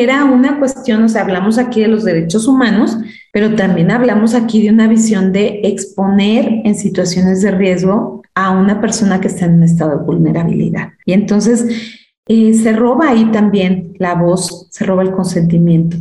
era 0.01 0.25
una 0.25 0.59
cuestión, 0.59 1.05
o 1.05 1.09
sea, 1.09 1.23
hablamos 1.23 1.59
aquí 1.59 1.81
de 1.81 1.89
los 1.89 2.05
derechos 2.05 2.47
humanos, 2.47 2.97
pero 3.33 3.55
también 3.55 3.91
hablamos 3.91 4.35
aquí 4.35 4.63
de 4.63 4.71
una 4.71 4.89
visión 4.89 5.33
de 5.33 5.61
exponer 5.65 6.63
en 6.65 6.75
situaciones 6.75 7.43
de 7.43 7.51
riesgo 7.51 8.23
a 8.35 8.51
una 8.51 8.81
persona 8.81 9.21
que 9.21 9.29
está 9.29 9.47
en 9.47 9.55
un 9.55 9.63
estado 9.65 9.99
de 9.99 10.05
vulnerabilidad. 10.05 10.93
Y 11.05 11.13
entonces 11.13 11.67
eh, 12.27 12.55
se 12.55 12.73
roba 12.73 13.11
ahí 13.11 13.27
también 13.33 13.95
la 13.99 14.15
voz, 14.15 14.69
se 14.71 14.85
roba 14.85 15.03
el 15.03 15.13
consentimiento. 15.13 15.97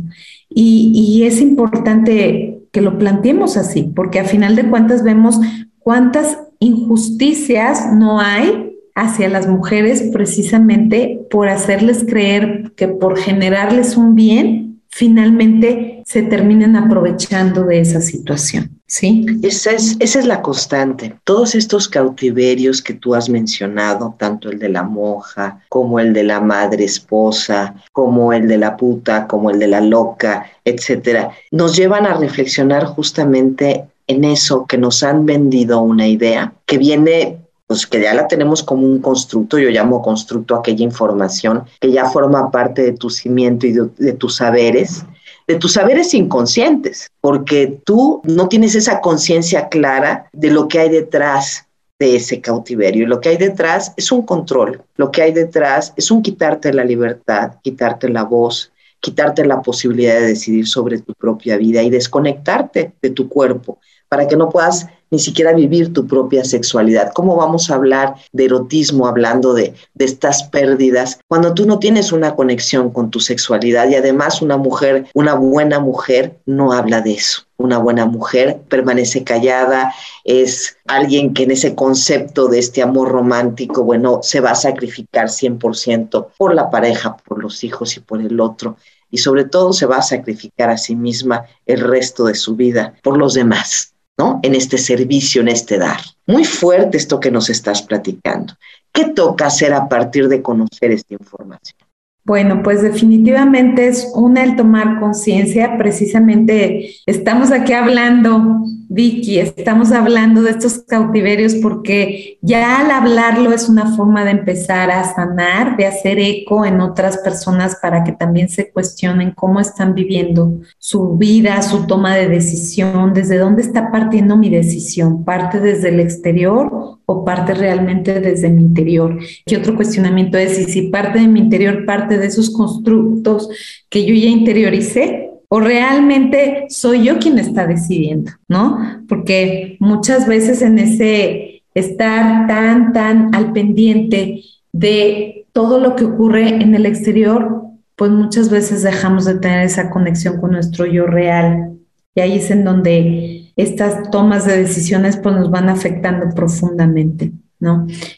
Y, 0.48 0.92
y 0.94 1.24
es 1.24 1.40
importante 1.40 2.62
que 2.70 2.80
lo 2.80 2.98
planteemos 2.98 3.56
así, 3.56 3.84
porque 3.94 4.20
a 4.20 4.24
final 4.24 4.56
de 4.56 4.68
cuentas 4.68 5.02
vemos 5.02 5.38
cuántas 5.78 6.38
injusticias 6.58 7.92
no 7.92 8.20
hay 8.20 8.71
hacia 8.94 9.28
las 9.28 9.46
mujeres 9.46 10.10
precisamente 10.12 11.20
por 11.30 11.48
hacerles 11.48 12.04
creer 12.04 12.72
que 12.76 12.88
por 12.88 13.18
generarles 13.18 13.96
un 13.96 14.14
bien, 14.14 14.82
finalmente 14.88 16.02
se 16.04 16.22
terminan 16.22 16.76
aprovechando 16.76 17.64
de 17.64 17.80
esa 17.80 18.02
situación. 18.02 18.78
Sí. 18.86 19.24
Esa 19.42 19.70
es, 19.70 19.96
esa 20.00 20.18
es 20.18 20.26
la 20.26 20.42
constante. 20.42 21.14
Todos 21.24 21.54
estos 21.54 21.88
cautiverios 21.88 22.82
que 22.82 22.92
tú 22.92 23.14
has 23.14 23.30
mencionado, 23.30 24.14
tanto 24.18 24.50
el 24.50 24.58
de 24.58 24.68
la 24.68 24.82
moja, 24.82 25.62
como 25.70 25.98
el 25.98 26.12
de 26.12 26.24
la 26.24 26.42
madre 26.42 26.84
esposa, 26.84 27.74
como 27.92 28.34
el 28.34 28.46
de 28.48 28.58
la 28.58 28.76
puta, 28.76 29.26
como 29.26 29.50
el 29.50 29.58
de 29.58 29.68
la 29.68 29.80
loca, 29.80 30.44
etcétera, 30.62 31.30
nos 31.50 31.74
llevan 31.74 32.04
a 32.04 32.18
reflexionar 32.18 32.84
justamente 32.84 33.86
en 34.06 34.24
eso 34.24 34.66
que 34.66 34.76
nos 34.76 35.02
han 35.02 35.24
vendido 35.24 35.80
una 35.80 36.06
idea 36.06 36.52
que 36.66 36.76
viene 36.76 37.38
pues 37.72 37.86
que 37.86 38.02
ya 38.02 38.14
la 38.14 38.28
tenemos 38.28 38.62
como 38.62 38.86
un 38.86 39.00
constructo, 39.00 39.58
yo 39.58 39.70
llamo 39.70 40.02
constructo 40.02 40.54
aquella 40.54 40.84
información 40.84 41.64
que 41.80 41.90
ya 41.90 42.10
forma 42.10 42.50
parte 42.50 42.82
de 42.82 42.92
tu 42.92 43.08
cimiento 43.08 43.66
y 43.66 43.72
de 43.72 44.12
tus 44.12 44.36
saberes, 44.36 45.04
de 45.46 45.56
tus 45.56 45.72
saberes 45.72 46.12
inconscientes, 46.12 47.08
porque 47.20 47.80
tú 47.84 48.20
no 48.24 48.48
tienes 48.48 48.74
esa 48.74 49.00
conciencia 49.00 49.68
clara 49.68 50.28
de 50.32 50.50
lo 50.50 50.68
que 50.68 50.80
hay 50.80 50.90
detrás 50.90 51.66
de 51.98 52.16
ese 52.16 52.40
cautiverio. 52.40 53.04
Y 53.04 53.06
lo 53.06 53.20
que 53.20 53.30
hay 53.30 53.36
detrás 53.36 53.94
es 53.96 54.12
un 54.12 54.22
control, 54.22 54.82
lo 54.96 55.10
que 55.10 55.22
hay 55.22 55.32
detrás 55.32 55.94
es 55.96 56.10
un 56.10 56.22
quitarte 56.22 56.72
la 56.74 56.84
libertad, 56.84 57.52
quitarte 57.62 58.08
la 58.08 58.24
voz, 58.24 58.70
quitarte 59.00 59.44
la 59.46 59.62
posibilidad 59.62 60.14
de 60.14 60.26
decidir 60.26 60.66
sobre 60.68 60.98
tu 61.00 61.14
propia 61.14 61.56
vida 61.56 61.82
y 61.82 61.90
desconectarte 61.90 62.92
de 63.00 63.10
tu 63.10 63.28
cuerpo 63.28 63.78
para 64.08 64.28
que 64.28 64.36
no 64.36 64.50
puedas 64.50 64.86
ni 65.12 65.18
siquiera 65.18 65.52
vivir 65.52 65.92
tu 65.92 66.06
propia 66.06 66.42
sexualidad. 66.42 67.12
¿Cómo 67.12 67.36
vamos 67.36 67.70
a 67.70 67.74
hablar 67.74 68.14
de 68.32 68.46
erotismo 68.46 69.06
hablando 69.06 69.52
de, 69.52 69.74
de 69.92 70.04
estas 70.04 70.44
pérdidas 70.44 71.20
cuando 71.28 71.52
tú 71.52 71.66
no 71.66 71.78
tienes 71.78 72.12
una 72.12 72.34
conexión 72.34 72.90
con 72.90 73.10
tu 73.10 73.20
sexualidad 73.20 73.88
y 73.90 73.94
además 73.94 74.40
una 74.40 74.56
mujer, 74.56 75.06
una 75.12 75.34
buena 75.34 75.80
mujer 75.80 76.38
no 76.46 76.72
habla 76.72 77.02
de 77.02 77.12
eso? 77.12 77.42
Una 77.58 77.76
buena 77.76 78.06
mujer 78.06 78.62
permanece 78.68 79.22
callada, 79.22 79.94
es 80.24 80.78
alguien 80.86 81.34
que 81.34 81.42
en 81.42 81.50
ese 81.50 81.74
concepto 81.74 82.48
de 82.48 82.58
este 82.58 82.82
amor 82.82 83.10
romántico, 83.10 83.84
bueno, 83.84 84.20
se 84.22 84.40
va 84.40 84.52
a 84.52 84.56
sacrificar 84.56 85.28
100% 85.28 86.28
por 86.38 86.54
la 86.54 86.70
pareja, 86.70 87.18
por 87.18 87.40
los 87.40 87.62
hijos 87.62 87.96
y 87.98 88.00
por 88.00 88.20
el 88.20 88.40
otro 88.40 88.76
y 89.12 89.18
sobre 89.18 89.44
todo 89.44 89.74
se 89.74 89.86
va 89.86 89.98
a 89.98 90.02
sacrificar 90.02 90.70
a 90.70 90.78
sí 90.78 90.96
misma 90.96 91.44
el 91.66 91.80
resto 91.80 92.24
de 92.24 92.34
su 92.34 92.56
vida 92.56 92.94
por 93.02 93.18
los 93.18 93.34
demás. 93.34 93.91
¿No? 94.18 94.40
En 94.42 94.54
este 94.54 94.78
servicio, 94.78 95.42
en 95.42 95.48
este 95.48 95.78
dar. 95.78 96.00
Muy 96.26 96.44
fuerte 96.44 96.96
esto 96.96 97.20
que 97.20 97.30
nos 97.30 97.50
estás 97.50 97.82
platicando. 97.82 98.54
¿Qué 98.92 99.06
toca 99.06 99.46
hacer 99.46 99.72
a 99.72 99.88
partir 99.88 100.28
de 100.28 100.42
conocer 100.42 100.90
esta 100.90 101.14
información? 101.14 101.76
Bueno, 102.24 102.62
pues 102.62 102.82
definitivamente 102.82 103.88
es 103.88 104.12
una 104.14 104.44
el 104.44 104.54
tomar 104.54 105.00
conciencia. 105.00 105.76
Precisamente 105.76 106.94
estamos 107.06 107.50
aquí 107.50 107.72
hablando 107.72 108.64
Vicky, 108.94 109.38
estamos 109.38 109.90
hablando 109.90 110.42
de 110.42 110.50
estos 110.50 110.80
cautiverios 110.86 111.54
porque 111.54 112.36
ya 112.42 112.78
al 112.78 112.90
hablarlo 112.90 113.50
es 113.54 113.70
una 113.70 113.96
forma 113.96 114.22
de 114.22 114.32
empezar 114.32 114.90
a 114.90 115.02
sanar, 115.14 115.78
de 115.78 115.86
hacer 115.86 116.18
eco 116.18 116.66
en 116.66 116.78
otras 116.82 117.16
personas 117.16 117.76
para 117.80 118.04
que 118.04 118.12
también 118.12 118.50
se 118.50 118.70
cuestionen 118.70 119.30
cómo 119.30 119.60
están 119.60 119.94
viviendo 119.94 120.60
su 120.76 121.16
vida, 121.16 121.62
su 121.62 121.86
toma 121.86 122.14
de 122.14 122.28
decisión, 122.28 123.14
desde 123.14 123.38
dónde 123.38 123.62
está 123.62 123.90
partiendo 123.90 124.36
mi 124.36 124.50
decisión, 124.50 125.24
parte 125.24 125.58
desde 125.58 125.88
el 125.88 125.98
exterior 125.98 126.98
o 127.06 127.24
parte 127.24 127.54
realmente 127.54 128.20
desde 128.20 128.50
mi 128.50 128.60
interior. 128.60 129.18
¿Qué 129.46 129.56
otro 129.56 129.74
cuestionamiento 129.74 130.36
es? 130.36 130.58
Y 130.58 130.64
si 130.64 130.82
parte 130.88 131.18
de 131.18 131.28
mi 131.28 131.40
interior, 131.40 131.86
parte 131.86 132.18
de 132.18 132.26
esos 132.26 132.50
constructos 132.50 133.48
que 133.88 134.04
yo 134.04 134.12
ya 134.12 134.28
interioricé, 134.28 135.31
o 135.54 135.60
realmente 135.60 136.64
soy 136.70 137.04
yo 137.04 137.18
quien 137.18 137.38
está 137.38 137.66
decidiendo, 137.66 138.32
¿no? 138.48 139.04
Porque 139.06 139.76
muchas 139.80 140.26
veces 140.26 140.62
en 140.62 140.78
ese 140.78 141.62
estar 141.74 142.46
tan, 142.46 142.94
tan 142.94 143.34
al 143.34 143.52
pendiente 143.52 144.44
de 144.72 145.44
todo 145.52 145.78
lo 145.78 145.94
que 145.94 146.06
ocurre 146.06 146.62
en 146.62 146.74
el 146.74 146.86
exterior, 146.86 147.64
pues 147.96 148.10
muchas 148.10 148.48
veces 148.48 148.82
dejamos 148.82 149.26
de 149.26 149.40
tener 149.40 149.66
esa 149.66 149.90
conexión 149.90 150.40
con 150.40 150.52
nuestro 150.52 150.86
yo 150.86 151.04
real. 151.04 151.76
Y 152.14 152.22
ahí 152.22 152.38
es 152.38 152.50
en 152.50 152.64
donde 152.64 153.52
estas 153.54 154.10
tomas 154.10 154.46
de 154.46 154.56
decisiones 154.56 155.18
pues 155.18 155.34
nos 155.34 155.50
van 155.50 155.68
afectando 155.68 156.34
profundamente. 156.34 157.30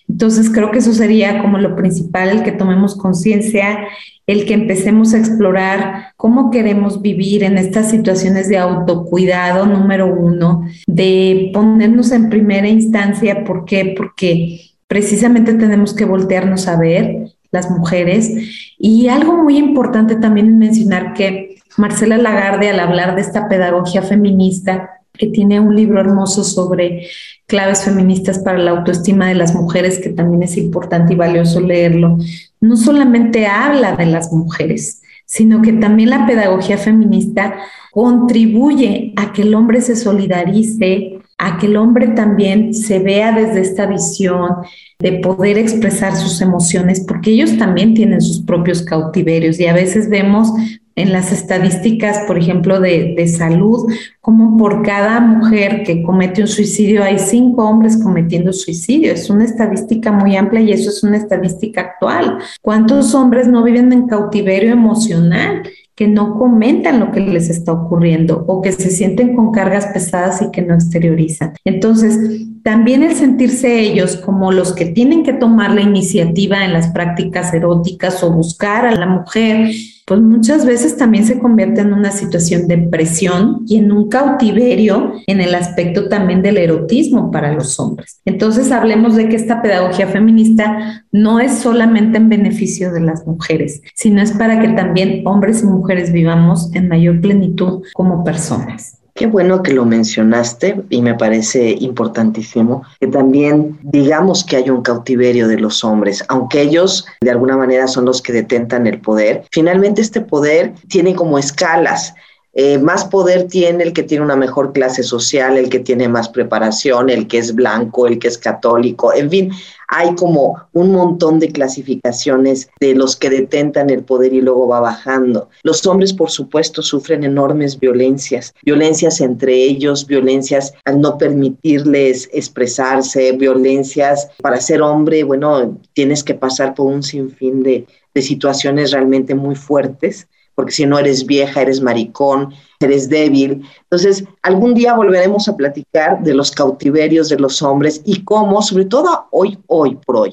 Entonces 0.08 0.50
creo 0.50 0.70
que 0.70 0.78
eso 0.78 0.92
sería 0.92 1.40
como 1.42 1.58
lo 1.58 1.76
principal, 1.76 2.30
el 2.30 2.42
que 2.42 2.52
tomemos 2.52 2.96
conciencia, 2.96 3.86
el 4.26 4.46
que 4.46 4.54
empecemos 4.54 5.12
a 5.12 5.18
explorar 5.18 6.12
cómo 6.16 6.50
queremos 6.50 7.02
vivir 7.02 7.44
en 7.44 7.58
estas 7.58 7.90
situaciones 7.90 8.48
de 8.48 8.58
autocuidado, 8.58 9.66
número 9.66 10.06
uno, 10.06 10.64
de 10.86 11.50
ponernos 11.52 12.10
en 12.12 12.30
primera 12.30 12.68
instancia, 12.68 13.44
¿por 13.44 13.64
qué? 13.64 13.94
Porque 13.96 14.60
precisamente 14.86 15.54
tenemos 15.54 15.92
que 15.94 16.04
voltearnos 16.06 16.68
a 16.68 16.78
ver 16.78 17.34
las 17.50 17.70
mujeres. 17.70 18.30
Y 18.78 19.08
algo 19.08 19.36
muy 19.42 19.58
importante 19.58 20.16
también 20.16 20.58
mencionar 20.58 21.14
que 21.14 21.56
Marcela 21.76 22.16
Lagarde, 22.16 22.70
al 22.70 22.80
hablar 22.80 23.14
de 23.14 23.20
esta 23.20 23.48
pedagogía 23.48 24.02
feminista, 24.02 24.90
que 25.16 25.28
tiene 25.28 25.60
un 25.60 25.76
libro 25.76 26.00
hermoso 26.00 26.42
sobre 26.42 27.06
claves 27.46 27.82
feministas 27.84 28.38
para 28.38 28.58
la 28.58 28.72
autoestima 28.72 29.28
de 29.28 29.34
las 29.34 29.54
mujeres, 29.54 29.98
que 29.98 30.10
también 30.10 30.42
es 30.42 30.56
importante 30.56 31.12
y 31.12 31.16
valioso 31.16 31.60
leerlo, 31.60 32.18
no 32.60 32.76
solamente 32.76 33.46
habla 33.46 33.96
de 33.96 34.06
las 34.06 34.32
mujeres, 34.32 35.02
sino 35.26 35.62
que 35.62 35.72
también 35.72 36.10
la 36.10 36.26
pedagogía 36.26 36.78
feminista 36.78 37.54
contribuye 37.92 39.12
a 39.16 39.32
que 39.32 39.42
el 39.42 39.54
hombre 39.54 39.80
se 39.80 39.96
solidarice, 39.96 41.18
a 41.38 41.58
que 41.58 41.66
el 41.66 41.76
hombre 41.76 42.08
también 42.08 42.74
se 42.74 42.98
vea 42.98 43.32
desde 43.32 43.60
esta 43.60 43.86
visión 43.86 44.50
de 44.98 45.12
poder 45.12 45.58
expresar 45.58 46.16
sus 46.16 46.40
emociones, 46.40 47.04
porque 47.06 47.30
ellos 47.30 47.56
también 47.58 47.94
tienen 47.94 48.20
sus 48.20 48.42
propios 48.42 48.82
cautiverios 48.82 49.58
y 49.60 49.66
a 49.66 49.74
veces 49.74 50.08
vemos 50.08 50.52
en 50.96 51.12
las 51.12 51.32
estadísticas, 51.32 52.20
por 52.26 52.38
ejemplo, 52.38 52.80
de, 52.80 53.26
salud, 53.26 53.90
como 54.20 54.56
por 54.56 54.82
cada 54.82 55.20
mujer 55.20 55.82
que 55.84 56.02
comete 56.02 56.42
un 56.42 56.46
suicidio 56.46 57.02
hay 57.02 57.18
cinco 57.18 57.68
hombres 57.68 57.96
cometiendo 57.96 58.52
suicidio. 58.52 59.12
Es 59.12 59.28
una 59.28 59.44
estadística 59.44 60.12
muy 60.12 60.36
amplia 60.36 60.60
y 60.60 60.72
eso 60.72 60.90
es 60.90 61.02
una 61.02 61.16
estadística 61.16 61.80
actual. 61.80 62.38
¿Cuántos 62.60 63.14
hombres 63.14 63.48
no 63.48 63.62
viven 63.62 63.92
en 63.92 64.06
cautiverio 64.06 64.72
emocional? 64.72 65.62
que 65.96 66.08
no 66.08 66.36
comentan 66.36 66.98
lo 66.98 67.12
que 67.12 67.20
les 67.20 67.50
está 67.50 67.72
ocurriendo 67.72 68.44
o 68.48 68.62
que 68.62 68.72
se 68.72 68.90
sienten 68.90 69.36
con 69.36 69.52
cargas 69.52 69.86
pesadas 69.86 70.42
y 70.42 70.50
que 70.50 70.60
no 70.60 70.74
exteriorizan. 70.74 71.54
Entonces, 71.64 72.18
también 72.64 73.04
el 73.04 73.14
sentirse 73.14 73.80
ellos 73.80 74.16
como 74.16 74.50
los 74.50 74.72
que 74.72 74.86
tienen 74.86 75.22
que 75.22 75.34
tomar 75.34 75.72
la 75.72 75.82
iniciativa 75.82 76.64
en 76.64 76.72
las 76.72 76.88
prácticas 76.88 77.54
eróticas 77.54 78.24
o 78.24 78.32
buscar 78.32 78.86
a 78.86 78.96
la 78.96 79.06
mujer, 79.06 79.70
pues 80.06 80.20
muchas 80.20 80.66
veces 80.66 80.96
también 80.96 81.24
se 81.24 81.38
convierte 81.38 81.80
en 81.80 81.92
una 81.92 82.10
situación 82.10 82.68
de 82.68 82.78
presión 82.78 83.62
y 83.66 83.78
en 83.78 83.90
un 83.90 84.08
cautiverio 84.08 85.12
en 85.26 85.40
el 85.40 85.54
aspecto 85.54 86.08
también 86.08 86.42
del 86.42 86.58
erotismo 86.58 87.30
para 87.30 87.52
los 87.52 87.78
hombres. 87.80 88.20
Entonces 88.24 88.70
hablemos 88.70 89.16
de 89.16 89.28
que 89.28 89.36
esta 89.36 89.62
pedagogía 89.62 90.06
feminista 90.06 91.04
no 91.10 91.40
es 91.40 91.58
solamente 91.58 92.18
en 92.18 92.28
beneficio 92.28 92.92
de 92.92 93.00
las 93.00 93.26
mujeres, 93.26 93.80
sino 93.94 94.20
es 94.20 94.32
para 94.32 94.60
que 94.60 94.68
también 94.68 95.26
hombres 95.26 95.62
y 95.62 95.66
mujeres 95.66 96.12
vivamos 96.12 96.74
en 96.74 96.88
mayor 96.88 97.20
plenitud 97.20 97.82
como 97.94 98.24
personas. 98.24 99.03
Qué 99.14 99.26
bueno 99.26 99.62
que 99.62 99.72
lo 99.72 99.84
mencionaste 99.84 100.82
y 100.90 101.00
me 101.00 101.14
parece 101.14 101.70
importantísimo 101.70 102.82
que 102.98 103.06
también 103.06 103.78
digamos 103.80 104.42
que 104.42 104.56
hay 104.56 104.70
un 104.70 104.82
cautiverio 104.82 105.46
de 105.46 105.56
los 105.56 105.84
hombres, 105.84 106.24
aunque 106.26 106.62
ellos 106.62 107.06
de 107.20 107.30
alguna 107.30 107.56
manera 107.56 107.86
son 107.86 108.06
los 108.06 108.20
que 108.20 108.32
detentan 108.32 108.88
el 108.88 109.00
poder. 109.00 109.44
Finalmente 109.52 110.00
este 110.00 110.20
poder 110.20 110.74
tiene 110.88 111.14
como 111.14 111.38
escalas. 111.38 112.12
Eh, 112.54 112.78
más 112.78 113.04
poder 113.04 113.48
tiene 113.48 113.82
el 113.82 113.92
que 113.92 114.04
tiene 114.04 114.24
una 114.24 114.36
mejor 114.36 114.72
clase 114.72 115.02
social, 115.02 115.58
el 115.58 115.68
que 115.68 115.80
tiene 115.80 116.08
más 116.08 116.28
preparación, 116.28 117.10
el 117.10 117.26
que 117.26 117.38
es 117.38 117.54
blanco, 117.54 118.06
el 118.06 118.20
que 118.20 118.28
es 118.28 118.38
católico, 118.38 119.12
en 119.12 119.28
fin, 119.28 119.52
hay 119.88 120.14
como 120.14 120.60
un 120.72 120.92
montón 120.92 121.40
de 121.40 121.50
clasificaciones 121.50 122.68
de 122.80 122.94
los 122.94 123.16
que 123.16 123.30
detentan 123.30 123.90
el 123.90 124.02
poder 124.02 124.32
y 124.32 124.40
luego 124.40 124.68
va 124.68 124.80
bajando. 124.80 125.48
Los 125.62 125.86
hombres, 125.86 126.12
por 126.12 126.30
supuesto, 126.30 126.82
sufren 126.82 127.24
enormes 127.24 127.78
violencias, 127.78 128.54
violencias 128.62 129.20
entre 129.20 129.54
ellos, 129.54 130.06
violencias 130.06 130.74
al 130.84 131.00
no 131.00 131.18
permitirles 131.18 132.28
expresarse, 132.32 133.32
violencias 133.32 134.28
para 134.40 134.60
ser 134.60 134.80
hombre, 134.82 135.24
bueno, 135.24 135.78
tienes 135.92 136.22
que 136.22 136.34
pasar 136.34 136.74
por 136.74 136.86
un 136.86 137.02
sinfín 137.02 137.62
de, 137.62 137.86
de 138.14 138.22
situaciones 138.22 138.92
realmente 138.92 139.34
muy 139.34 139.54
fuertes 139.54 140.28
porque 140.54 140.72
si 140.72 140.86
no 140.86 140.98
eres 140.98 141.26
vieja, 141.26 141.62
eres 141.62 141.80
maricón, 141.80 142.54
eres 142.80 143.08
débil. 143.08 143.62
Entonces, 143.82 144.24
algún 144.42 144.74
día 144.74 144.94
volveremos 144.94 145.48
a 145.48 145.56
platicar 145.56 146.22
de 146.22 146.34
los 146.34 146.50
cautiverios 146.50 147.28
de 147.28 147.38
los 147.38 147.62
hombres 147.62 148.02
y 148.04 148.22
cómo, 148.24 148.62
sobre 148.62 148.84
todo 148.84 149.26
hoy, 149.30 149.58
hoy 149.66 149.96
por 149.96 150.16
hoy, 150.16 150.32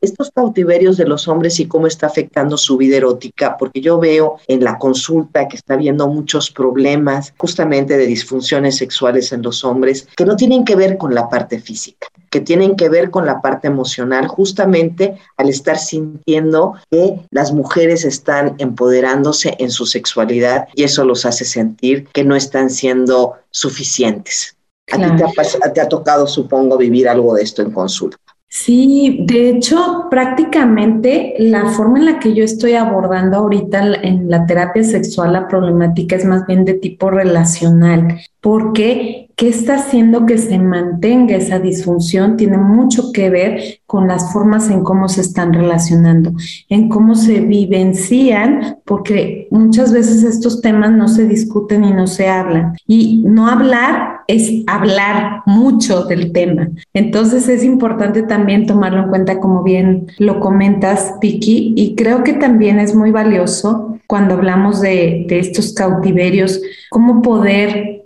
estos 0.00 0.30
cautiverios 0.30 0.96
de 0.96 1.06
los 1.06 1.28
hombres 1.28 1.58
y 1.60 1.66
cómo 1.66 1.86
está 1.86 2.06
afectando 2.06 2.56
su 2.56 2.76
vida 2.76 2.96
erótica, 2.96 3.56
porque 3.58 3.80
yo 3.80 3.98
veo 3.98 4.38
en 4.46 4.62
la 4.62 4.78
consulta 4.78 5.48
que 5.48 5.56
está 5.56 5.74
habiendo 5.74 6.08
muchos 6.08 6.50
problemas 6.50 7.32
justamente 7.38 7.96
de 7.96 8.06
disfunciones 8.06 8.76
sexuales 8.76 9.32
en 9.32 9.42
los 9.42 9.64
hombres 9.64 10.08
que 10.16 10.24
no 10.24 10.36
tienen 10.36 10.64
que 10.64 10.76
ver 10.76 10.98
con 10.98 11.14
la 11.14 11.28
parte 11.28 11.58
física, 11.58 12.08
que 12.30 12.40
tienen 12.40 12.76
que 12.76 12.88
ver 12.88 13.10
con 13.10 13.26
la 13.26 13.40
parte 13.40 13.68
emocional, 13.68 14.26
justamente 14.28 15.18
al 15.36 15.48
estar 15.48 15.78
sintiendo 15.78 16.74
que 16.90 17.20
las 17.30 17.52
mujeres 17.52 18.04
están 18.04 18.54
empoderándose 18.58 19.56
en 19.58 19.70
su 19.70 19.86
sexualidad 19.86 20.68
y 20.74 20.84
eso 20.84 21.04
los 21.04 21.24
hace 21.24 21.44
sentir 21.44 22.06
que 22.12 22.24
no 22.24 22.36
están 22.36 22.70
siendo 22.70 23.34
suficientes. 23.50 24.56
A 24.92 24.98
ti 24.98 25.16
te 25.16 25.24
ha, 25.24 25.72
te 25.72 25.80
ha 25.80 25.88
tocado, 25.88 26.28
supongo, 26.28 26.76
vivir 26.78 27.08
algo 27.08 27.34
de 27.34 27.42
esto 27.42 27.60
en 27.60 27.72
consulta. 27.72 28.18
Sí, 28.58 29.18
de 29.20 29.50
hecho, 29.50 30.06
prácticamente 30.10 31.34
la 31.38 31.66
forma 31.66 31.98
en 31.98 32.06
la 32.06 32.18
que 32.18 32.32
yo 32.32 32.42
estoy 32.42 32.72
abordando 32.72 33.36
ahorita 33.36 33.96
en 34.02 34.30
la 34.30 34.46
terapia 34.46 34.82
sexual 34.82 35.34
la 35.34 35.46
problemática 35.46 36.16
es 36.16 36.24
más 36.24 36.46
bien 36.46 36.64
de 36.64 36.72
tipo 36.72 37.10
relacional, 37.10 38.18
porque 38.40 39.26
qué 39.36 39.48
está 39.48 39.74
haciendo 39.74 40.24
que 40.24 40.38
se 40.38 40.58
mantenga 40.58 41.36
esa 41.36 41.58
disfunción 41.58 42.36
tiene 42.36 42.56
mucho 42.56 43.12
que 43.12 43.28
ver 43.28 43.80
con 43.86 44.08
las 44.08 44.32
formas 44.32 44.70
en 44.70 44.82
cómo 44.82 45.08
se 45.08 45.20
están 45.20 45.52
relacionando, 45.52 46.32
en 46.70 46.88
cómo 46.88 47.14
se 47.14 47.40
vivencian, 47.40 48.78
porque 48.84 49.46
muchas 49.50 49.92
veces 49.92 50.22
estos 50.24 50.62
temas 50.62 50.92
no 50.92 51.06
se 51.08 51.26
discuten 51.26 51.84
y 51.84 51.92
no 51.92 52.06
se 52.06 52.28
hablan. 52.28 52.76
Y 52.86 53.22
no 53.26 53.46
hablar 53.46 54.20
es 54.26 54.50
hablar 54.66 55.42
mucho 55.46 56.04
del 56.04 56.32
tema. 56.32 56.70
Entonces 56.94 57.48
es 57.48 57.62
importante 57.62 58.22
también 58.22 58.66
tomarlo 58.66 59.02
en 59.04 59.08
cuenta, 59.08 59.38
como 59.38 59.62
bien 59.62 60.06
lo 60.18 60.40
comentas, 60.40 61.14
Piki, 61.20 61.74
y 61.76 61.94
creo 61.94 62.24
que 62.24 62.32
también 62.32 62.78
es 62.78 62.94
muy 62.94 63.10
valioso 63.10 63.98
cuando 64.06 64.34
hablamos 64.34 64.80
de, 64.80 65.26
de 65.28 65.38
estos 65.38 65.74
cautiverios, 65.74 66.60
cómo 66.90 67.22
poder 67.22 68.02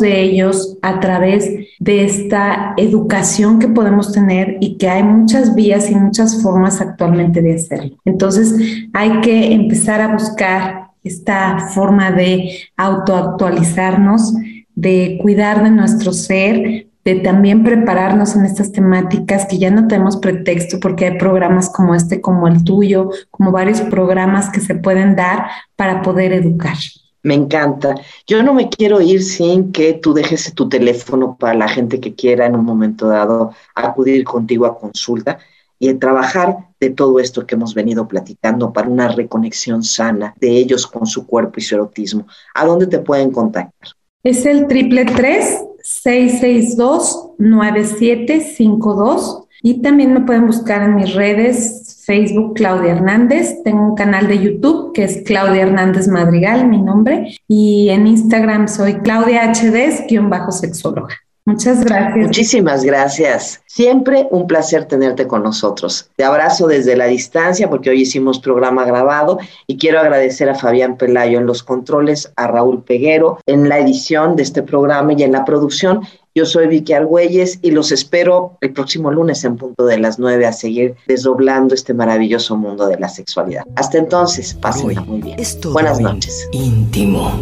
de 0.00 0.20
ellos 0.20 0.78
a 0.82 1.00
través 1.00 1.50
de 1.78 2.04
esta 2.04 2.74
educación 2.76 3.58
que 3.58 3.68
podemos 3.68 4.12
tener 4.12 4.56
y 4.60 4.76
que 4.76 4.88
hay 4.88 5.02
muchas 5.02 5.54
vías 5.54 5.90
y 5.90 5.94
muchas 5.94 6.42
formas 6.42 6.80
actualmente 6.80 7.40
de 7.40 7.54
hacerlo. 7.54 7.96
Entonces 8.04 8.54
hay 8.92 9.20
que 9.20 9.52
empezar 9.52 10.00
a 10.00 10.12
buscar 10.12 10.88
esta 11.02 11.58
forma 11.74 12.10
de 12.10 12.58
autoactualizarnos 12.76 14.34
de 14.78 15.18
cuidar 15.20 15.64
de 15.64 15.70
nuestro 15.70 16.12
ser, 16.12 16.86
de 17.04 17.14
también 17.16 17.64
prepararnos 17.64 18.36
en 18.36 18.44
estas 18.44 18.70
temáticas 18.70 19.46
que 19.46 19.58
ya 19.58 19.72
no 19.72 19.88
tenemos 19.88 20.18
pretexto 20.18 20.78
porque 20.78 21.06
hay 21.06 21.18
programas 21.18 21.68
como 21.68 21.96
este, 21.96 22.20
como 22.20 22.46
el 22.46 22.62
tuyo, 22.62 23.10
como 23.30 23.50
varios 23.50 23.80
programas 23.80 24.50
que 24.50 24.60
se 24.60 24.76
pueden 24.76 25.16
dar 25.16 25.46
para 25.74 26.02
poder 26.02 26.32
educar. 26.32 26.76
Me 27.22 27.34
encanta. 27.34 27.94
Yo 28.26 28.42
no 28.42 28.54
me 28.54 28.68
quiero 28.68 29.00
ir 29.00 29.22
sin 29.22 29.72
que 29.72 29.94
tú 29.94 30.14
dejes 30.14 30.52
tu 30.54 30.68
teléfono 30.68 31.36
para 31.38 31.54
la 31.54 31.68
gente 31.68 32.00
que 32.00 32.14
quiera 32.14 32.46
en 32.46 32.54
un 32.54 32.64
momento 32.64 33.08
dado 33.08 33.52
acudir 33.74 34.24
contigo 34.24 34.66
a 34.66 34.78
consulta 34.78 35.38
y 35.78 35.92
trabajar 35.94 36.56
de 36.80 36.90
todo 36.90 37.20
esto 37.20 37.46
que 37.46 37.54
hemos 37.54 37.74
venido 37.74 38.08
platicando 38.08 38.72
para 38.72 38.88
una 38.88 39.08
reconexión 39.08 39.82
sana 39.82 40.34
de 40.40 40.56
ellos 40.56 40.86
con 40.86 41.06
su 41.06 41.26
cuerpo 41.26 41.54
y 41.56 41.62
su 41.62 41.74
erotismo. 41.74 42.26
¿A 42.54 42.64
dónde 42.64 42.86
te 42.86 42.98
pueden 42.98 43.30
contactar? 43.30 43.90
Es 44.22 44.46
el 44.46 44.66
triple 44.66 45.04
tres 45.04 45.62
662 45.82 47.32
9752 47.38 49.47
y 49.62 49.82
también 49.82 50.14
me 50.14 50.20
pueden 50.20 50.46
buscar 50.46 50.82
en 50.82 50.94
mis 50.94 51.14
redes, 51.14 52.02
Facebook 52.06 52.54
Claudia 52.54 52.92
Hernández, 52.92 53.62
tengo 53.64 53.82
un 53.82 53.94
canal 53.94 54.28
de 54.28 54.38
YouTube 54.38 54.92
que 54.94 55.04
es 55.04 55.22
Claudia 55.26 55.62
Hernández 55.62 56.08
Madrigal, 56.08 56.68
mi 56.68 56.80
nombre, 56.80 57.36
y 57.46 57.88
en 57.90 58.06
Instagram 58.06 58.68
soy 58.68 58.94
Claudia 59.00 59.52
HD-sexóloga. 59.52 61.14
Muchas 61.48 61.82
gracias. 61.82 62.26
Muchísimas 62.26 62.84
gracias. 62.84 63.62
Siempre 63.64 64.28
un 64.30 64.46
placer 64.46 64.84
tenerte 64.84 65.26
con 65.26 65.42
nosotros. 65.42 66.10
Te 66.14 66.22
abrazo 66.22 66.66
desde 66.66 66.94
la 66.94 67.06
distancia 67.06 67.70
porque 67.70 67.88
hoy 67.88 68.02
hicimos 68.02 68.38
programa 68.38 68.84
grabado 68.84 69.38
y 69.66 69.78
quiero 69.78 69.98
agradecer 69.98 70.50
a 70.50 70.54
Fabián 70.54 70.98
Pelayo 70.98 71.38
en 71.38 71.46
los 71.46 71.62
controles, 71.62 72.30
a 72.36 72.48
Raúl 72.48 72.82
Peguero 72.82 73.38
en 73.46 73.66
la 73.70 73.78
edición 73.78 74.36
de 74.36 74.42
este 74.42 74.62
programa 74.62 75.14
y 75.14 75.22
en 75.22 75.32
la 75.32 75.46
producción. 75.46 76.02
Yo 76.38 76.46
soy 76.46 76.68
Vicky 76.68 76.92
Argüelles 76.92 77.58
y 77.62 77.72
los 77.72 77.90
espero 77.90 78.58
el 78.60 78.72
próximo 78.72 79.10
lunes 79.10 79.42
en 79.42 79.56
punto 79.56 79.86
de 79.86 79.98
las 79.98 80.20
nueve 80.20 80.46
a 80.46 80.52
seguir 80.52 80.94
desdoblando 81.08 81.74
este 81.74 81.94
maravilloso 81.94 82.56
mundo 82.56 82.86
de 82.86 82.96
la 82.96 83.08
sexualidad. 83.08 83.64
Hasta 83.74 83.98
entonces, 83.98 84.54
pásenla 84.54 85.00
muy 85.00 85.20
bien. 85.20 85.36
Buenas 85.72 85.98
noches. 85.98 86.48
Íntimo. 86.52 87.32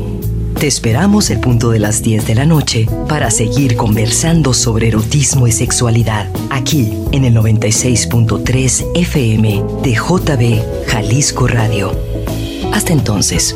Te 0.59 0.67
esperamos 0.67 1.29
el 1.29 1.41
punto 1.41 1.69
de 1.69 1.79
las 1.79 2.03
10 2.03 2.27
de 2.27 2.37
la 2.37 2.47
noche 2.47 2.89
para 3.07 3.31
seguir 3.31 3.77
conversando 3.77 4.55
sobre 4.55 4.89
erotismo 4.89 5.47
y 5.47 5.53
sexualidad, 5.53 6.31
aquí 6.49 6.97
en 7.13 7.27
el 7.27 7.35
96.3 7.35 8.93
FM 8.95 9.63
de 9.83 9.93
JB 9.93 10.87
Jalisco 10.87 11.47
Radio. 11.49 11.93
Hasta 12.73 12.95
entonces. 12.95 13.55